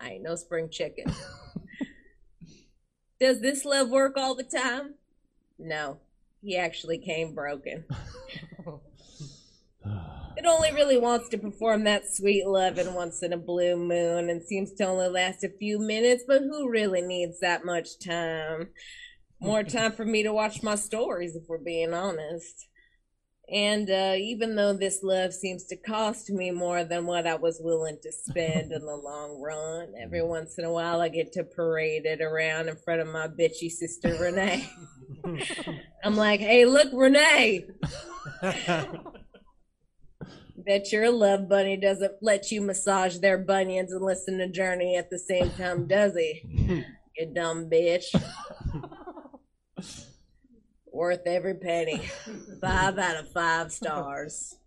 I 0.00 0.12
ain't 0.12 0.22
no 0.22 0.36
spring 0.36 0.70
chicken. 0.70 1.12
Does 3.20 3.40
this 3.40 3.64
love 3.64 3.90
work 3.90 4.16
all 4.16 4.34
the 4.34 4.44
time? 4.44 4.94
No, 5.58 5.98
he 6.42 6.56
actually 6.56 6.98
came 6.98 7.34
broken. 7.34 7.84
It 10.40 10.46
only 10.46 10.72
really 10.72 10.96
wants 10.96 11.28
to 11.28 11.38
perform 11.38 11.84
that 11.84 12.10
sweet 12.10 12.46
loving 12.46 12.94
once 12.94 13.22
in 13.22 13.34
a 13.34 13.36
blue 13.36 13.76
moon 13.76 14.30
and 14.30 14.42
seems 14.42 14.72
to 14.72 14.86
only 14.86 15.08
last 15.08 15.44
a 15.44 15.50
few 15.50 15.78
minutes, 15.78 16.24
but 16.26 16.40
who 16.40 16.70
really 16.70 17.02
needs 17.02 17.40
that 17.40 17.66
much 17.66 17.98
time? 17.98 18.68
More 19.38 19.62
time 19.62 19.92
for 19.92 20.06
me 20.06 20.22
to 20.22 20.32
watch 20.32 20.62
my 20.62 20.76
stories, 20.76 21.36
if 21.36 21.42
we're 21.46 21.58
being 21.58 21.92
honest. 21.92 22.68
And 23.52 23.90
uh, 23.90 24.14
even 24.16 24.54
though 24.54 24.72
this 24.72 25.00
love 25.02 25.34
seems 25.34 25.64
to 25.64 25.76
cost 25.76 26.30
me 26.30 26.52
more 26.52 26.84
than 26.84 27.04
what 27.04 27.26
I 27.26 27.34
was 27.34 27.60
willing 27.60 27.98
to 28.02 28.12
spend 28.12 28.70
in 28.70 28.86
the 28.86 28.96
long 28.96 29.40
run, 29.42 29.92
every 30.00 30.22
once 30.22 30.56
in 30.58 30.64
a 30.64 30.72
while 30.72 31.00
I 31.00 31.08
get 31.08 31.32
to 31.32 31.42
parade 31.42 32.06
it 32.06 32.20
around 32.20 32.68
in 32.68 32.76
front 32.76 33.00
of 33.00 33.08
my 33.08 33.26
bitchy 33.26 33.68
sister 33.70 34.16
Renee. 34.20 34.70
I'm 36.04 36.16
like, 36.16 36.38
hey, 36.40 36.64
look, 36.64 36.88
Renee. 36.92 37.66
Bet 40.56 40.92
your 40.92 41.10
love 41.10 41.48
bunny 41.48 41.76
doesn't 41.76 42.12
let 42.22 42.52
you 42.52 42.60
massage 42.60 43.18
their 43.18 43.38
bunions 43.38 43.92
and 43.92 44.04
listen 44.04 44.38
to 44.38 44.46
Journey 44.46 44.96
at 44.96 45.10
the 45.10 45.18
same 45.18 45.50
time, 45.50 45.88
does 45.88 46.14
he? 46.14 46.84
you 47.16 47.34
dumb 47.34 47.68
bitch. 47.68 48.04
Worth 51.00 51.26
every 51.26 51.54
penny. 51.54 52.02
Five 52.60 52.98
out 52.98 53.16
of 53.16 53.32
five 53.32 53.72
stars. 53.72 54.58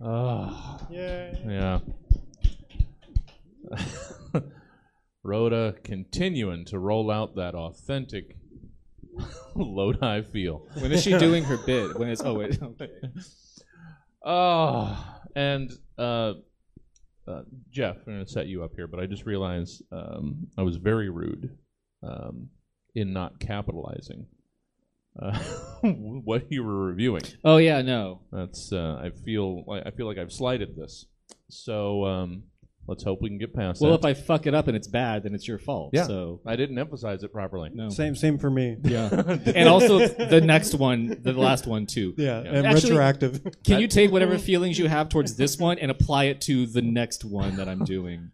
Oh, 0.00 0.80
Yeah. 0.90 1.32
yeah. 1.46 1.78
Rhoda 5.22 5.76
continuing 5.84 6.64
to 6.64 6.80
roll 6.80 7.08
out 7.12 7.36
that 7.36 7.54
authentic 7.54 8.34
Lodi 9.54 10.22
feel. 10.22 10.66
When 10.74 10.90
is 10.90 11.04
she 11.04 11.16
doing 11.16 11.44
her 11.44 11.56
bit? 11.56 11.96
When 11.96 12.08
is 12.08 12.20
oh 12.20 12.34
wait 12.34 12.60
okay. 12.60 12.90
Oh, 14.26 15.20
and 15.36 15.70
uh, 15.96 16.32
uh, 17.28 17.42
Jeff, 17.70 17.98
I'm 18.08 18.14
going 18.14 18.26
to 18.26 18.32
set 18.32 18.48
you 18.48 18.64
up 18.64 18.72
here, 18.74 18.88
but 18.88 18.98
I 18.98 19.06
just 19.06 19.24
realized 19.24 19.84
um, 19.92 20.48
I 20.58 20.62
was 20.62 20.78
very 20.78 21.10
rude 21.10 21.56
um, 22.02 22.48
in 22.96 23.12
not 23.12 23.38
capitalizing 23.38 24.26
uh, 25.20 25.38
what 25.82 26.50
you 26.50 26.64
were 26.64 26.86
reviewing. 26.86 27.22
Oh 27.44 27.56
yeah, 27.58 27.82
no. 27.82 28.20
That's 28.32 28.72
uh, 28.72 29.00
I 29.02 29.10
feel 29.10 29.64
like 29.66 29.82
I 29.86 29.90
feel 29.90 30.06
like 30.06 30.18
I've 30.18 30.32
slighted 30.32 30.76
this. 30.76 31.06
So 31.50 32.04
um, 32.04 32.42
let's 32.86 33.02
hope 33.04 33.20
we 33.22 33.28
can 33.28 33.38
get 33.38 33.54
past 33.54 33.80
Well, 33.80 33.92
that. 33.92 33.98
if 34.00 34.04
I 34.04 34.14
fuck 34.14 34.46
it 34.46 34.54
up 34.54 34.66
and 34.68 34.76
it's 34.76 34.88
bad, 34.88 35.22
then 35.22 35.34
it's 35.34 35.46
your 35.48 35.58
fault. 35.58 35.90
Yeah. 35.92 36.06
So 36.06 36.40
I 36.46 36.56
didn't 36.56 36.78
emphasize 36.78 37.22
it 37.22 37.32
properly. 37.32 37.70
no. 37.72 37.88
Same 37.90 38.14
same 38.14 38.38
for 38.38 38.50
me. 38.50 38.76
Yeah. 38.84 39.08
and 39.54 39.68
also 39.68 40.06
the 40.08 40.40
next 40.40 40.74
one, 40.74 41.18
the 41.22 41.32
last 41.32 41.66
one 41.66 41.86
too. 41.86 42.14
Yeah, 42.16 42.42
Yeah. 42.42 42.50
and 42.50 42.66
Actually- 42.66 42.90
retroactive. 42.90 43.40
Can 43.64 43.80
you 43.80 43.88
take 43.88 44.10
whatever 44.12 44.38
feelings 44.38 44.78
you 44.78 44.88
have 44.88 45.08
towards 45.08 45.36
this 45.36 45.58
one 45.58 45.78
and 45.78 45.90
apply 45.90 46.24
it 46.24 46.40
to 46.42 46.66
the 46.66 46.82
next 46.82 47.24
one 47.24 47.56
that 47.56 47.68
I'm 47.68 47.84
doing? 47.84 48.30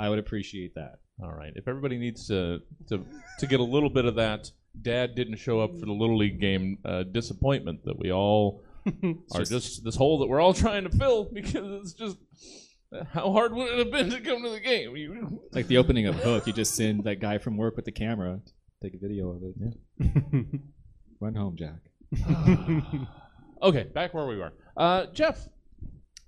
I 0.00 0.08
would 0.08 0.18
appreciate 0.18 0.74
that. 0.76 0.94
All 1.22 1.32
right. 1.32 1.52
If 1.54 1.68
everybody 1.68 1.98
needs 1.98 2.26
to 2.28 2.60
to 2.88 3.04
to 3.40 3.46
get 3.46 3.60
a 3.60 3.64
little 3.64 3.90
bit 3.90 4.04
of 4.04 4.14
that, 4.16 4.50
Dad 4.82 5.14
didn't 5.14 5.36
show 5.36 5.60
up 5.60 5.78
for 5.78 5.86
the 5.86 5.92
little 5.92 6.16
league 6.16 6.40
game 6.40 6.78
uh, 6.84 7.02
disappointment 7.04 7.84
that 7.84 7.98
we 7.98 8.12
all 8.12 8.62
are 9.32 9.44
just, 9.44 9.84
this 9.84 9.96
hole 9.96 10.18
that 10.18 10.26
we're 10.26 10.40
all 10.40 10.54
trying 10.54 10.84
to 10.84 10.90
fill 10.90 11.24
because 11.24 11.80
it's 11.82 11.92
just 11.92 12.16
how 13.12 13.32
hard 13.32 13.52
would 13.52 13.70
it 13.70 13.78
have 13.78 13.90
been 13.90 14.10
to 14.10 14.20
come 14.20 14.42
to 14.42 14.50
the 14.50 14.60
game? 14.60 15.40
Like 15.52 15.66
the 15.66 15.76
opening 15.76 16.06
of 16.06 16.14
Hook. 16.16 16.46
You 16.46 16.52
just 16.52 16.74
send 16.74 17.04
that 17.04 17.20
guy 17.20 17.38
from 17.38 17.56
work 17.56 17.76
with 17.76 17.84
the 17.84 17.92
camera, 17.92 18.40
take 18.82 18.94
a 18.94 18.98
video 18.98 19.30
of 19.30 19.42
it. 19.42 20.60
Run 21.20 21.34
home, 21.34 21.56
Jack. 21.56 21.80
okay, 23.62 23.84
back 23.94 24.14
where 24.14 24.26
we 24.26 24.38
were. 24.38 24.52
Uh, 24.76 25.06
Jeff, 25.12 25.48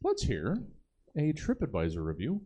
let's 0.03 0.23
hear 0.23 0.59
a 1.17 1.33
TripAdvisor 1.33 2.05
review 2.05 2.43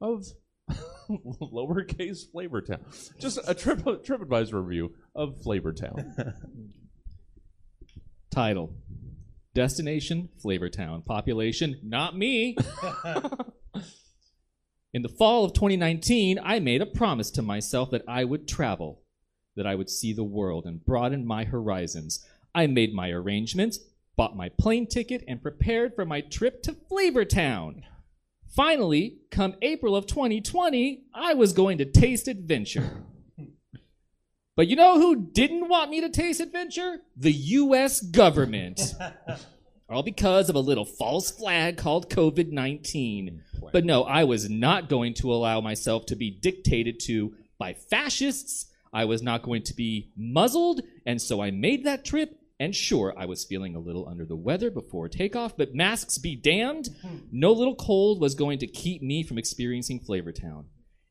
of 0.00 0.26
lowercase 1.10 2.24
Flavortown. 2.34 2.80
Just 3.18 3.38
a 3.46 3.54
trip 3.54 3.78
TripAdvisor 3.80 4.54
review 4.64 4.94
of 5.14 5.40
Flavortown. 5.44 6.34
Title 8.30 8.74
Destination 9.54 10.28
Flavortown. 10.44 11.04
Population 11.04 11.80
Not 11.82 12.16
me. 12.16 12.56
In 14.94 15.02
the 15.02 15.08
fall 15.08 15.44
of 15.44 15.52
2019, 15.52 16.38
I 16.42 16.60
made 16.60 16.80
a 16.80 16.86
promise 16.86 17.30
to 17.32 17.42
myself 17.42 17.90
that 17.90 18.04
I 18.08 18.24
would 18.24 18.48
travel, 18.48 19.02
that 19.54 19.66
I 19.66 19.74
would 19.74 19.90
see 19.90 20.12
the 20.12 20.24
world 20.24 20.64
and 20.64 20.84
broaden 20.84 21.26
my 21.26 21.44
horizons. 21.44 22.24
I 22.54 22.66
made 22.68 22.94
my 22.94 23.10
arrangements, 23.10 23.78
bought 24.16 24.36
my 24.36 24.48
plane 24.48 24.86
ticket, 24.86 25.24
and 25.28 25.42
prepared 25.42 25.94
for 25.94 26.06
my 26.06 26.22
trip 26.22 26.62
to 26.62 26.72
Flavortown. 26.72 27.82
Finally, 28.48 29.18
come 29.30 29.54
April 29.62 29.94
of 29.94 30.06
2020, 30.06 31.04
I 31.14 31.34
was 31.34 31.52
going 31.52 31.78
to 31.78 31.84
taste 31.84 32.28
adventure. 32.28 33.04
But 34.56 34.66
you 34.66 34.74
know 34.74 34.98
who 34.98 35.14
didn't 35.14 35.68
want 35.68 35.88
me 35.88 36.00
to 36.00 36.08
taste 36.08 36.40
adventure? 36.40 37.02
The 37.16 37.30
US 37.30 38.00
government. 38.00 38.92
All 39.88 40.02
because 40.02 40.50
of 40.50 40.56
a 40.56 40.58
little 40.58 40.84
false 40.84 41.30
flag 41.30 41.76
called 41.76 42.10
COVID 42.10 42.50
19. 42.50 43.40
But 43.72 43.84
no, 43.84 44.02
I 44.02 44.24
was 44.24 44.50
not 44.50 44.88
going 44.88 45.14
to 45.14 45.32
allow 45.32 45.60
myself 45.60 46.06
to 46.06 46.16
be 46.16 46.32
dictated 46.32 46.98
to 47.04 47.34
by 47.56 47.74
fascists. 47.74 48.66
I 48.92 49.04
was 49.04 49.22
not 49.22 49.44
going 49.44 49.62
to 49.62 49.74
be 49.74 50.10
muzzled, 50.16 50.80
and 51.06 51.22
so 51.22 51.40
I 51.40 51.52
made 51.52 51.84
that 51.84 52.04
trip. 52.04 52.37
And 52.60 52.74
sure, 52.74 53.14
I 53.16 53.26
was 53.26 53.44
feeling 53.44 53.76
a 53.76 53.80
little 53.80 54.08
under 54.08 54.24
the 54.24 54.36
weather 54.36 54.70
before 54.70 55.08
takeoff, 55.08 55.56
but 55.56 55.74
masks 55.74 56.18
be 56.18 56.34
damned. 56.34 56.88
No 57.30 57.52
little 57.52 57.76
cold 57.76 58.20
was 58.20 58.34
going 58.34 58.58
to 58.58 58.66
keep 58.66 59.00
me 59.00 59.22
from 59.22 59.38
experiencing 59.38 60.00
Flavortown. 60.00 60.64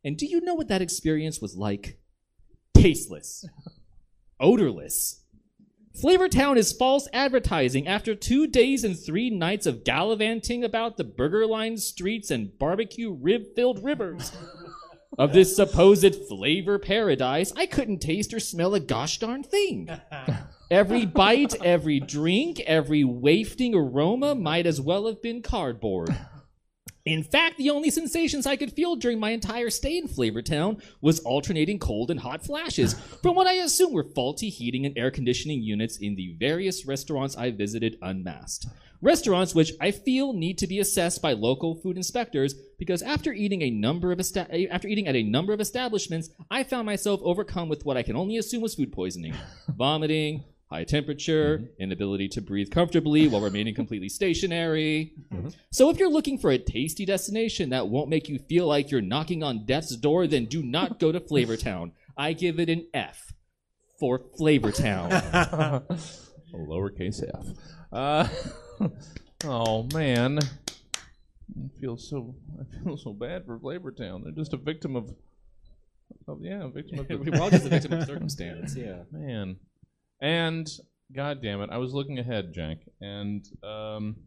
And 0.04 0.18
do 0.18 0.26
you 0.26 0.42
know 0.42 0.56
what 0.56 0.68
that 0.68 0.82
experience 0.82 1.40
was 1.40 1.56
like? 1.56 2.00
Tasteless, 2.74 3.46
odorless. 4.40 5.24
Flavortown 6.04 6.58
is 6.58 6.74
false 6.74 7.08
advertising 7.12 7.88
after 7.88 8.14
two 8.14 8.46
days 8.46 8.84
and 8.84 9.00
three 9.00 9.30
nights 9.30 9.66
of 9.66 9.84
gallivanting 9.84 10.64
about 10.64 10.98
the 10.98 11.04
burger 11.04 11.48
lined 11.48 11.80
streets 11.80 12.30
and 12.30 12.58
barbecue 12.60 13.12
rib 13.12 13.56
filled 13.56 13.84
rivers. 13.84 14.32
of 15.18 15.34
this 15.34 15.56
supposed 15.56 16.16
flavor 16.28 16.78
paradise, 16.78 17.52
I 17.56 17.66
couldn't 17.66 18.00
taste 18.00 18.34
or 18.34 18.40
smell 18.40 18.76
a 18.76 18.80
gosh 18.80 19.18
darn 19.18 19.44
thing. 19.44 19.90
Every 20.70 21.06
bite, 21.06 21.56
every 21.64 22.02
drink, 22.02 22.60
every 22.60 23.06
wafting 23.06 23.74
aroma 23.74 24.36
might 24.36 24.66
as 24.66 24.82
well 24.82 25.08
have 25.08 25.22
been 25.22 25.42
cardboard. 25.42 26.14
In 27.06 27.24
fact, 27.24 27.58
the 27.58 27.70
only 27.70 27.90
sensations 27.90 28.46
I 28.46 28.58
could 28.58 28.74
feel 28.74 28.98
during 28.98 29.18
my 29.18 29.30
entire 29.30 29.70
stay 29.70 29.98
in 29.98 30.10
Flavortown 30.10 30.84
was 31.00 31.20
alternating 31.20 31.80
cold 31.80 32.12
and 32.12 32.20
hot 32.20 32.44
flashes 32.46 32.96
from 33.22 33.34
what 33.34 33.48
I 33.48 33.54
assume 33.54 33.94
were 33.94 34.12
faulty 34.14 34.50
heating 34.50 34.86
and 34.86 34.98
air 34.98 35.10
conditioning 35.10 35.62
units 35.62 36.00
in 36.00 36.16
the 36.16 36.36
various 36.38 36.86
restaurants 36.86 37.38
I 37.38 37.52
visited 37.52 37.98
unmasked. 38.02 38.66
Restaurants 39.02 39.56
which 39.56 39.72
I 39.80 39.92
feel 39.92 40.34
need 40.34 40.58
to 40.58 40.68
be 40.68 40.80
assessed 40.80 41.22
by 41.22 41.32
local 41.32 41.76
food 41.76 41.96
inspectors 41.96 42.56
because 42.78 43.02
after 43.02 43.32
eating 43.32 43.62
a 43.62 43.70
number 43.70 44.12
of 44.12 44.20
esta- 44.20 44.70
after 44.70 44.90
eating 44.90 45.08
at 45.08 45.16
a 45.16 45.24
number 45.24 45.54
of 45.54 45.62
establishments, 45.62 46.30
I 46.52 46.66
found 46.66 46.88
myself 46.88 47.22
overcome 47.24 47.70
with 47.70 47.86
what 47.86 47.96
I 47.96 48.04
can 48.04 48.18
only 48.18 48.36
assume 48.36 48.64
was 48.64 48.76
food 48.76 48.92
poisoning, 48.92 49.34
vomiting, 49.70 50.44
high 50.70 50.84
temperature, 50.84 51.70
inability 51.80 52.28
to 52.30 52.42
breathe 52.42 52.70
comfortably 52.72 53.28
while 53.28 53.42
remaining 53.42 53.74
completely 53.74 54.10
stationary. 54.10 55.14
So 55.72 55.90
if 55.90 55.98
you're 55.98 56.10
looking 56.10 56.38
for 56.38 56.52
a 56.52 56.58
tasty 56.58 57.06
destination 57.06 57.70
that 57.70 57.88
won't 57.88 58.10
make 58.10 58.28
you 58.28 58.40
feel 58.40 58.68
like 58.68 58.92
you're 58.92 59.02
knocking 59.02 59.44
on 59.44 59.66
death's 59.66 59.96
door, 59.96 60.28
then 60.28 60.46
do 60.46 60.62
not 60.62 61.00
go 61.00 61.12
to 61.12 61.20
Flavortown. 61.20 61.92
I 62.18 62.34
give 62.34 62.60
it 62.60 62.70
an 62.70 62.88
F 62.94 63.34
for 64.00 64.20
Flavortown. 64.20 65.12
A 66.54 66.58
lowercase 66.58 67.24
f. 67.24 67.46
Uh, 67.92 68.28
oh 69.46 69.84
man, 69.94 70.40
I 70.40 71.80
feel 71.80 71.98
so. 71.98 72.36
I 72.60 72.84
feel 72.84 72.98
so 72.98 73.12
bad 73.14 73.46
for 73.46 73.60
Flavortown. 73.60 74.24
They're 74.24 74.32
just 74.32 74.54
a 74.54 74.58
victim 74.58 74.96
of. 74.96 75.14
of 76.28 76.42
yeah, 76.42 76.64
a 76.64 76.70
victim 76.70 77.00
of 77.00 77.08
the 77.08 77.18
We're 77.18 77.42
all 77.42 77.50
just 77.50 77.66
a 77.66 77.70
victim 77.70 77.94
of 77.94 78.06
circumstance. 78.06 78.76
Yeah. 78.76 79.04
man. 79.12 79.58
And 80.22 80.68
God 81.16 81.42
damn 81.42 81.62
it! 81.62 81.70
I 81.72 81.78
was 81.78 81.94
looking 81.94 82.20
ahead, 82.20 82.52
Jack, 82.54 82.78
and 83.00 83.46
um, 83.64 84.18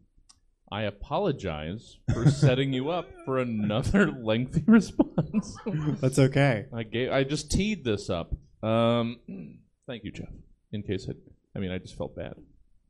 I 0.71 0.83
apologize 0.83 1.97
for 2.13 2.29
setting 2.29 2.71
you 2.71 2.89
up 2.89 3.09
for 3.25 3.39
another 3.39 4.09
lengthy 4.23 4.63
response. 4.65 5.55
That's 5.99 6.17
okay. 6.17 6.65
I 6.73 6.83
gave. 6.83 7.11
I 7.11 7.23
just 7.23 7.51
teed 7.51 7.83
this 7.83 8.09
up. 8.09 8.33
Um, 8.63 9.19
thank 9.87 10.03
you, 10.03 10.11
Jeff. 10.11 10.29
In 10.71 10.83
case 10.83 11.07
it. 11.07 11.17
I 11.55 11.59
mean, 11.59 11.71
I 11.71 11.77
just 11.77 11.97
felt 11.97 12.15
bad. 12.15 12.35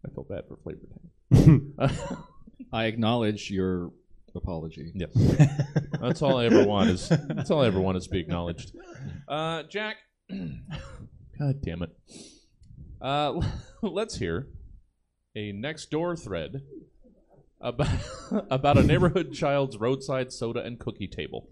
I 0.05 0.13
felt 0.13 0.29
bad 0.29 0.43
for 0.47 0.57
Flavor 0.57 0.81
Town. 1.33 1.89
I 2.73 2.85
acknowledge 2.85 3.49
your 3.49 3.91
apology. 4.35 4.91
Yes. 4.93 5.09
that's 5.99 6.21
all 6.21 6.37
I 6.37 6.45
ever 6.45 6.63
want 6.63 6.91
is 6.91 7.09
that's 7.09 7.49
all 7.49 7.61
I 7.63 7.67
ever 7.67 7.79
want 7.81 7.97
is 7.97 8.05
to 8.05 8.11
be 8.11 8.19
acknowledged. 8.19 8.73
Uh, 9.27 9.63
Jack, 9.63 9.97
God 10.29 11.61
damn 11.63 11.81
it. 11.81 11.89
Uh, 13.01 13.41
let's 13.81 14.17
hear 14.17 14.47
a 15.35 15.51
next 15.51 15.89
door 15.89 16.15
thread 16.15 16.61
about 17.59 17.87
about 18.49 18.77
a 18.77 18.83
neighborhood 18.83 19.33
child's 19.33 19.77
roadside 19.77 20.31
soda 20.31 20.61
and 20.61 20.79
cookie 20.79 21.07
table. 21.07 21.49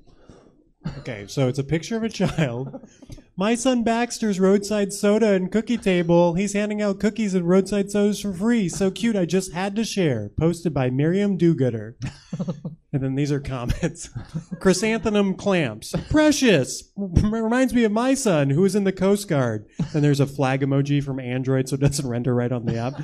Okay, 1.00 1.26
so 1.28 1.50
it's 1.50 1.60
a 1.60 1.64
picture 1.64 1.97
of 1.97 2.04
a 2.04 2.10
child. 2.10 2.88
My 3.36 3.56
son 3.56 3.84
Baxter's 3.84 4.39
roadside 4.39 4.93
soda 4.93 5.34
and 5.34 5.52
cookie 5.52 5.78
table. 5.78 6.36
He's 6.36 6.54
handing 6.54 6.82
out 6.82 7.00
cookies 7.00 7.34
and 7.34 7.47
roadside 7.47 7.91
sodas 7.91 8.22
for 8.22 8.34
free. 8.34 8.70
So 8.70 8.89
cute, 8.89 9.18
I 9.18 9.26
just 9.26 9.52
had 9.52 9.76
to 9.76 9.84
share. 9.84 10.30
Posted 10.38 10.74
by 10.74 10.89
Miriam 10.89 11.36
Do-Gooder. 11.36 11.97
and 12.91 13.03
then 13.03 13.15
these 13.15 13.31
are 13.31 13.39
comments. 13.39 14.09
Chrysanthemum 14.59 15.35
clamps. 15.35 15.93
Precious. 16.09 16.83
Reminds 16.95 17.73
me 17.73 17.83
of 17.83 17.91
my 17.91 18.15
son 18.15 18.49
who 18.49 18.61
was 18.61 18.75
in 18.75 18.83
the 18.83 18.91
Coast 18.91 19.27
Guard. 19.27 19.67
And 19.93 20.03
there's 20.03 20.19
a 20.19 20.25
flag 20.25 20.61
emoji 20.61 21.03
from 21.03 21.19
Android 21.19 21.69
so 21.69 21.75
it 21.75 21.81
doesn't 21.81 22.07
render 22.07 22.33
right 22.33 22.51
on 22.51 22.65
the 22.65 22.77
app. 22.77 23.01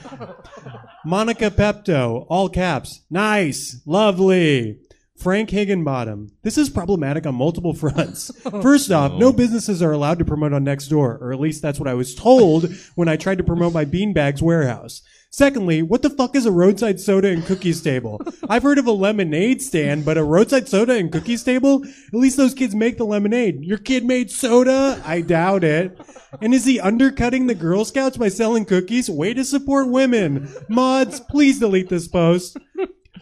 Monica 1.05 1.51
Pepto. 1.51 2.25
All 2.29 2.49
caps. 2.49 3.01
Nice. 3.11 3.81
Lovely. 3.85 4.79
Frank 5.17 5.49
Higginbottom. 5.49 6.31
This 6.41 6.57
is 6.57 6.69
problematic 6.69 7.25
on 7.25 7.35
multiple 7.35 7.73
fronts. 7.73 8.31
First 8.61 8.91
off, 8.91 9.13
no 9.13 9.31
businesses 9.31 9.81
are 9.81 9.91
allowed 9.91 10.19
to 10.19 10.25
promote 10.25 10.51
on 10.51 10.65
Nextdoor, 10.65 11.21
or 11.21 11.31
at 11.31 11.39
least 11.39 11.61
that's 11.61 11.79
what 11.79 11.87
I 11.87 11.93
was 11.93 12.13
told 12.13 12.73
when 12.95 13.07
I 13.07 13.15
tried 13.15 13.37
to 13.37 13.43
promote 13.43 13.73
my 13.73 13.85
Beanbags 13.85 14.41
warehouse. 14.41 15.01
Secondly, 15.35 15.81
what 15.81 16.01
the 16.01 16.09
fuck 16.09 16.33
is 16.33 16.45
a 16.45 16.51
roadside 16.51 16.97
soda 16.97 17.27
and 17.27 17.45
cookies 17.45 17.81
table? 17.81 18.21
I've 18.47 18.63
heard 18.63 18.77
of 18.77 18.87
a 18.87 18.93
lemonade 18.93 19.61
stand, 19.61 20.05
but 20.05 20.17
a 20.17 20.23
roadside 20.23 20.69
soda 20.69 20.93
and 20.93 21.11
cookies 21.11 21.43
table? 21.43 21.83
At 21.85 22.13
least 22.13 22.37
those 22.37 22.53
kids 22.53 22.73
make 22.73 22.97
the 22.97 23.05
lemonade. 23.05 23.61
Your 23.65 23.77
kid 23.77 24.05
made 24.05 24.31
soda? 24.31 25.01
I 25.05 25.19
doubt 25.19 25.65
it. 25.65 25.99
And 26.41 26.53
is 26.53 26.63
he 26.63 26.79
undercutting 26.79 27.47
the 27.47 27.53
Girl 27.53 27.83
Scouts 27.83 28.15
by 28.15 28.29
selling 28.29 28.63
cookies? 28.63 29.09
Way 29.09 29.33
to 29.33 29.43
support 29.43 29.89
women. 29.89 30.47
Mods, 30.69 31.19
please 31.19 31.59
delete 31.59 31.89
this 31.89 32.07
post. 32.07 32.55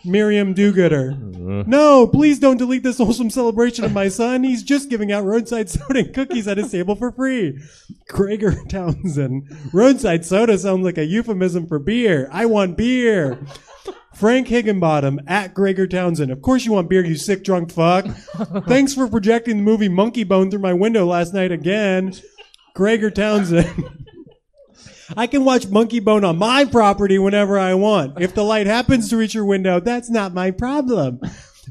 Miriam 0.05 0.53
Do-Gooder. 0.53 1.11
Mm-hmm. 1.11 1.69
No, 1.69 2.07
please 2.07 2.39
don't 2.39 2.57
delete 2.57 2.83
this 2.83 2.97
wholesome 2.97 3.29
celebration 3.29 3.85
of 3.85 3.93
my 3.93 4.09
son. 4.09 4.43
He's 4.43 4.63
just 4.63 4.89
giving 4.89 5.11
out 5.11 5.23
roadside 5.25 5.69
soda 5.69 5.99
and 5.99 6.13
cookies 6.13 6.47
at 6.47 6.57
his 6.57 6.71
table 6.71 6.95
for 6.95 7.11
free. 7.11 7.59
Gregor 8.09 8.55
Townsend. 8.69 9.49
Roadside 9.71 10.25
soda 10.25 10.57
sounds 10.57 10.83
like 10.83 10.97
a 10.97 11.05
euphemism 11.05 11.67
for 11.67 11.79
beer. 11.79 12.27
I 12.31 12.45
want 12.45 12.77
beer. 12.77 13.45
Frank 14.13 14.47
Higginbottom 14.47 15.21
at 15.27 15.53
Gregor 15.53 15.87
Townsend. 15.87 16.31
Of 16.31 16.41
course 16.41 16.65
you 16.65 16.73
want 16.73 16.89
beer, 16.89 17.03
you 17.03 17.15
sick 17.15 17.43
drunk 17.43 17.71
fuck. 17.71 18.05
Thanks 18.67 18.93
for 18.93 19.07
projecting 19.07 19.57
the 19.57 19.63
movie 19.63 19.89
Monkey 19.89 20.23
Bone 20.23 20.51
through 20.51 20.59
my 20.59 20.73
window 20.73 21.05
last 21.05 21.33
night 21.33 21.51
again. 21.51 22.13
Gregor 22.75 23.09
Townsend. 23.11 23.99
I 25.15 25.27
can 25.27 25.45
watch 25.45 25.67
Monkey 25.67 25.99
Bone 25.99 26.23
on 26.23 26.37
my 26.37 26.65
property 26.65 27.19
whenever 27.19 27.59
I 27.59 27.73
want. 27.73 28.19
If 28.19 28.33
the 28.33 28.43
light 28.43 28.67
happens 28.67 29.09
to 29.09 29.17
reach 29.17 29.33
your 29.33 29.45
window, 29.45 29.79
that's 29.79 30.09
not 30.09 30.33
my 30.33 30.51
problem. 30.51 31.19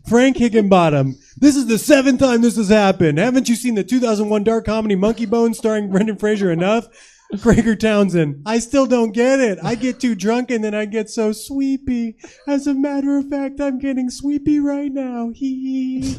Frank 0.07 0.37
Higginbottom. 0.37 1.17
This 1.37 1.57
is 1.57 1.67
the 1.67 1.79
seventh 1.79 2.21
time 2.21 2.43
this 2.43 2.57
has 2.57 2.69
happened. 2.69 3.19
Haven't 3.19 3.49
you 3.49 3.55
seen 3.55 3.75
the 3.75 3.85
2001 3.85 4.45
dark 4.45 4.65
comedy 4.67 4.95
Monkey 4.95 5.27
Bone 5.27 5.55
starring 5.55 5.91
Brendan 5.91 6.17
Fraser 6.17 6.51
enough? 6.51 6.87
Gregor 7.41 7.75
Townsend. 7.75 8.43
I 8.45 8.59
still 8.59 8.87
don't 8.87 9.13
get 9.13 9.41
it. 9.41 9.59
I 9.63 9.75
get 9.75 10.01
too 10.01 10.15
drunk 10.15 10.51
and 10.51 10.63
then 10.63 10.75
I 10.75 10.85
get 10.85 11.09
so 11.09 11.33
sweepy. 11.33 12.17
As 12.47 12.67
a 12.67 12.75
matter 12.75 13.17
of 13.17 13.29
fact, 13.29 13.61
I'm 13.61 13.79
getting 13.79 14.11
sweepy 14.11 14.61
right 14.61 14.93
now. 14.93 15.31
Hee 15.35 16.01
hee. 16.01 16.19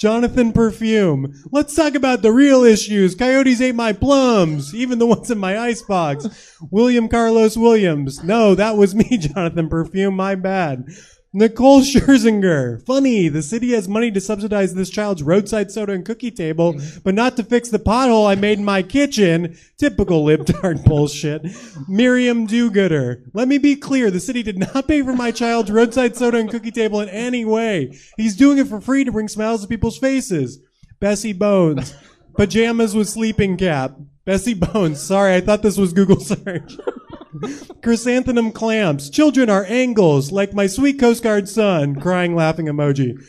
Jonathan 0.00 0.50
Perfume. 0.50 1.34
Let's 1.52 1.74
talk 1.74 1.94
about 1.94 2.22
the 2.22 2.32
real 2.32 2.64
issues. 2.64 3.14
Coyotes 3.14 3.60
ate 3.60 3.74
my 3.74 3.92
plums, 3.92 4.74
even 4.74 4.98
the 4.98 5.04
ones 5.04 5.30
in 5.30 5.36
my 5.36 5.58
icebox. 5.58 6.56
William 6.70 7.06
Carlos 7.06 7.54
Williams. 7.54 8.24
No, 8.24 8.54
that 8.54 8.78
was 8.78 8.94
me, 8.94 9.04
Jonathan 9.18 9.68
Perfume. 9.68 10.16
My 10.16 10.36
bad. 10.36 10.86
Nicole 11.32 11.82
Scherzinger. 11.82 12.84
Funny, 12.84 13.28
the 13.28 13.42
city 13.42 13.70
has 13.70 13.88
money 13.88 14.10
to 14.10 14.20
subsidize 14.20 14.74
this 14.74 14.90
child's 14.90 15.22
roadside 15.22 15.70
soda 15.70 15.92
and 15.92 16.04
cookie 16.04 16.32
table, 16.32 16.80
but 17.04 17.14
not 17.14 17.36
to 17.36 17.44
fix 17.44 17.68
the 17.68 17.78
pothole 17.78 18.28
I 18.28 18.34
made 18.34 18.58
in 18.58 18.64
my 18.64 18.82
kitchen. 18.82 19.56
Typical 19.78 20.24
libtard 20.24 20.84
bullshit. 20.86 21.46
Miriam 21.88 22.46
Do-Gooder. 22.46 23.22
Let 23.32 23.46
me 23.46 23.58
be 23.58 23.76
clear, 23.76 24.10
the 24.10 24.18
city 24.18 24.42
did 24.42 24.58
not 24.58 24.88
pay 24.88 25.02
for 25.02 25.14
my 25.14 25.30
child's 25.30 25.70
roadside 25.70 26.16
soda 26.16 26.38
and 26.38 26.50
cookie 26.50 26.72
table 26.72 27.00
in 27.00 27.08
any 27.08 27.44
way. 27.44 27.96
He's 28.16 28.34
doing 28.36 28.58
it 28.58 28.66
for 28.66 28.80
free 28.80 29.04
to 29.04 29.12
bring 29.12 29.28
smiles 29.28 29.62
to 29.62 29.68
people's 29.68 29.98
faces. 29.98 30.58
Bessie 30.98 31.32
Bones. 31.32 31.94
Pajamas 32.36 32.96
with 32.96 33.08
sleeping 33.08 33.56
cap. 33.56 33.96
Bessie 34.24 34.54
Bones. 34.54 35.00
Sorry, 35.00 35.36
I 35.36 35.40
thought 35.40 35.62
this 35.62 35.78
was 35.78 35.92
Google 35.92 36.20
search. 36.20 36.76
Chrysanthemum 37.82 38.52
clamps. 38.52 39.10
Children 39.10 39.50
are 39.50 39.64
angles, 39.68 40.32
like 40.32 40.52
my 40.52 40.66
sweet 40.66 40.98
Coast 40.98 41.22
Guard 41.22 41.48
son. 41.48 42.00
Crying, 42.00 42.34
laughing 42.34 42.66
emoji. 42.66 43.22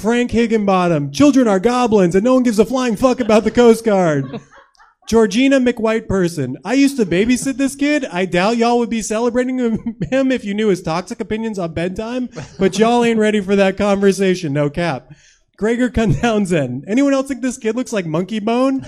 Frank 0.00 0.30
Higginbottom. 0.30 1.12
Children 1.12 1.48
are 1.48 1.60
goblins, 1.60 2.14
and 2.14 2.24
no 2.24 2.34
one 2.34 2.42
gives 2.42 2.58
a 2.58 2.64
flying 2.64 2.96
fuck 2.96 3.20
about 3.20 3.44
the 3.44 3.50
Coast 3.50 3.84
Guard. 3.84 4.40
Georgina 5.08 5.58
McWhite 5.58 6.06
person. 6.06 6.58
I 6.66 6.74
used 6.74 6.98
to 6.98 7.06
babysit 7.06 7.56
this 7.56 7.74
kid. 7.74 8.04
I 8.04 8.26
doubt 8.26 8.58
y'all 8.58 8.78
would 8.78 8.90
be 8.90 9.00
celebrating 9.00 9.58
him 9.58 9.96
him 10.10 10.30
if 10.30 10.44
you 10.44 10.52
knew 10.52 10.68
his 10.68 10.82
toxic 10.82 11.18
opinions 11.18 11.58
on 11.58 11.72
bedtime, 11.72 12.28
but 12.58 12.78
y'all 12.78 13.02
ain't 13.02 13.18
ready 13.18 13.40
for 13.40 13.56
that 13.56 13.78
conversation. 13.78 14.52
No 14.52 14.68
cap. 14.68 15.10
Gregor 15.56 15.88
Townsend. 15.88 16.84
Anyone 16.86 17.14
else 17.14 17.26
think 17.28 17.40
this 17.40 17.56
kid 17.56 17.74
looks 17.74 17.92
like 17.92 18.06
Monkey 18.06 18.38
Bone? 18.38 18.82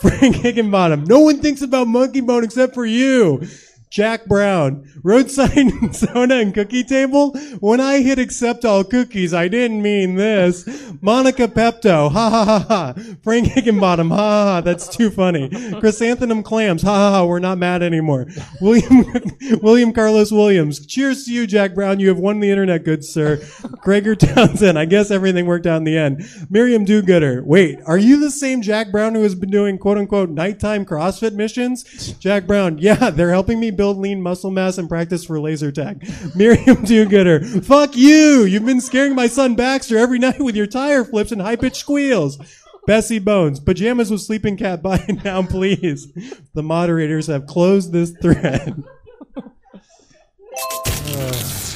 Frank 0.00 0.36
Higginbottom. 0.36 1.04
No 1.04 1.20
one 1.20 1.40
thinks 1.40 1.62
about 1.62 1.88
Monkey 1.88 2.20
Bone 2.22 2.44
except 2.44 2.72
for 2.72 2.86
you. 2.86 3.46
Jack 3.88 4.26
Brown. 4.26 4.90
Roadside 5.02 5.94
soda 5.94 6.34
and 6.40 6.52
cookie 6.52 6.82
table. 6.84 7.30
When 7.60 7.80
I 7.80 8.00
hit 8.02 8.18
accept 8.18 8.64
all 8.64 8.82
cookies, 8.84 9.32
I 9.32 9.48
didn't 9.48 9.80
mean 9.80 10.16
this. 10.16 10.92
Monica 11.00 11.46
Pepto. 11.48 12.10
Ha 12.10 12.30
ha 12.30 12.44
ha 12.44 12.58
ha. 12.58 12.94
Frank 13.22 13.46
Higginbottom. 13.46 14.10
Ha 14.10 14.16
ha 14.16 14.44
ha. 14.44 14.60
That's 14.60 14.88
too 14.88 15.10
funny. 15.10 15.48
Chrysanthemum 15.78 16.42
clams. 16.42 16.82
Ha 16.82 16.92
ha 16.92 17.10
ha. 17.10 17.24
We're 17.24 17.38
not 17.38 17.58
mad 17.58 17.82
anymore. 17.82 18.26
William, 18.60 19.04
William 19.62 19.92
Carlos 19.92 20.32
Williams. 20.32 20.84
Cheers 20.84 21.24
to 21.24 21.32
you, 21.32 21.46
Jack 21.46 21.74
Brown. 21.74 22.00
You 22.00 22.08
have 22.08 22.18
won 22.18 22.40
the 22.40 22.50
internet, 22.50 22.84
good 22.84 23.04
sir. 23.04 23.40
Gregor 23.82 24.16
Townsend. 24.16 24.78
I 24.78 24.84
guess 24.84 25.10
everything 25.10 25.46
worked 25.46 25.66
out 25.66 25.76
in 25.76 25.84
the 25.84 25.96
end. 25.96 26.28
Miriam 26.50 26.84
Do-Gooder. 26.84 27.44
Wait, 27.44 27.78
are 27.86 27.98
you 27.98 28.18
the 28.18 28.30
same 28.30 28.62
Jack 28.62 28.90
Brown 28.90 29.14
who 29.14 29.22
has 29.22 29.34
been 29.34 29.50
doing 29.50 29.78
quote 29.78 29.98
unquote 29.98 30.30
nighttime 30.30 30.84
CrossFit 30.84 31.34
missions? 31.34 31.84
Jack 32.14 32.46
Brown. 32.46 32.78
Yeah, 32.78 33.10
they're 33.10 33.30
helping 33.30 33.60
me 33.60 33.70
build 33.76 33.98
lean 33.98 34.22
muscle 34.22 34.50
mass 34.50 34.78
and 34.78 34.88
practice 34.88 35.24
for 35.24 35.38
laser 35.40 35.70
tag. 35.70 36.08
Miriam 36.34 36.84
Do-Gooder. 36.84 37.62
Fuck 37.62 37.96
you. 37.96 38.44
You've 38.44 38.66
been 38.66 38.80
scaring 38.80 39.14
my 39.14 39.26
son 39.26 39.54
Baxter 39.54 39.98
every 39.98 40.18
night 40.26 40.40
with 40.40 40.56
your 40.56 40.66
tire 40.66 41.04
flips 41.04 41.32
and 41.32 41.40
high 41.40 41.56
pitched 41.56 41.76
squeals. 41.76 42.38
Bessie 42.86 43.18
Bones. 43.18 43.58
Pajamas 43.60 44.10
with 44.10 44.20
sleeping 44.20 44.56
cat. 44.56 44.82
Bye 44.82 45.04
now, 45.24 45.42
please. 45.42 46.08
The 46.54 46.62
moderators 46.62 47.26
have 47.26 47.46
closed 47.46 47.92
this 47.92 48.12
thread. 48.22 48.84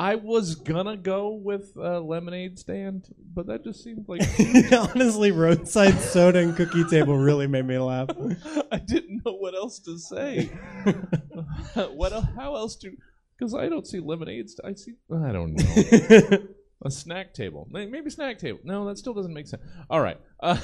I 0.00 0.14
was 0.14 0.54
gonna 0.54 0.96
go 0.96 1.34
with 1.34 1.72
uh, 1.76 2.00
lemonade 2.00 2.58
stand, 2.58 3.06
but 3.34 3.46
that 3.48 3.64
just 3.64 3.84
seemed 3.84 4.06
like 4.08 4.22
Honestly, 4.72 5.30
roadside 5.30 6.00
soda 6.00 6.38
and 6.38 6.56
cookie 6.56 6.84
table 6.84 7.18
really 7.18 7.46
made 7.46 7.66
me 7.66 7.76
laugh. 7.78 8.08
I 8.72 8.78
didn't 8.78 9.20
know 9.26 9.32
what 9.34 9.54
else 9.54 9.78
to 9.80 9.98
say. 9.98 10.46
what? 11.74 12.12
el- 12.14 12.30
How 12.34 12.56
else 12.56 12.76
do? 12.76 12.96
Because 13.38 13.54
I 13.54 13.68
don't 13.68 13.86
see 13.86 14.00
lemonades. 14.00 14.58
I 14.64 14.72
see. 14.72 14.92
I 15.12 15.32
don't 15.32 15.52
know. 15.54 16.38
A 16.86 16.90
snack 16.90 17.34
table. 17.34 17.68
May- 17.70 17.84
Maybe 17.84 18.08
snack 18.08 18.38
table. 18.38 18.60
No, 18.64 18.86
that 18.88 18.96
still 18.96 19.12
doesn't 19.12 19.34
make 19.34 19.48
sense. 19.48 19.62
All 19.90 20.00
right. 20.00 20.18
Uh, 20.42 20.56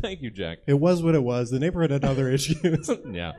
thank 0.00 0.22
you, 0.22 0.30
Jack. 0.30 0.58
It 0.68 0.74
was 0.74 1.02
what 1.02 1.16
it 1.16 1.22
was. 1.24 1.50
The 1.50 1.58
neighborhood 1.58 1.90
had 1.90 2.04
other 2.04 2.30
issues. 2.30 2.88
Yeah. 3.10 3.32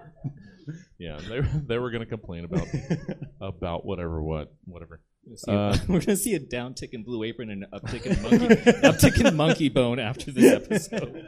Yeah. 0.97 1.19
They 1.27 1.41
they 1.67 1.77
were 1.77 1.91
gonna 1.91 2.05
complain 2.05 2.45
about 2.45 2.67
about 3.41 3.85
whatever 3.85 4.21
what 4.23 4.53
whatever. 4.65 5.01
We're 5.25 5.31
gonna 5.31 5.37
see 5.37 5.51
a- 5.51 5.55
Uh, 5.55 5.77
we're 5.89 5.99
gonna 6.01 6.15
see 6.17 6.33
a 6.35 6.39
downtick 6.39 6.89
in 6.93 7.03
Blue 7.03 7.23
Apron 7.23 7.49
and 7.49 7.63
an 7.63 7.69
uptick 7.73 8.05
in 8.05 8.21
monkey, 8.21 8.55
uptick 8.87 9.25
in 9.25 9.35
Monkey 9.35 9.69
Bone 9.69 9.99
after 9.99 10.31
this 10.31 10.53
episode. 10.53 11.27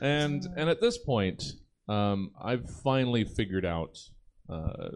and 0.00 0.46
and 0.56 0.68
at 0.70 0.80
this 0.80 0.98
point, 0.98 1.42
um, 1.88 2.30
I've 2.42 2.68
finally 2.82 3.24
figured 3.24 3.64
out. 3.64 3.96
Uh, 4.48 4.90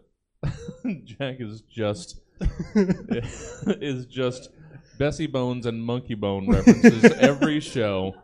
Jack 1.05 1.36
is 1.40 1.62
just 1.62 2.20
is 3.80 4.07
just 4.07 4.51
Bessie 4.99 5.26
Bones 5.26 5.66
and 5.66 5.82
Monkey 5.82 6.14
Bone 6.14 6.49
references 6.51 7.05
every 7.12 7.61
show. 7.61 8.14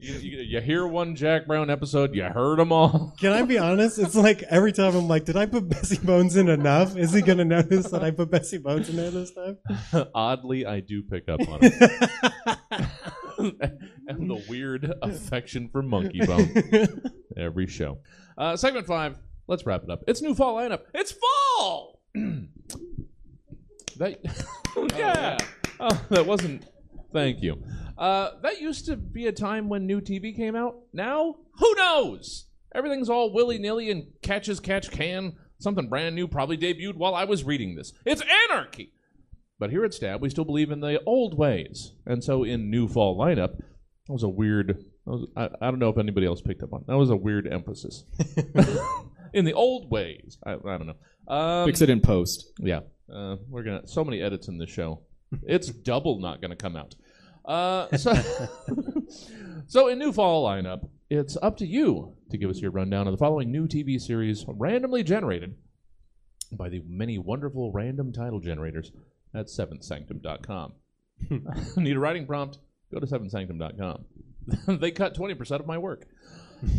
You, 0.00 0.14
you, 0.14 0.38
you 0.38 0.60
hear 0.62 0.86
one 0.86 1.14
Jack 1.14 1.46
Brown 1.46 1.68
episode, 1.68 2.14
you 2.14 2.24
heard 2.24 2.58
them 2.58 2.72
all. 2.72 3.14
Can 3.20 3.32
I 3.32 3.42
be 3.42 3.58
honest? 3.58 3.98
It's 3.98 4.14
like 4.14 4.42
every 4.44 4.72
time 4.72 4.96
I'm 4.96 5.08
like, 5.08 5.26
did 5.26 5.36
I 5.36 5.44
put 5.44 5.68
Bessie 5.68 5.98
Bones 5.98 6.36
in 6.36 6.48
enough? 6.48 6.96
Is 6.96 7.12
he 7.12 7.20
gonna 7.20 7.44
notice 7.44 7.90
that 7.90 8.02
I 8.02 8.10
put 8.10 8.30
Bessie 8.30 8.56
Bones 8.56 8.88
in 8.88 8.96
there 8.96 9.10
this 9.10 9.30
time? 9.32 9.58
Oddly, 10.14 10.64
I 10.64 10.80
do 10.80 11.02
pick 11.02 11.28
up 11.28 11.40
on 11.46 11.58
it. 11.60 11.74
and 14.08 14.30
the 14.30 14.42
weird 14.48 14.90
affection 15.02 15.68
for 15.68 15.82
Monkey 15.82 16.24
Bone 16.24 16.50
every 17.36 17.66
show. 17.66 17.98
Uh, 18.38 18.56
segment 18.56 18.86
five. 18.86 19.16
Let's 19.48 19.66
wrap 19.66 19.84
it 19.84 19.90
up. 19.90 20.04
It's 20.08 20.22
new 20.22 20.34
fall 20.34 20.56
lineup. 20.56 20.80
It's 20.94 21.12
fall. 21.12 22.00
that 23.98 24.18
yeah. 24.96 25.36
Oh, 25.78 26.06
that 26.08 26.24
wasn't. 26.24 26.64
Thank 27.12 27.42
you. 27.42 27.62
Uh, 27.98 28.30
that 28.42 28.60
used 28.60 28.86
to 28.86 28.96
be 28.96 29.26
a 29.26 29.32
time 29.32 29.68
when 29.68 29.86
new 29.86 30.00
TV 30.00 30.34
came 30.34 30.56
out. 30.56 30.76
Now, 30.92 31.36
who 31.58 31.74
knows? 31.74 32.46
Everything's 32.74 33.10
all 33.10 33.32
willy 33.32 33.58
nilly 33.58 33.90
and 33.90 34.06
catch 34.22 34.48
as 34.48 34.60
catch 34.60 34.90
can. 34.90 35.36
Something 35.58 35.88
brand 35.88 36.14
new 36.14 36.26
probably 36.26 36.56
debuted 36.56 36.94
while 36.94 37.14
I 37.14 37.24
was 37.24 37.44
reading 37.44 37.74
this. 37.74 37.92
It's 38.06 38.22
anarchy. 38.48 38.92
But 39.58 39.70
here 39.70 39.84
at 39.84 39.92
Stab, 39.92 40.22
we 40.22 40.30
still 40.30 40.46
believe 40.46 40.70
in 40.70 40.80
the 40.80 41.02
old 41.04 41.36
ways. 41.36 41.92
And 42.06 42.24
so 42.24 42.44
in 42.44 42.70
new 42.70 42.88
fall 42.88 43.18
lineup, 43.18 43.58
that 43.58 44.12
was 44.12 44.22
a 44.22 44.28
weird. 44.28 44.68
That 45.04 45.10
was, 45.10 45.28
I, 45.36 45.50
I 45.60 45.70
don't 45.70 45.78
know 45.78 45.90
if 45.90 45.98
anybody 45.98 46.26
else 46.26 46.40
picked 46.40 46.62
up 46.62 46.72
on. 46.72 46.84
That 46.86 46.96
was 46.96 47.10
a 47.10 47.16
weird 47.16 47.46
emphasis. 47.46 48.04
in 49.34 49.44
the 49.44 49.52
old 49.52 49.90
ways. 49.90 50.38
I, 50.46 50.52
I 50.52 50.78
don't 50.78 50.86
know. 50.86 51.34
Um, 51.34 51.66
Fix 51.66 51.82
it 51.82 51.90
in 51.90 52.00
post. 52.00 52.50
yeah, 52.58 52.80
uh, 53.14 53.36
we're 53.48 53.62
gonna 53.62 53.86
so 53.86 54.02
many 54.04 54.22
edits 54.22 54.48
in 54.48 54.56
this 54.58 54.70
show. 54.70 55.02
It's 55.42 55.68
double 55.68 56.18
not 56.20 56.40
gonna 56.40 56.56
come 56.56 56.76
out. 56.76 56.94
Uh, 57.44 57.96
so, 57.96 58.14
so 59.66 59.88
in 59.88 59.98
new 59.98 60.12
fall 60.12 60.44
lineup, 60.44 60.88
it's 61.08 61.36
up 61.42 61.56
to 61.58 61.66
you 61.66 62.14
to 62.30 62.36
give 62.36 62.50
us 62.50 62.60
your 62.60 62.70
rundown 62.70 63.06
of 63.06 63.12
the 63.12 63.18
following 63.18 63.50
new 63.50 63.66
TV 63.66 64.00
series 64.00 64.44
randomly 64.46 65.02
generated 65.02 65.56
by 66.52 66.68
the 66.68 66.82
many 66.86 67.18
wonderful 67.18 67.72
random 67.72 68.12
title 68.12 68.40
generators 68.40 68.92
at 69.34 69.46
seventhsanctum.com. 69.46 70.72
Need 71.76 71.96
a 71.96 72.00
writing 72.00 72.26
prompt? 72.26 72.58
Go 72.92 73.00
to 73.00 73.06
seventhsanctum.com. 73.06 74.04
they 74.78 74.90
cut 74.90 75.14
twenty 75.14 75.34
percent 75.34 75.60
of 75.60 75.66
my 75.66 75.78
work. 75.78 76.06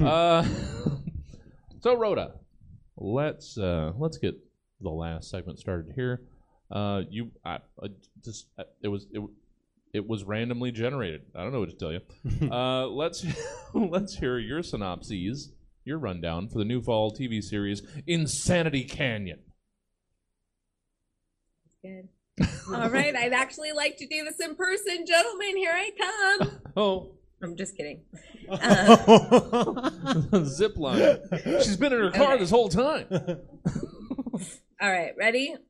uh, 0.01 0.45
so 1.81 1.95
Rhoda, 1.95 2.33
let's 2.97 3.57
uh, 3.57 3.93
let's 3.97 4.17
get 4.17 4.35
the 4.81 4.89
last 4.89 5.29
segment 5.29 5.59
started 5.59 5.93
here. 5.95 6.21
Uh, 6.71 7.01
you, 7.09 7.31
I, 7.43 7.55
I 7.81 7.87
just 8.23 8.47
I, 8.57 8.63
it 8.81 8.87
was 8.87 9.05
it, 9.11 9.21
it 9.93 10.07
was 10.07 10.23
randomly 10.23 10.71
generated. 10.71 11.23
I 11.35 11.43
don't 11.43 11.51
know 11.51 11.59
what 11.59 11.69
to 11.69 11.75
tell 11.75 11.91
you. 11.91 12.01
uh, 12.51 12.87
let's 12.87 13.25
let's 13.73 14.15
hear 14.15 14.37
your 14.39 14.63
synopses, 14.63 15.51
your 15.83 15.97
rundown 15.99 16.47
for 16.47 16.59
the 16.59 16.65
new 16.65 16.81
fall 16.81 17.11
TV 17.11 17.43
series 17.43 17.81
Insanity 18.07 18.83
Canyon. 18.85 19.39
Good. 21.83 22.07
All 22.73 22.89
right, 22.89 23.15
I'd 23.15 23.33
actually 23.33 23.71
like 23.71 23.97
to 23.97 24.07
do 24.07 24.23
this 24.23 24.39
in 24.39 24.55
person, 24.55 25.05
gentlemen. 25.05 25.57
Here 25.57 25.73
I 25.73 25.91
come. 26.39 26.51
Oh, 26.77 27.11
I'm 27.43 27.57
just 27.57 27.75
kidding. 27.75 27.99
zip 30.45 30.77
line. 30.77 31.17
She's 31.61 31.75
been 31.75 31.91
in 31.91 31.99
her 31.99 32.11
car 32.11 32.33
Okay. 32.33 32.37
this 32.37 32.49
whole 32.49 32.69
time. 32.69 33.07
All 33.11 34.89
right, 34.89 35.11
ready? 35.17 35.55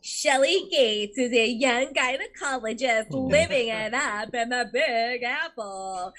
Shelley 0.00 0.68
Gates 0.70 1.18
is 1.18 1.32
a 1.32 1.46
young 1.46 1.92
gynecologist 1.92 3.08
oh, 3.12 3.24
living 3.24 3.68
it 3.68 3.92
up 3.92 4.34
in 4.34 4.48
the 4.48 4.70
Big 4.72 5.22
Apple. 5.22 6.12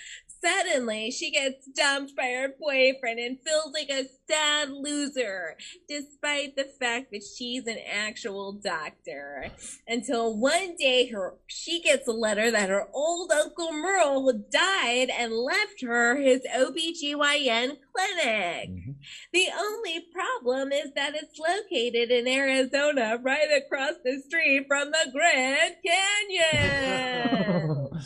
Suddenly, 0.44 1.12
she 1.12 1.32
gets 1.32 1.66
dumped 1.68 2.16
by 2.16 2.28
her 2.28 2.50
boyfriend 2.60 3.20
and 3.20 3.40
feels 3.42 3.74
like 3.74 3.90
a 3.90 4.06
sad 4.30 4.70
loser, 4.70 5.56
despite 5.88 6.56
the 6.56 6.66
fact 6.80 7.12
that 7.12 7.24
she's 7.24 7.66
an 7.66 7.80
actual 7.92 8.54
doctor. 8.54 9.50
Until 9.88 10.38
one 10.38 10.76
day, 10.78 11.08
her 11.08 11.36
she 11.48 11.82
gets 11.82 12.08
a 12.08 12.12
letter 12.12 12.52
that 12.52 12.70
her 12.70 12.88
old 12.94 13.32
Uncle 13.32 13.72
Merle 13.72 14.32
died 14.52 15.10
and 15.10 15.34
left 15.34 15.82
her 15.82 16.18
his 16.18 16.42
OBGYN 16.56 17.78
clinic. 17.96 18.70
Mm-hmm. 18.70 18.92
The 19.34 19.48
only 19.58 20.06
problem 20.14 20.72
is 20.72 20.92
that 20.96 21.16
it's 21.16 21.40
located 21.40 22.12
in 22.12 22.28
Arizona, 22.28 23.18
right 23.22 23.50
across 23.56 23.94
the 24.04 24.22
street 24.28 24.66
from 24.68 24.92
the 24.92 25.12
Grand 25.12 25.76
Canyon. 25.86 27.90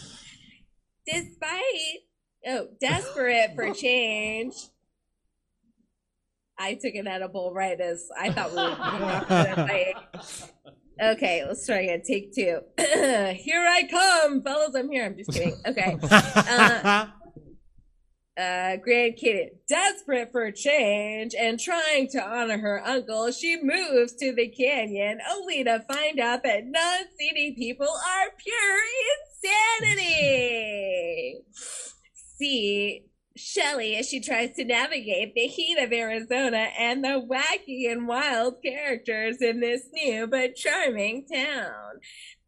Despite, 1.07 2.03
oh, 2.47 2.67
desperate 2.79 3.55
for 3.55 3.73
change. 3.73 4.55
I 6.57 6.75
took 6.75 6.93
an 6.93 7.07
edible 7.07 7.53
right 7.53 7.79
as 7.79 8.07
I 8.17 8.31
thought 8.31 8.51
we 8.51 8.57
were 8.57 8.75
going 8.75 9.03
off 9.03 9.27
to 9.27 9.53
the 9.55 9.67
fight. 9.67 9.95
Okay, 11.01 11.43
let's 11.47 11.65
try 11.65 11.79
again. 11.79 12.03
Take 12.05 12.35
two. 12.35 12.59
here 12.77 13.65
I 13.67 13.87
come, 13.89 14.43
fellas. 14.43 14.75
I'm 14.75 14.91
here. 14.91 15.05
I'm 15.05 15.17
just 15.17 15.31
kidding. 15.31 15.55
Okay. 15.65 15.97
Uh, 16.11 17.07
uh, 18.41 18.77
Grand 18.77 19.17
Canyon, 19.17 19.49
desperate 19.67 20.31
for 20.31 20.49
change 20.51 21.35
and 21.37 21.59
trying 21.59 22.07
to 22.09 22.23
honor 22.23 22.57
her 22.57 22.81
uncle, 22.85 23.29
she 23.31 23.59
moves 23.61 24.13
to 24.15 24.33
the 24.33 24.47
canyon 24.47 25.19
only 25.31 25.63
to 25.63 25.81
find 25.81 26.19
out 26.19 26.43
that 26.43 26.65
non-seedy 26.65 27.55
people 27.57 27.87
are 27.87 28.29
pure 28.37 28.79
insanity. 29.93 31.41
See 32.41 33.03
Shelley 33.37 33.95
as 33.95 34.09
she 34.09 34.19
tries 34.19 34.55
to 34.55 34.65
navigate 34.65 35.35
the 35.35 35.47
heat 35.47 35.77
of 35.77 35.93
Arizona 35.93 36.69
and 36.77 37.03
the 37.03 37.21
wacky 37.21 37.89
and 37.89 38.07
wild 38.07 38.55
characters 38.63 39.37
in 39.41 39.59
this 39.59 39.83
new 39.93 40.25
but 40.25 40.55
charming 40.55 41.27
town. 41.31 41.99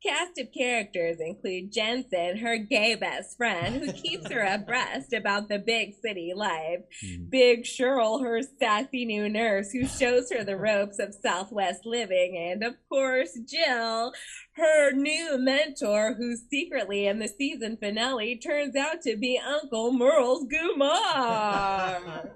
Cast 0.05 0.37
of 0.37 0.47
characters 0.51 1.17
include 1.21 1.71
Jensen, 1.71 2.37
her 2.37 2.57
gay 2.57 2.95
best 2.95 3.37
friend, 3.37 3.75
who 3.75 3.93
keeps 3.93 4.29
her 4.29 4.41
abreast 4.41 5.13
about 5.13 5.47
the 5.47 5.59
big 5.59 5.93
city 6.03 6.33
life. 6.35 6.81
Hmm. 7.01 7.23
Big 7.29 7.63
Cheryl, 7.63 8.21
her 8.21 8.41
sassy 8.59 9.05
new 9.05 9.29
nurse, 9.29 9.71
who 9.71 9.87
shows 9.87 10.29
her 10.31 10.43
the 10.43 10.57
ropes 10.57 10.99
of 10.99 11.15
Southwest 11.23 11.85
living. 11.85 12.51
And 12.51 12.63
of 12.63 12.75
course, 12.89 13.39
Jill, 13.45 14.11
her 14.56 14.91
new 14.91 15.38
mentor, 15.38 16.14
who 16.14 16.36
secretly 16.36 17.08
in 17.08 17.20
the 17.20 17.28
season 17.28 17.78
finale 17.78 18.36
turns 18.36 18.76
out 18.76 19.01
to 19.01 19.18
be 19.18 19.39
Uncle 19.39 19.91
Merle's 19.91 20.45
Gumar. 20.45 22.32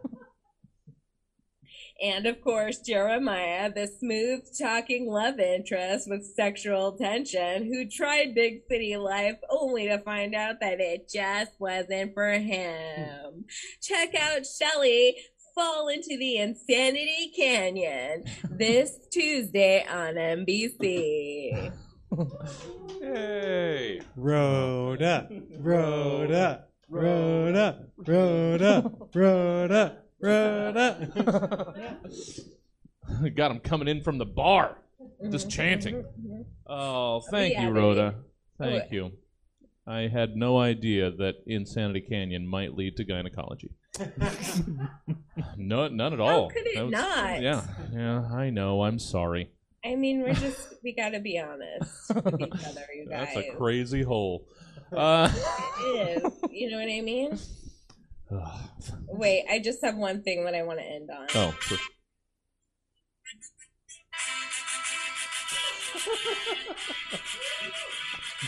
And 2.00 2.28
of 2.28 2.42
course, 2.42 2.80
Jeremiah, 2.80 3.72
the 3.74 3.88
smooth 3.88 4.42
talking 4.60 5.08
love 5.08 5.40
interest 5.40 6.08
with 6.08 6.32
sexual 6.36 6.92
tension, 6.92 7.66
who 7.66 7.90
tried 7.90 8.36
big 8.36 8.62
city 8.70 8.96
life 8.98 9.38
only 9.50 9.88
to 9.88 9.98
find 10.00 10.36
out 10.36 10.60
that 10.62 10.80
it 10.80 11.10
just 11.12 11.54
wasn't 11.60 12.14
for 12.14 12.34
him. 12.34 13.46
Check 13.82 14.14
out 14.14 14.46
Shelley 14.46 15.18
fall 15.56 15.88
into 15.88 16.18
the 16.20 16.38
Insanity 16.38 17.32
Canyon 17.36 18.26
this 18.52 19.00
Tuesday 19.12 19.84
on 19.90 20.14
NBC. 20.14 21.74
Hey. 23.02 24.02
Rhoda, 24.16 25.30
Rhoda, 25.60 26.66
Rhoda, 26.90 27.86
Rhoda, 27.98 28.92
Rhoda, 29.14 29.98
Rhoda. 30.22 31.86
Got 33.36 33.52
him 33.52 33.60
coming 33.60 33.88
in 33.88 34.02
from 34.02 34.18
the 34.18 34.26
bar, 34.26 34.78
just 35.30 35.50
chanting. 35.50 36.06
Oh, 36.66 37.22
thank 37.32 37.54
Yeah, 37.54 37.68
you. 37.68 37.72
Rhoda. 37.74 38.16
Thank 38.58 38.92
you. 38.92 39.12
I 39.86 40.08
had 40.08 40.36
no 40.36 40.58
idea 40.60 41.12
that 41.12 41.36
Insanity 41.46 42.02
Canyon 42.02 42.46
might 42.48 42.76
lead 42.76 42.98
to 42.98 43.04
gynecology. 43.06 43.72
no, 45.58 45.88
none 45.88 46.14
at 46.14 46.20
all. 46.20 46.50
How 46.50 46.54
could 46.56 46.68
it 46.68 46.84
was- 46.84 46.92
not? 46.92 47.42
Yeah, 47.42 47.64
yeah. 47.94 48.22
I 48.32 48.50
know. 48.50 48.84
I'm 48.84 49.00
sorry. 49.00 49.52
I 49.86 49.96
mean, 49.96 50.22
we're 50.22 50.34
just, 50.34 50.74
we 50.84 50.94
gotta 50.94 51.20
be 51.20 51.40
honest 51.40 52.14
with 52.14 52.42
each 52.42 52.54
other, 52.68 52.86
you 52.96 53.08
guys. 53.10 53.30
That's 53.34 53.48
a 53.48 53.52
crazy 53.56 54.04
hole. 54.04 54.46
Uh, 54.92 55.32
It 55.80 56.24
is. 56.24 56.34
You 56.52 56.72
know 56.72 56.78
what 56.78 56.90
I 56.92 57.02
mean? 57.02 57.38
Wait, 59.10 59.46
I 59.50 59.60
just 59.60 59.84
have 59.86 59.96
one 59.96 60.24
thing 60.24 60.44
that 60.46 60.56
I 60.56 60.64
want 60.64 60.80
to 60.80 60.86
end 60.86 61.10
on. 61.12 61.28
oh, 61.36 61.56
sure. 61.62 61.78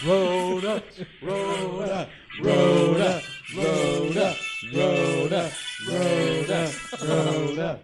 Rhoda, 0.06 0.84
Rhoda, 1.22 2.10
Rhoda, 2.42 3.22
Rhoda, 3.56 4.36
Rhoda, 4.74 5.52
Rhoda, 5.88 6.72
Rhoda. 7.02 7.80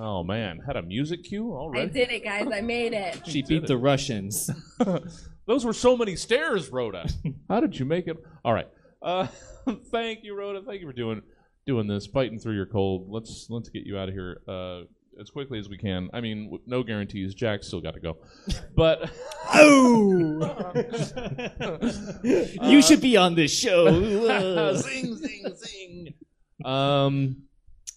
Oh 0.00 0.22
man, 0.22 0.60
had 0.66 0.76
a 0.76 0.82
music 0.82 1.24
cue 1.24 1.52
Alright. 1.52 1.82
I 1.82 1.86
did 1.86 2.10
it, 2.10 2.22
guys. 2.24 2.46
I 2.52 2.60
made 2.60 2.92
it. 2.92 3.20
She 3.26 3.42
beat 3.42 3.66
the 3.66 3.76
Russians. 3.76 4.50
Those 5.46 5.64
were 5.64 5.72
so 5.72 5.96
many 5.96 6.14
stairs, 6.16 6.70
Rhoda. 6.70 7.08
How 7.48 7.60
did 7.60 7.78
you 7.78 7.84
make 7.86 8.06
it? 8.06 8.16
All 8.44 8.52
right. 8.52 8.68
Uh, 9.02 9.26
thank 9.90 10.24
you, 10.24 10.34
Rhoda. 10.36 10.60
Thank 10.66 10.80
you 10.82 10.86
for 10.86 10.92
doing 10.92 11.22
doing 11.66 11.86
this, 11.86 12.06
fighting 12.06 12.38
through 12.38 12.54
your 12.54 12.66
cold. 12.66 13.06
Let's 13.08 13.46
let's 13.48 13.68
get 13.70 13.84
you 13.86 13.98
out 13.98 14.08
of 14.08 14.14
here 14.14 14.40
uh, 14.48 14.82
as 15.20 15.30
quickly 15.30 15.58
as 15.58 15.68
we 15.68 15.78
can. 15.78 16.10
I 16.12 16.20
mean, 16.20 16.44
w- 16.46 16.62
no 16.66 16.82
guarantees. 16.82 17.34
Jack's 17.34 17.66
still 17.66 17.80
got 17.80 17.94
to 17.94 18.00
go, 18.00 18.18
but 18.76 19.10
Oh! 19.54 20.54
you 22.62 22.82
should 22.82 23.00
be 23.00 23.16
on 23.16 23.34
this 23.34 23.52
show. 23.56 24.74
zing 24.76 25.14
zing 25.16 25.44
zing. 25.56 26.14
Um, 26.64 27.42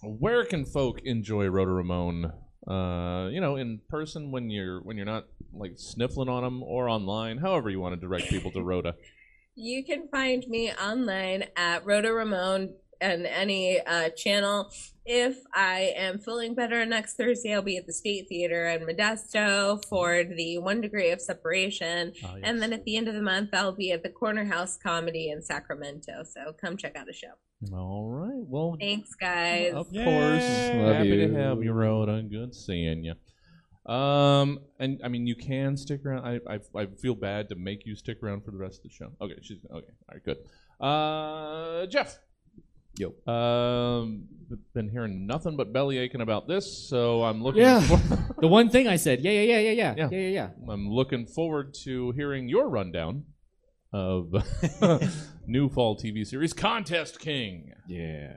where 0.04 0.44
can 0.46 0.66
folk 0.66 1.02
enjoy 1.04 1.48
Rhoda 1.48 1.72
Ramon? 1.72 2.34
Uh, 2.68 3.30
you 3.32 3.42
know, 3.42 3.56
in 3.56 3.82
person 3.90 4.32
when 4.32 4.50
you're 4.50 4.82
when 4.82 4.96
you're 4.96 5.06
not 5.06 5.26
like 5.54 5.74
sniffling 5.78 6.30
on 6.30 6.44
them, 6.44 6.64
or 6.64 6.88
online, 6.88 7.38
however 7.38 7.70
you 7.70 7.80
want 7.80 7.94
to 7.96 8.00
direct 8.00 8.30
people 8.30 8.52
to 8.52 8.62
Rhoda. 8.62 8.96
You 9.56 9.84
can 9.84 10.08
find 10.08 10.48
me 10.48 10.72
online 10.72 11.46
at 11.58 11.86
Rhoda 11.86 12.14
Ramon 12.14 12.74
and 13.02 13.26
any 13.26 13.82
uh, 13.82 14.10
channel. 14.10 14.72
If 15.06 15.40
I 15.54 15.94
am 15.98 16.20
feeling 16.20 16.54
better 16.54 16.86
next 16.86 17.18
Thursday, 17.18 17.54
I'll 17.54 17.64
be 17.64 17.78
at 17.78 17.88
the 17.88 17.94
State 17.94 18.30
Theater 18.30 18.68
in 18.68 18.82
Modesto 18.86 19.84
for 19.90 20.24
the 20.24 20.60
One 20.60 20.80
Degree 20.80 21.10
of 21.10 21.20
Separation. 21.20 22.14
Ah, 22.24 22.36
yes. 22.36 22.42
And 22.44 22.62
then 22.62 22.72
at 22.72 22.86
the 22.86 22.96
end 22.96 23.08
of 23.08 23.16
the 23.16 23.22
month, 23.22 23.50
I'll 23.54 23.72
be 23.72 23.92
at 23.92 24.04
the 24.04 24.10
Corner 24.10 24.46
House 24.46 24.78
Comedy 24.78 25.32
in 25.32 25.42
Sacramento. 25.42 26.24
So 26.24 26.54
come 26.62 26.78
check 26.78 26.96
out 26.96 27.10
a 27.10 27.14
show. 27.14 27.34
All 27.72 28.10
right. 28.10 28.44
Well, 28.48 28.76
Thanks, 28.80 29.14
guys. 29.16 29.74
Of 29.74 29.92
Yay. 29.94 30.04
course. 30.04 30.76
Love 30.84 30.96
Happy 30.96 31.10
you. 31.10 31.28
to 31.28 31.34
have 31.36 31.64
you, 31.64 31.72
Rhoda. 31.74 32.22
Good 32.24 32.56
seeing 32.56 33.04
you. 33.04 33.14
Um, 33.92 34.60
and 34.80 35.00
I 35.04 35.08
mean, 35.10 35.28
you 35.28 35.36
can 35.36 35.78
stick 35.78 36.06
around. 36.06 36.26
I, 36.26 36.56
I, 36.56 36.60
I 36.76 36.86
feel 36.88 37.16
bad 37.16 37.50
to 37.50 37.56
make 37.56 37.86
you 37.86 37.96
stick 37.96 38.18
around 38.24 38.44
for 38.46 38.52
the 38.52 38.58
rest 38.58 38.78
of 38.78 38.84
the 38.84 38.90
show. 38.90 39.12
Okay, 39.22 39.36
she's 39.42 39.60
okay. 39.66 39.74
All 40.10 40.14
right, 40.14 40.24
good. 40.24 40.38
Uh, 40.80 41.86
Jeff. 41.88 42.18
Yo. 42.98 43.14
Um, 43.32 44.24
been 44.74 44.90
hearing 44.90 45.26
nothing 45.26 45.56
but 45.56 45.72
belly 45.72 45.98
aching 45.98 46.22
about 46.22 46.48
this, 46.48 46.90
so 46.90 47.24
I'm 47.24 47.42
looking. 47.42 47.62
Yeah. 47.62 47.80
For, 47.80 47.98
the 48.42 48.48
one 48.48 48.70
thing 48.70 48.88
I 48.88 48.98
said, 48.98 49.22
yeah, 49.22 49.32
yeah, 49.32 49.42
yeah, 49.42 49.60
yeah, 49.60 49.72
yeah, 49.72 49.94
Yeah. 49.98 50.10
yeah, 50.12 50.18
yeah, 50.20 50.28
yeah. 50.28 50.50
I'm 50.70 50.90
looking 50.90 51.26
forward 51.26 51.74
to 51.86 52.12
hearing 52.12 52.50
your 52.50 52.68
rundown 52.70 53.24
of 53.94 54.34
new 55.48 55.70
fall 55.70 55.98
TV 55.98 56.26
series, 56.26 56.54
Contest 56.54 57.20
King. 57.20 57.74
Yeah. 57.88 58.34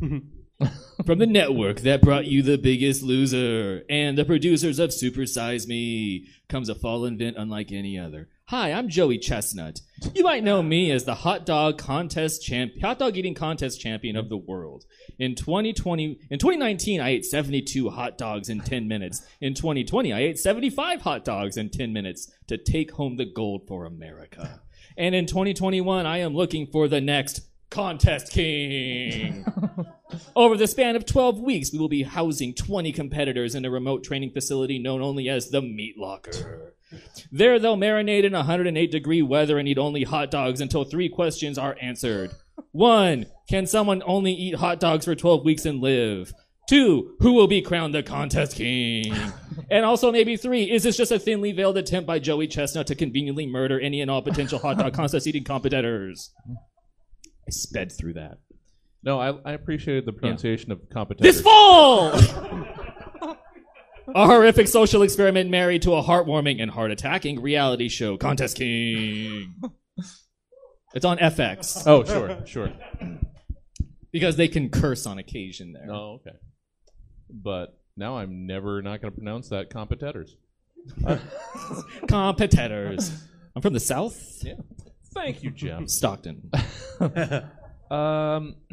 From 1.06 1.18
the 1.18 1.26
network 1.26 1.80
that 1.80 2.02
brought 2.02 2.26
you 2.26 2.42
The 2.42 2.58
Biggest 2.58 3.02
Loser 3.02 3.82
and 3.88 4.18
the 4.18 4.26
producers 4.26 4.78
of 4.78 4.92
Super 4.92 5.24
Size 5.24 5.66
Me 5.66 6.26
comes 6.48 6.68
a 6.68 6.74
fall 6.74 7.06
event 7.06 7.36
unlike 7.38 7.72
any 7.72 7.98
other. 7.98 8.28
Hi, 8.48 8.72
I'm 8.72 8.88
Joey 8.88 9.18
Chestnut. 9.18 9.80
You 10.14 10.24
might 10.24 10.44
know 10.44 10.62
me 10.62 10.90
as 10.90 11.04
the 11.04 11.14
hot 11.14 11.46
dog 11.46 11.78
contest 11.78 12.42
champ, 12.42 12.72
hot 12.82 12.98
dog 12.98 13.16
eating 13.16 13.34
contest 13.34 13.80
champion 13.80 14.16
of 14.16 14.28
the 14.28 14.36
world. 14.36 14.84
In 15.18 15.34
2020, 15.34 16.18
in 16.30 16.38
2019, 16.38 17.00
I 17.00 17.10
ate 17.10 17.24
72 17.24 17.88
hot 17.88 18.18
dogs 18.18 18.48
in 18.48 18.60
10 18.60 18.88
minutes. 18.88 19.22
In 19.40 19.54
2020, 19.54 20.12
I 20.12 20.20
ate 20.20 20.38
75 20.38 21.00
hot 21.02 21.24
dogs 21.24 21.56
in 21.56 21.70
10 21.70 21.92
minutes 21.92 22.30
to 22.48 22.58
take 22.58 22.90
home 22.92 23.16
the 23.16 23.24
gold 23.24 23.68
for 23.68 23.86
America. 23.86 24.60
And 24.96 25.14
in 25.14 25.26
2021, 25.26 26.06
I 26.06 26.18
am 26.18 26.34
looking 26.34 26.66
for 26.66 26.88
the 26.88 27.00
next 27.00 27.42
contest 27.70 28.32
king. 28.32 29.44
Over 30.36 30.56
the 30.56 30.66
span 30.66 30.96
of 30.96 31.06
12 31.06 31.40
weeks, 31.40 31.72
we 31.72 31.78
will 31.78 31.88
be 31.88 32.02
housing 32.02 32.54
20 32.54 32.92
competitors 32.92 33.54
in 33.54 33.64
a 33.64 33.70
remote 33.70 34.04
training 34.04 34.32
facility 34.32 34.78
known 34.78 35.02
only 35.02 35.28
as 35.28 35.50
the 35.50 35.62
Meat 35.62 35.96
Locker. 35.96 36.74
There, 37.30 37.58
they'll 37.58 37.76
marinate 37.76 38.24
in 38.24 38.32
108 38.32 38.90
degree 38.90 39.22
weather 39.22 39.58
and 39.58 39.68
eat 39.68 39.78
only 39.78 40.02
hot 40.02 40.30
dogs 40.30 40.60
until 40.60 40.84
three 40.84 41.08
questions 41.08 41.58
are 41.58 41.76
answered. 41.80 42.32
One, 42.72 43.26
can 43.48 43.66
someone 43.66 44.02
only 44.04 44.32
eat 44.32 44.56
hot 44.56 44.80
dogs 44.80 45.04
for 45.04 45.14
12 45.14 45.44
weeks 45.44 45.64
and 45.64 45.80
live? 45.80 46.32
Two, 46.70 47.16
who 47.18 47.32
will 47.32 47.48
be 47.48 47.62
crowned 47.62 47.92
the 47.92 48.04
contest 48.04 48.54
king? 48.54 49.12
and 49.72 49.84
also, 49.84 50.12
maybe 50.12 50.36
three, 50.36 50.70
is 50.70 50.84
this 50.84 50.96
just 50.96 51.10
a 51.10 51.18
thinly 51.18 51.50
veiled 51.50 51.76
attempt 51.76 52.06
by 52.06 52.20
Joey 52.20 52.46
Chestnut 52.46 52.86
to 52.86 52.94
conveniently 52.94 53.44
murder 53.44 53.80
any 53.80 54.00
and 54.00 54.08
all 54.08 54.22
potential 54.22 54.60
hot 54.60 54.78
dog 54.78 54.94
contest 54.94 55.26
eating 55.26 55.42
competitors? 55.42 56.30
I 56.48 57.50
sped 57.50 57.90
through 57.90 58.12
that. 58.12 58.38
No, 59.02 59.18
I, 59.18 59.30
I 59.44 59.52
appreciated 59.54 60.06
the 60.06 60.12
pronunciation 60.12 60.70
of 60.70 60.78
competition. 60.92 61.24
This 61.24 61.40
fall! 61.40 62.12
a 64.14 64.26
horrific 64.26 64.68
social 64.68 65.02
experiment 65.02 65.50
married 65.50 65.82
to 65.82 65.94
a 65.94 66.04
heartwarming 66.04 66.62
and 66.62 66.70
heart 66.70 66.92
attacking 66.92 67.42
reality 67.42 67.88
show, 67.88 68.16
Contest 68.16 68.56
King. 68.56 69.56
It's 70.94 71.04
on 71.04 71.18
FX 71.18 71.84
Oh, 71.88 72.04
sure, 72.04 72.46
sure. 72.46 72.72
because 74.12 74.36
they 74.36 74.46
can 74.46 74.68
curse 74.68 75.04
on 75.04 75.18
occasion 75.18 75.72
there. 75.72 75.92
Oh, 75.92 76.20
okay. 76.20 76.36
But 77.32 77.78
now 77.96 78.18
I'm 78.18 78.46
never 78.46 78.82
not 78.82 79.00
going 79.00 79.12
to 79.12 79.16
pronounce 79.16 79.48
that 79.48 79.70
competitors. 79.70 80.36
Competitors. 82.08 83.12
I'm 83.54 83.62
from 83.62 83.74
the 83.74 83.80
South. 83.80 84.42
Yeah. 84.42 84.54
Thank 85.12 85.42
you, 85.42 85.50
Jeff. 85.50 85.88
Stockton. 85.88 86.50
um, 87.90 88.56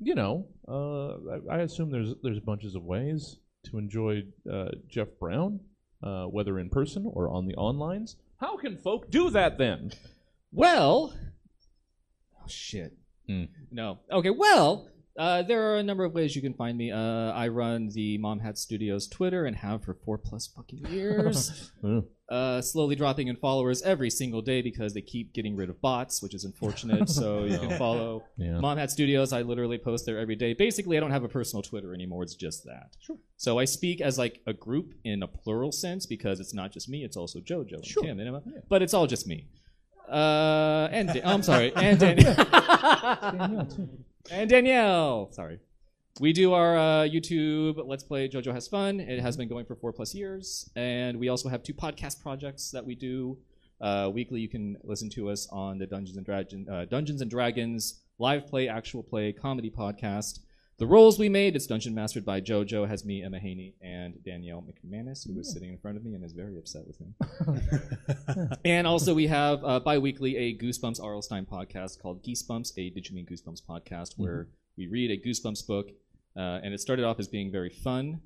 you 0.00 0.14
know, 0.14 0.46
uh, 0.68 1.50
I, 1.50 1.56
I 1.56 1.58
assume 1.62 1.90
there's 1.90 2.14
there's 2.22 2.40
bunches 2.40 2.74
of 2.74 2.84
ways 2.84 3.36
to 3.64 3.78
enjoy 3.78 4.22
uh, 4.50 4.68
Jeff 4.88 5.08
Brown, 5.18 5.60
uh, 6.02 6.24
whether 6.24 6.58
in 6.58 6.70
person 6.70 7.10
or 7.12 7.28
on 7.28 7.46
the 7.46 7.54
onlines. 7.54 8.16
How 8.38 8.56
can 8.56 8.76
folk 8.76 9.10
do 9.10 9.30
that 9.30 9.58
then? 9.58 9.92
Well, 10.52 11.14
oh 12.36 12.48
shit. 12.48 12.96
Hmm. 13.26 13.44
No. 13.70 13.98
Okay. 14.10 14.30
Well, 14.30 14.88
uh, 15.20 15.42
there 15.42 15.70
are 15.70 15.76
a 15.76 15.82
number 15.82 16.04
of 16.04 16.14
ways 16.14 16.34
you 16.34 16.40
can 16.40 16.54
find 16.54 16.78
me. 16.78 16.90
Uh, 16.90 16.98
I 17.32 17.48
run 17.48 17.90
the 17.92 18.16
Mom 18.18 18.40
Hat 18.40 18.56
Studios 18.56 19.06
Twitter 19.06 19.44
and 19.44 19.54
have 19.56 19.84
for 19.84 19.94
four 19.94 20.16
plus 20.18 20.46
fucking 20.48 20.86
years. 20.86 21.70
Uh, 22.30 22.62
slowly 22.62 22.94
dropping 22.94 23.26
in 23.26 23.34
followers 23.34 23.82
every 23.82 24.08
single 24.08 24.40
day 24.40 24.62
because 24.62 24.94
they 24.94 25.00
keep 25.00 25.32
getting 25.32 25.56
rid 25.56 25.68
of 25.68 25.80
bots, 25.80 26.22
which 26.22 26.32
is 26.32 26.44
unfortunate. 26.44 27.08
so 27.08 27.42
you 27.44 27.58
can 27.58 27.76
follow 27.76 28.22
yeah. 28.36 28.60
Mom 28.60 28.78
Hat 28.78 28.88
Studios. 28.92 29.32
I 29.32 29.42
literally 29.42 29.78
post 29.78 30.06
there 30.06 30.16
every 30.16 30.36
day. 30.36 30.52
Basically, 30.54 30.96
I 30.96 31.00
don't 31.00 31.10
have 31.10 31.24
a 31.24 31.28
personal 31.28 31.60
Twitter 31.60 31.92
anymore. 31.92 32.22
It's 32.22 32.36
just 32.36 32.62
that. 32.66 32.94
Sure. 33.00 33.16
So 33.36 33.58
I 33.58 33.64
speak 33.64 34.00
as 34.00 34.16
like 34.16 34.42
a 34.46 34.52
group 34.52 34.94
in 35.02 35.24
a 35.24 35.26
plural 35.26 35.72
sense 35.72 36.06
because 36.06 36.38
it's 36.38 36.54
not 36.54 36.70
just 36.70 36.88
me. 36.88 37.02
It's 37.02 37.16
also 37.16 37.40
JoJo 37.40 37.72
and 37.72 37.84
Sure. 37.84 38.04
Kim 38.04 38.20
and 38.20 38.28
Emma. 38.28 38.42
But 38.68 38.82
it's 38.82 38.94
all 38.94 39.08
just 39.08 39.26
me. 39.26 39.48
Uh, 40.08 40.86
and 40.92 41.08
Dan- 41.08 41.22
I'm 41.24 41.42
sorry, 41.42 41.72
and 41.74 41.98
Danielle. 41.98 43.66
and 44.30 44.50
Danielle. 44.50 45.30
Sorry. 45.32 45.58
We 46.20 46.32
do 46.32 46.52
our 46.52 46.76
uh, 46.76 46.82
YouTube 47.04 47.80
Let's 47.86 48.02
Play 48.02 48.28
JoJo 48.28 48.52
Has 48.52 48.68
Fun. 48.68 49.00
It 49.00 49.20
has 49.20 49.36
been 49.36 49.48
going 49.48 49.64
for 49.64 49.74
four 49.74 49.92
plus 49.92 50.14
years. 50.14 50.68
And 50.76 51.18
we 51.18 51.28
also 51.28 51.48
have 51.48 51.62
two 51.62 51.72
podcast 51.72 52.20
projects 52.20 52.70
that 52.72 52.84
we 52.84 52.94
do. 52.94 53.38
Uh, 53.80 54.10
weekly, 54.12 54.40
you 54.40 54.48
can 54.48 54.76
listen 54.82 55.08
to 55.10 55.30
us 55.30 55.48
on 55.50 55.78
the 55.78 55.86
Dungeons 55.86 56.16
and, 56.16 56.26
Dragon, 56.26 56.68
uh, 56.68 56.84
Dungeons 56.84 57.22
and 57.22 57.30
Dragons 57.30 58.00
live 58.18 58.46
play, 58.46 58.68
actual 58.68 59.02
play 59.02 59.32
comedy 59.32 59.70
podcast. 59.70 60.40
The 60.80 60.86
roles 60.86 61.18
we 61.18 61.28
made, 61.28 61.56
it's 61.56 61.66
Dungeon 61.66 61.94
Mastered 61.94 62.24
by 62.24 62.40
JoJo, 62.40 62.88
has 62.88 63.04
me, 63.04 63.22
Emma 63.22 63.38
Haney, 63.38 63.74
and 63.82 64.14
Danielle 64.24 64.64
McManus, 64.64 65.26
who 65.28 65.38
is 65.38 65.52
sitting 65.52 65.68
in 65.68 65.76
front 65.76 65.98
of 65.98 66.06
me 66.06 66.14
and 66.14 66.24
is 66.24 66.32
very 66.32 66.56
upset 66.56 66.84
with 66.86 66.98
me. 67.02 67.12
and 68.64 68.86
also, 68.86 69.12
we 69.12 69.26
have 69.26 69.62
uh, 69.62 69.80
bi 69.80 69.98
weekly 69.98 70.38
a 70.38 70.56
Goosebumps 70.56 70.98
R.L. 70.98 71.20
Stine 71.20 71.44
podcast 71.44 72.00
called 72.00 72.24
Geesebumps, 72.24 72.72
a 72.78 72.88
Did 72.88 73.10
You 73.10 73.14
Mean 73.14 73.26
Goosebumps 73.26 73.60
podcast, 73.62 74.14
where 74.16 74.48
we 74.78 74.86
read 74.86 75.10
a 75.10 75.18
Goosebumps 75.18 75.66
book. 75.66 75.90
Uh, 76.34 76.60
and 76.64 76.72
it 76.72 76.80
started 76.80 77.04
off 77.04 77.20
as 77.20 77.28
being 77.28 77.52
very 77.52 77.68
fun 77.68 78.22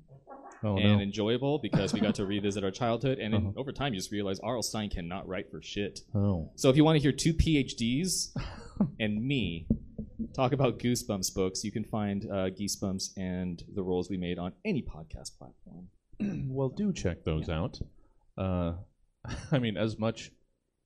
Oh 0.63 0.77
and 0.77 0.97
no. 0.97 0.99
enjoyable 0.99 1.59
because 1.59 1.91
we 1.91 1.99
got 1.99 2.15
to 2.15 2.25
revisit 2.25 2.63
our 2.63 2.71
childhood. 2.71 3.19
And 3.19 3.33
then 3.33 3.53
over 3.57 3.73
time, 3.73 3.93
you 3.93 3.99
just 3.99 4.11
realize 4.13 4.39
R.L. 4.39 4.63
Stine 4.63 4.89
cannot 4.89 5.27
write 5.27 5.51
for 5.51 5.61
shit. 5.61 5.99
Oh. 6.15 6.51
So 6.55 6.69
if 6.69 6.77
you 6.77 6.85
want 6.85 6.95
to 6.95 7.01
hear 7.01 7.11
two 7.11 7.33
PhDs 7.33 8.29
and 8.99 9.23
me 9.23 9.67
talk 10.33 10.51
about 10.53 10.79
Goosebumps 10.79 11.33
books, 11.33 11.63
you 11.63 11.71
can 11.71 11.83
find 11.83 12.25
uh, 12.25 12.49
Geesebumps 12.49 13.11
and 13.17 13.63
the 13.73 13.83
roles 13.83 14.09
we 14.09 14.17
made 14.17 14.37
on 14.37 14.53
any 14.63 14.81
podcast 14.81 15.37
platform. 15.37 15.87
well, 16.49 16.69
do 16.69 16.93
check 16.93 17.23
those 17.23 17.49
out. 17.49 17.79
Uh, 18.37 18.73
I 19.51 19.59
mean, 19.59 19.77
as 19.77 19.97
much 19.97 20.31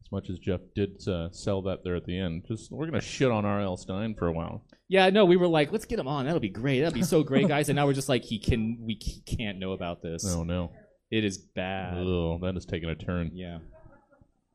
as 0.06 0.12
much 0.12 0.30
as 0.30 0.40
Jeff 0.40 0.62
did 0.76 1.08
uh, 1.08 1.30
sell 1.32 1.62
that 1.64 1.84
there 1.84 1.96
at 1.96 2.06
the 2.06 2.18
end, 2.18 2.46
just 2.48 2.72
we're 2.72 2.86
gonna 2.86 3.02
shit 3.02 3.32
on 3.32 3.46
R.L. 3.46 3.78
Stine 3.78 4.16
for 4.16 4.28
a 4.28 4.32
while. 4.32 4.64
Yeah, 4.88 5.10
no, 5.10 5.26
we 5.26 5.38
were 5.38 5.48
like, 5.48 5.72
let's 5.72 5.86
get 5.86 6.00
him 6.00 6.08
on. 6.08 6.26
That'll 6.26 6.40
be 6.40 6.50
great. 6.50 6.80
That'll 6.80 6.94
be 6.96 7.04
so 7.04 7.22
great, 7.22 7.48
guys. 7.48 7.70
And 7.70 7.76
now 7.76 7.86
we're 7.86 7.94
just 7.94 8.10
like, 8.10 8.24
he 8.24 8.40
can, 8.40 8.80
we 8.82 9.00
c- 9.00 9.22
can't 9.38 9.60
know 9.60 9.74
about 9.74 10.02
this. 10.02 10.26
Oh 10.28 10.44
no. 10.44 10.72
It 11.12 11.24
is 11.24 11.38
bad. 11.38 11.98
Oh, 11.98 12.40
that 12.42 12.56
is 12.56 12.66
taking 12.66 12.90
a 12.90 12.96
turn. 12.96 13.32
Yeah. 13.34 13.60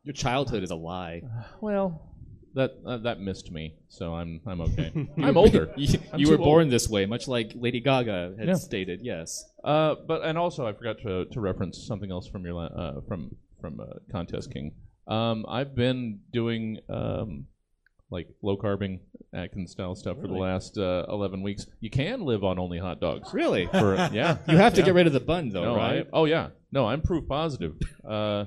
Your 0.05 0.13
childhood 0.13 0.63
is 0.63 0.71
a 0.71 0.77
lie. 0.77 1.23
Well, 1.61 2.14
that 2.55 2.73
uh, 2.87 2.99
that 2.99 3.21
missed 3.21 3.51
me, 3.51 3.75
so 3.89 4.15
I'm 4.15 4.41
I'm 4.47 4.61
okay. 4.61 4.93
I'm 5.23 5.37
older. 5.37 5.73
you 5.77 5.99
I'm 6.13 6.21
you 6.21 6.31
were 6.31 6.39
born 6.39 6.65
old. 6.65 6.73
this 6.73 6.89
way, 6.89 7.07
much 7.07 7.27
like 7.29 7.53
Lady 7.55 7.81
Gaga 7.81 8.35
had 8.39 8.49
Yeah. 8.49 8.55
stated. 8.55 9.01
Yes. 9.03 9.45
Uh, 9.63 9.95
but 10.07 10.23
and 10.25 10.39
also 10.39 10.67
I 10.67 10.73
forgot 10.73 10.99
to 11.03 11.25
to 11.27 11.41
reference 11.41 11.85
something 11.87 12.11
else 12.11 12.27
from 12.29 12.45
your 12.45 12.61
uh, 12.63 13.01
from 13.09 13.35
from 13.61 13.81
uh, 13.81 13.85
Contest 14.13 14.53
King. 14.53 14.73
Um, 15.07 15.45
I've 15.49 15.75
been 15.75 16.21
doing 16.33 16.79
um, 16.89 17.47
like 18.11 18.29
low 18.43 18.57
carbing 18.57 19.01
Atkins 19.35 19.73
style 19.73 19.95
stuff 19.95 20.21
for 20.21 20.29
the 20.29 20.35
last 20.35 20.79
uh, 20.79 21.05
eleven 21.09 21.43
weeks. 21.43 21.67
You 21.81 21.91
can 21.91 22.21
live 22.23 22.45
on 22.45 22.59
only 22.59 22.79
hot 22.79 23.01
dogs. 23.01 23.35
Really? 23.35 23.67
For, 23.67 23.97
yeah, 24.13 24.37
You 24.49 24.57
have 24.59 24.75
to 24.75 24.81
Yeah. 24.81 24.87
get 24.87 24.95
rid 24.95 25.07
of 25.07 25.13
the 25.13 25.21
bun, 25.21 25.49
though, 25.51 25.65
no, 25.65 25.77
right? 25.77 26.07
I, 26.07 26.11
oh 26.13 26.25
yeah, 26.27 26.51
no, 26.73 26.87
I'm 26.87 27.03
proof 27.03 27.27
positive. 27.29 27.75
Uh, 28.09 28.45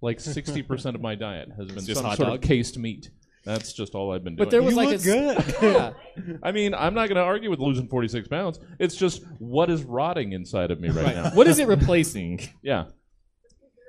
like 0.00 0.20
sixty 0.20 0.62
percent 0.62 0.94
of 0.96 1.02
my 1.02 1.14
diet 1.16 1.48
has 1.58 1.66
been 1.66 1.84
just 1.84 1.94
some 1.94 2.04
hot 2.04 2.16
sort 2.18 2.28
dog? 2.28 2.36
of 2.36 2.48
cased 2.48 2.78
meat. 2.78 3.10
That's 3.48 3.72
just 3.72 3.94
all 3.94 4.12
I've 4.12 4.22
been 4.22 4.36
doing. 4.36 4.44
But 4.46 4.50
there 4.50 4.62
was 4.62 4.72
You 4.72 4.76
like 4.76 4.88
look 4.88 5.06
a 5.06 5.40
s- 5.40 5.58
good. 5.58 5.62
yeah. 5.62 6.36
I 6.42 6.52
mean, 6.52 6.74
I'm 6.74 6.92
not 6.92 7.08
going 7.08 7.16
to 7.16 7.22
argue 7.22 7.48
with 7.48 7.60
losing 7.60 7.88
46 7.88 8.28
pounds. 8.28 8.60
It's 8.78 8.94
just 8.94 9.22
what 9.38 9.70
is 9.70 9.84
rotting 9.84 10.32
inside 10.32 10.70
of 10.70 10.80
me 10.80 10.90
right, 10.90 11.14
now. 11.14 11.30
What 11.30 11.46
is 11.48 11.58
it 11.58 11.66
replacing? 11.66 12.40
Yeah. 12.62 12.84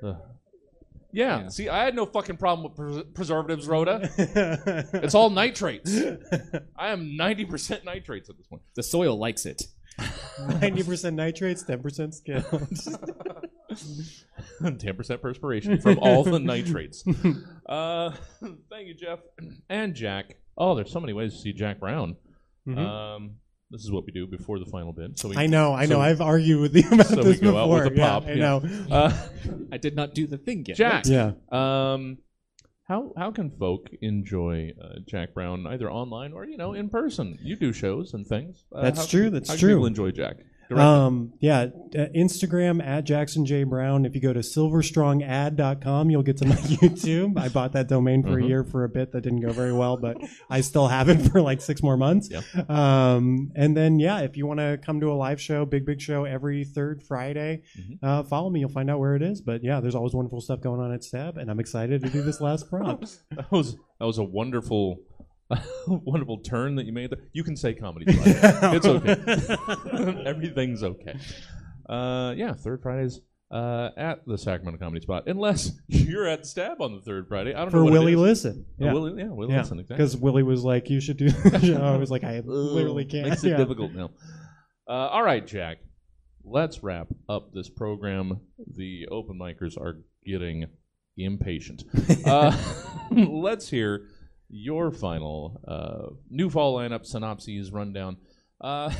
Ugh. 0.01 0.15
Yeah. 1.11 1.41
Yeah. 1.41 1.47
See, 1.49 1.67
I 1.67 1.83
had 1.83 1.93
no 1.93 2.05
fucking 2.05 2.37
problem 2.37 2.63
with 2.71 2.75
pres- 2.77 3.03
preservatives, 3.13 3.67
Rhoda. 3.67 4.09
It's 4.93 5.13
all 5.15 5.29
nitrates. 5.29 5.93
I 6.77 6.89
am 6.91 7.17
90% 7.19 7.83
nitrates 7.83 8.29
at 8.29 8.37
this 8.37 8.47
point. 8.47 8.61
The 8.75 8.83
soil 8.83 9.17
likes 9.17 9.45
it. 9.45 9.63
Ninety 10.61 10.83
percent 10.83 11.15
nitrates, 11.15 11.63
ten 11.63 11.81
percent 11.81 12.15
skill. 12.15 12.41
10% 14.61 15.21
perspiration 15.21 15.79
from 15.79 15.99
all 15.99 16.23
the 16.23 16.39
nitrates. 16.39 17.03
Uh, 17.69 18.11
thank 18.71 18.87
you, 18.87 18.95
Jeff. 18.95 19.19
And 19.69 19.93
Jack. 19.93 20.37
Oh, 20.57 20.73
there's 20.73 20.91
so 20.91 20.99
many 20.99 21.13
ways 21.13 21.33
to 21.33 21.39
see 21.39 21.53
Jack 21.53 21.79
Brown. 21.79 22.15
Um, 22.67 23.35
this 23.69 23.83
is 23.83 23.91
what 23.91 24.05
we 24.07 24.11
do 24.11 24.25
before 24.25 24.57
the 24.57 24.65
final 24.65 24.91
bid. 24.91 25.19
So 25.19 25.29
we, 25.29 25.37
I 25.37 25.45
know, 25.45 25.71
I 25.75 25.85
know. 25.85 25.97
so- 25.97 26.01
I've 26.01 26.19
argued 26.19 26.59
with 26.61 26.75
you 26.75 26.83
about 26.91 27.05
so 27.05 27.17
we 27.17 27.23
this 27.23 27.39
go 27.39 27.55
out 27.55 27.67
before. 27.67 27.83
with 27.83 27.93
a 27.93 27.95
yeah, 27.95 28.07
pop, 28.09 28.25
I 28.25 28.31
yeah. 28.31 28.35
know. 28.35 28.61
Uh, 28.89 29.27
I 29.71 29.77
did 29.77 29.95
not 29.95 30.15
do 30.15 30.25
the 30.25 30.39
thing 30.39 30.65
yet. 30.67 30.77
Jack. 30.77 31.05
Yeah. 31.05 31.33
Um, 31.51 32.17
how 32.89 33.13
how 33.15 33.31
can 33.31 33.51
folk 33.51 33.89
enjoy 34.01 34.73
uh, 34.81 34.95
Jack 35.05 35.33
Brown 35.33 35.65
either 35.67 35.89
online 35.89 36.33
or 36.33 36.45
you 36.45 36.57
know 36.57 36.73
in 36.73 36.89
person? 36.89 37.37
You 37.41 37.55
do 37.55 37.71
shows 37.71 38.13
and 38.15 38.27
things. 38.27 38.65
Uh, 38.73 38.81
That's 38.81 38.99
how 38.99 39.05
true, 39.05 39.29
that's 39.29 39.49
how 39.49 39.55
true. 39.55 39.69
People 39.75 39.85
enjoy 39.85 40.11
Jack. 40.11 40.37
Um, 40.77 41.33
yeah, 41.39 41.61
uh, 41.95 42.05
Instagram 42.15 42.83
at 42.85 43.03
Jackson 43.03 43.45
J 43.45 43.63
Brown. 43.63 44.05
If 44.05 44.13
you 44.15 44.21
go 44.21 44.33
to 44.33 44.39
silverstrongad.com, 44.41 46.09
you'll 46.09 46.23
get 46.23 46.37
to 46.37 46.45
my 46.45 46.55
YouTube. 46.55 47.37
I 47.39 47.49
bought 47.49 47.73
that 47.73 47.87
domain 47.87 48.23
for 48.23 48.37
a 48.37 48.41
Mhm. 48.43 48.47
year 48.47 48.63
for 48.63 48.83
a 48.83 48.89
bit 48.89 49.11
that 49.13 49.21
didn't 49.21 49.41
go 49.41 49.51
very 49.51 49.73
well, 49.73 49.97
but 49.97 50.17
I 50.49 50.61
still 50.61 50.87
have 50.87 51.09
it 51.09 51.17
for 51.31 51.41
like 51.41 51.61
six 51.61 51.81
more 51.81 51.97
months. 51.97 52.29
Yep. 52.29 52.69
Um, 52.69 53.51
and 53.55 53.75
then, 53.75 53.99
yeah, 53.99 54.19
if 54.19 54.37
you 54.37 54.45
want 54.45 54.59
to 54.59 54.79
come 54.83 54.99
to 55.01 55.11
a 55.11 55.15
live 55.15 55.41
show, 55.41 55.65
big, 55.65 55.85
big 55.85 56.01
show 56.01 56.25
every 56.25 56.63
third 56.65 57.01
Friday, 57.03 57.63
Mhm. 57.77 57.97
uh, 58.03 58.23
follow 58.23 58.49
me. 58.49 58.59
You'll 58.59 58.69
find 58.69 58.89
out 58.89 58.99
where 58.99 59.15
it 59.15 59.21
is. 59.21 59.41
But 59.41 59.63
yeah, 59.63 59.79
there's 59.79 59.95
always 59.95 60.13
wonderful 60.13 60.41
stuff 60.41 60.61
going 60.61 60.81
on 60.81 60.91
at 60.93 61.03
Stab, 61.03 61.37
and 61.37 61.49
I'm 61.49 61.59
excited 61.59 62.01
to 62.03 62.09
do 62.09 62.21
this 62.21 62.39
last 62.41 62.69
prompt. 62.69 63.19
that 63.31 63.51
was 63.51 63.75
that 63.99 64.05
was 64.05 64.17
a 64.17 64.23
wonderful. 64.23 64.97
wonderful 65.87 66.39
turn 66.39 66.75
that 66.75 66.85
you 66.85 66.93
made 66.93 67.09
there. 67.09 67.19
You 67.33 67.43
can 67.43 67.55
say 67.55 67.73
comedy 67.73 68.11
spot. 68.13 68.75
it's 68.75 68.85
okay. 68.85 70.23
Everything's 70.25 70.83
okay. 70.83 71.15
Uh, 71.87 72.33
yeah, 72.37 72.53
third 72.53 72.81
Fridays 72.83 73.19
uh, 73.51 73.89
at 73.97 74.25
the 74.27 74.37
Sacramento 74.37 74.77
Comedy 74.77 75.01
Spot, 75.01 75.23
unless 75.27 75.71
you're 75.87 76.27
at 76.27 76.45
Stab 76.45 76.81
on 76.81 76.93
the 76.95 77.01
third 77.01 77.27
Friday. 77.27 77.53
I 77.53 77.59
don't 77.61 77.65
know 77.73 77.79
for 77.79 77.83
what 77.83 77.93
Willie 77.93 78.13
is. 78.13 78.19
Listen. 78.19 78.65
Uh, 78.79 78.85
Yeah. 78.85 78.93
Willie, 78.93 79.19
yeah, 79.21 79.29
Willie 79.29 79.51
Yeah, 79.53 79.61
Listen, 79.61 79.79
exactly. 79.79 79.97
because 80.05 80.17
Willie 80.17 80.43
was 80.43 80.63
like, 80.63 80.89
"You 80.89 81.01
should 81.01 81.17
do." 81.17 81.29
the 81.31 81.59
show. 81.59 81.81
I 81.81 81.97
was 81.97 82.11
like, 82.11 82.23
"I 82.23 82.41
literally 82.45 83.05
Ugh, 83.05 83.09
can't." 83.11 83.29
Makes 83.29 83.43
it 83.43 83.49
Yeah. 83.51 83.57
difficult 83.57 83.93
now. 83.93 84.11
Uh, 84.87 84.91
all 84.91 85.23
right, 85.23 85.45
Jack. 85.45 85.77
Let's 86.43 86.83
wrap 86.83 87.07
up 87.27 87.51
this 87.53 87.69
program. 87.69 88.39
The 88.75 89.07
open 89.11 89.37
micers 89.39 89.77
are 89.79 89.99
getting 90.25 90.65
impatient. 91.17 91.83
Uh, 92.25 92.55
let's 93.11 93.67
hear 93.69 94.05
your 94.49 94.91
final 94.91 95.59
uh, 95.67 96.13
new 96.29 96.49
fall 96.49 96.77
lineup 96.77 97.05
synopses 97.05 97.71
rundown. 97.71 98.17
Uh, 98.59 98.91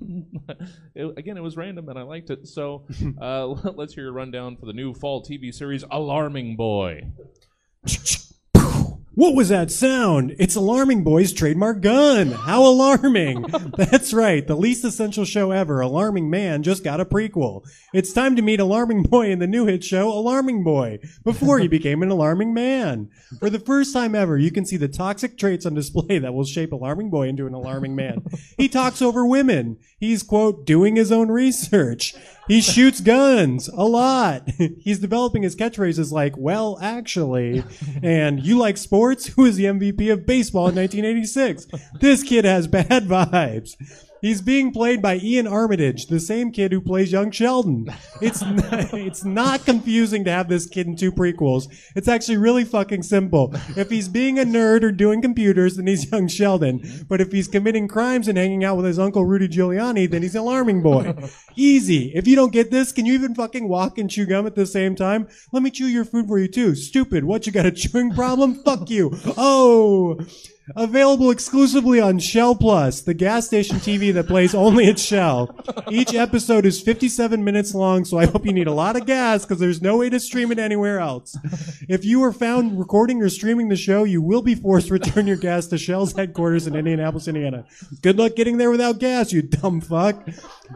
it- 0.94 1.18
again, 1.18 1.36
it 1.36 1.42
was 1.42 1.56
random 1.56 1.88
and 1.88 1.98
I 1.98 2.02
liked 2.02 2.30
it. 2.30 2.46
So 2.48 2.86
uh, 3.20 3.46
let's 3.74 3.94
hear 3.94 4.04
your 4.04 4.12
rundown 4.12 4.56
for 4.56 4.66
the 4.66 4.72
new 4.72 4.94
fall 4.94 5.22
TV 5.24 5.52
series, 5.52 5.84
Alarming 5.90 6.56
Boy. 6.56 7.02
What 9.14 9.34
was 9.34 9.50
that 9.50 9.70
sound? 9.70 10.34
It's 10.38 10.56
Alarming 10.56 11.04
Boy's 11.04 11.34
trademark 11.34 11.82
gun. 11.82 12.30
How 12.30 12.64
alarming. 12.64 13.42
That's 13.76 14.14
right. 14.14 14.46
The 14.46 14.56
least 14.56 14.86
essential 14.86 15.26
show 15.26 15.50
ever, 15.50 15.82
Alarming 15.82 16.30
Man, 16.30 16.62
just 16.62 16.82
got 16.82 16.98
a 16.98 17.04
prequel. 17.04 17.68
It's 17.92 18.14
time 18.14 18.36
to 18.36 18.42
meet 18.42 18.58
Alarming 18.58 19.02
Boy 19.02 19.30
in 19.30 19.38
the 19.38 19.46
new 19.46 19.66
hit 19.66 19.84
show, 19.84 20.08
Alarming 20.08 20.64
Boy, 20.64 20.98
before 21.24 21.58
he 21.58 21.68
became 21.68 22.02
an 22.02 22.08
alarming 22.08 22.54
man. 22.54 23.10
For 23.38 23.50
the 23.50 23.58
first 23.58 23.92
time 23.92 24.14
ever, 24.14 24.38
you 24.38 24.50
can 24.50 24.64
see 24.64 24.78
the 24.78 24.88
toxic 24.88 25.36
traits 25.36 25.66
on 25.66 25.74
display 25.74 26.18
that 26.18 26.32
will 26.32 26.46
shape 26.46 26.72
Alarming 26.72 27.10
Boy 27.10 27.28
into 27.28 27.46
an 27.46 27.52
alarming 27.52 27.94
man. 27.94 28.24
He 28.56 28.66
talks 28.66 29.02
over 29.02 29.26
women. 29.26 29.76
He's, 29.98 30.22
quote, 30.22 30.64
doing 30.64 30.96
his 30.96 31.12
own 31.12 31.28
research. 31.30 32.14
He 32.48 32.60
shoots 32.60 33.00
guns 33.00 33.68
a 33.68 33.84
lot. 33.84 34.48
He's 34.80 34.98
developing 34.98 35.42
his 35.42 35.54
catchphrases 35.56 36.10
like, 36.12 36.36
well, 36.36 36.78
actually, 36.82 37.62
and 38.02 38.44
you 38.44 38.58
like 38.58 38.76
sports? 38.76 39.26
Who 39.26 39.44
is 39.44 39.56
the 39.56 39.64
MVP 39.64 40.12
of 40.12 40.26
baseball 40.26 40.68
in 40.68 40.74
1986? 40.74 41.66
This 42.00 42.22
kid 42.22 42.44
has 42.44 42.66
bad 42.66 42.88
vibes. 43.06 43.76
He's 44.22 44.40
being 44.40 44.70
played 44.72 45.02
by 45.02 45.14
Iain 45.14 45.48
Armitage, 45.48 46.06
the 46.06 46.20
same 46.20 46.52
kid 46.52 46.70
who 46.70 46.80
plays 46.80 47.10
young 47.10 47.32
Sheldon. 47.32 47.92
It's 48.22 48.40
not, 48.40 48.94
it's 48.94 49.24
not 49.24 49.64
confusing 49.64 50.22
to 50.24 50.30
have 50.30 50.48
this 50.48 50.66
kid 50.66 50.86
in 50.86 50.94
two 50.94 51.10
prequels. 51.10 51.66
It's 51.96 52.06
actually 52.06 52.36
really 52.36 52.64
fucking 52.64 53.02
simple. 53.02 53.50
If 53.76 53.90
he's 53.90 54.08
being 54.08 54.38
a 54.38 54.44
nerd 54.44 54.84
or 54.84 54.92
doing 54.92 55.20
computers, 55.20 55.74
then 55.74 55.88
he's 55.88 56.08
young 56.12 56.28
Sheldon. 56.28 57.04
But 57.08 57.20
if 57.20 57.32
he's 57.32 57.48
committing 57.48 57.88
crimes 57.88 58.28
and 58.28 58.38
hanging 58.38 58.62
out 58.62 58.76
with 58.76 58.86
his 58.86 59.00
uncle 59.00 59.24
Rudy 59.24 59.48
Giuliani, 59.48 60.08
then 60.08 60.22
he's 60.22 60.36
alarming 60.36 60.82
boy. 60.82 61.16
Easy. 61.56 62.12
If 62.14 62.28
you 62.28 62.36
don't 62.36 62.52
get 62.52 62.70
this, 62.70 62.92
can 62.92 63.06
you 63.06 63.14
even 63.14 63.34
fucking 63.34 63.68
walk 63.68 63.98
and 63.98 64.08
chew 64.08 64.24
gum 64.24 64.46
at 64.46 64.54
the 64.54 64.66
same 64.66 64.94
time? 64.94 65.26
Let 65.50 65.64
me 65.64 65.70
chew 65.72 65.86
your 65.86 66.04
food 66.04 66.28
for 66.28 66.38
you 66.38 66.46
too. 66.46 66.76
Stupid. 66.76 67.24
What, 67.24 67.44
you 67.46 67.50
got 67.50 67.66
a 67.66 67.72
chewing 67.72 68.14
problem? 68.14 68.62
Fuck 68.62 68.88
you. 68.88 69.10
Oh. 69.36 70.20
Available 70.76 71.30
exclusively 71.32 72.00
on 72.00 72.20
Shell 72.20 72.54
Plus, 72.54 73.00
the 73.00 73.14
gas 73.14 73.46
station 73.46 73.78
TV 73.78 74.14
that 74.14 74.28
plays 74.28 74.54
only 74.54 74.86
at 74.86 74.98
Shell. 74.98 75.58
Each 75.90 76.14
episode 76.14 76.64
is 76.64 76.80
57 76.80 77.42
minutes 77.42 77.74
long, 77.74 78.04
so 78.04 78.16
I 78.16 78.26
hope 78.26 78.46
you 78.46 78.52
need 78.52 78.68
a 78.68 78.72
lot 78.72 78.94
of 78.94 79.04
gas 79.04 79.44
because 79.44 79.58
there's 79.58 79.82
no 79.82 79.96
way 79.96 80.08
to 80.08 80.20
stream 80.20 80.52
it 80.52 80.60
anywhere 80.60 81.00
else. 81.00 81.36
If 81.88 82.04
you 82.04 82.22
are 82.22 82.32
found 82.32 82.78
recording 82.78 83.20
or 83.22 83.28
streaming 83.28 83.70
the 83.70 83.76
show, 83.76 84.04
you 84.04 84.22
will 84.22 84.40
be 84.40 84.54
forced 84.54 84.86
to 84.86 84.92
return 84.92 85.26
your 85.26 85.36
gas 85.36 85.66
to 85.66 85.78
Shell's 85.78 86.12
headquarters 86.12 86.68
in 86.68 86.76
Indianapolis, 86.76 87.26
Indiana. 87.26 87.64
Good 88.00 88.18
luck 88.18 88.36
getting 88.36 88.58
there 88.58 88.70
without 88.70 89.00
gas, 89.00 89.32
you 89.32 89.42
dumb 89.42 89.80
fuck. 89.80 90.28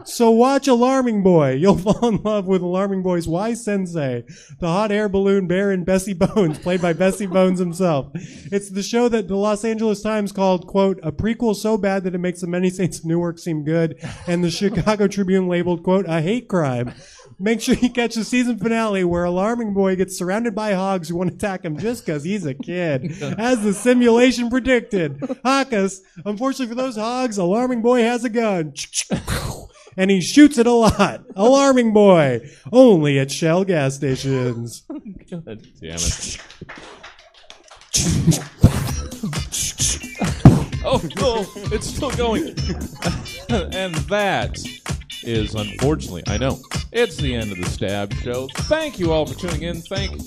So 0.03 0.31
watch 0.31 0.67
Alarming 0.67 1.23
Boy. 1.23 1.53
You'll 1.53 1.77
fall 1.77 2.09
in 2.09 2.21
love 2.23 2.45
with 2.45 2.61
Alarming 2.61 3.03
Boy's 3.03 3.27
wise 3.27 3.63
sensei, 3.63 4.25
the 4.59 4.67
hot 4.67 4.91
air 4.91 5.07
balloon 5.07 5.47
baron 5.47 5.85
Bessie 5.85 6.13
Bones, 6.13 6.59
played 6.59 6.81
by 6.81 6.91
Bessie 6.91 7.25
Bones 7.25 7.59
himself. 7.59 8.11
It's 8.13 8.69
the 8.69 8.83
show 8.83 9.07
that 9.07 9.29
the 9.29 9.35
Los 9.37 9.63
Angeles 9.63 9.76
Times 9.77 10.31
called, 10.31 10.67
quote, 10.67 10.99
a 11.03 11.11
prequel 11.11 11.55
so 11.55 11.77
bad 11.77 12.03
that 12.03 12.15
it 12.15 12.19
makes 12.19 12.41
the 12.41 12.47
many 12.47 12.69
saints 12.69 12.99
of 12.99 13.05
Newark 13.05 13.37
seem 13.39 13.63
good, 13.63 13.97
and 14.25 14.43
the 14.43 14.49
Chicago 14.49 15.07
Tribune 15.07 15.47
labeled, 15.47 15.83
quote, 15.83 16.05
a 16.07 16.21
hate 16.21 16.47
crime. 16.47 16.93
Make 17.39 17.61
sure 17.61 17.75
you 17.75 17.89
catch 17.91 18.15
the 18.15 18.23
season 18.23 18.57
finale 18.57 19.03
where 19.03 19.23
Alarming 19.23 19.73
Boy 19.75 19.95
gets 19.95 20.17
surrounded 20.17 20.55
by 20.55 20.73
hogs 20.73 21.09
who 21.09 21.17
want 21.17 21.29
to 21.29 21.35
attack 21.35 21.63
him 21.63 21.77
just 21.77 22.03
because 22.05 22.23
he's 22.23 22.45
a 22.45 22.55
kid. 22.55 23.11
As 23.21 23.61
the 23.61 23.73
simulation 23.73 24.49
predicted. 24.49 25.19
Hakas, 25.45 25.99
unfortunately 26.25 26.67
for 26.67 26.81
those 26.81 26.95
hogs, 26.95 27.37
Alarming 27.37 27.83
Boy 27.83 28.01
has 28.01 28.23
a 28.23 28.29
gun. 28.29 28.73
And 29.95 30.09
he 30.09 30.21
shoots 30.21 30.57
it 30.57 30.65
a 30.65 30.71
lot. 30.71 31.25
Alarming 31.35 31.93
Boy. 31.93 32.41
Only 32.71 33.19
at 33.19 33.31
Shell 33.31 33.65
gas 33.65 33.95
stations. 33.95 34.83
Oh 35.29 35.41
God 35.43 35.61
damn 35.81 35.95
it. 35.95 36.37
oh 40.83 41.01
no, 41.17 41.45
it's 41.71 41.87
still 41.87 42.11
going. 42.11 42.47
and 43.49 43.95
that 44.09 44.59
is 45.23 45.55
unfortunately, 45.55 46.23
I 46.27 46.37
know, 46.37 46.59
it's 46.91 47.17
the 47.17 47.35
end 47.35 47.51
of 47.51 47.57
the 47.57 47.69
Stab 47.69 48.13
Show. 48.15 48.47
Thank 48.55 48.99
you 48.99 49.11
all 49.11 49.25
for 49.25 49.37
tuning 49.37 49.63
in. 49.63 49.81
Thank 49.81 50.21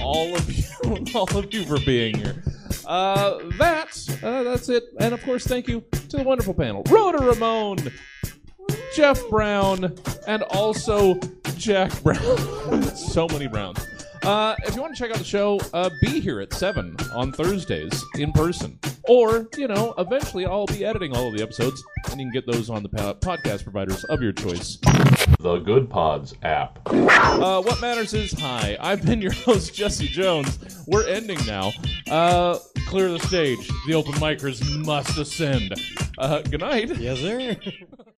all 0.00 0.34
of 0.34 0.50
you, 0.50 0.64
all 1.14 1.36
of 1.36 1.52
you 1.52 1.64
for 1.64 1.78
being 1.80 2.16
here. 2.16 2.42
Uh, 2.86 3.38
that's 3.58 4.08
uh, 4.22 4.42
that's 4.42 4.68
it. 4.68 4.84
And 4.98 5.14
of 5.14 5.22
course, 5.22 5.46
thank 5.46 5.68
you 5.68 5.84
to 6.08 6.16
the 6.16 6.22
wonderful 6.22 6.54
panel, 6.54 6.82
Rhoda 6.88 7.18
Ramone, 7.18 7.78
Jeff 8.94 9.20
Brown, 9.28 9.96
and 10.26 10.42
also 10.44 11.18
Jack 11.56 12.02
Brown. 12.02 12.82
so 12.96 13.28
many 13.28 13.46
Browns. 13.46 13.78
Uh, 14.22 14.54
if 14.66 14.74
you 14.76 14.82
want 14.82 14.94
to 14.94 14.98
check 15.02 15.10
out 15.10 15.16
the 15.18 15.24
show, 15.24 15.58
uh, 15.72 15.88
be 16.02 16.20
here 16.20 16.40
at 16.40 16.52
7 16.52 16.94
on 17.14 17.32
Thursdays 17.32 18.04
in 18.16 18.32
person. 18.32 18.78
Or, 19.08 19.48
you 19.56 19.66
know, 19.66 19.94
eventually 19.98 20.44
I'll 20.46 20.66
be 20.66 20.84
editing 20.84 21.16
all 21.16 21.28
of 21.28 21.34
the 21.36 21.42
episodes, 21.42 21.82
and 22.10 22.20
you 22.20 22.26
can 22.26 22.32
get 22.32 22.46
those 22.46 22.68
on 22.70 22.82
the 22.82 22.88
po- 22.90 23.14
podcast 23.14 23.62
providers 23.64 24.04
of 24.04 24.22
your 24.22 24.32
choice. 24.32 24.78
The 25.40 25.58
Good 25.64 25.88
Pods 25.88 26.34
app. 26.42 26.78
Uh, 26.86 27.62
what 27.62 27.80
matters 27.80 28.12
is 28.12 28.32
hi. 28.38 28.76
I've 28.78 29.04
been 29.04 29.22
your 29.22 29.32
host, 29.32 29.74
Jesse 29.74 30.06
Jones. 30.08 30.84
We're 30.86 31.06
ending 31.08 31.38
now. 31.46 31.72
Uh, 32.10 32.58
clear 32.86 33.10
the 33.10 33.20
stage. 33.20 33.68
The 33.86 33.94
open 33.94 34.12
micers 34.14 34.62
must 34.84 35.16
ascend. 35.18 35.72
Uh, 36.18 36.42
good 36.42 36.60
night. 36.60 36.94
Yes, 36.98 37.18
sir. 37.18 37.56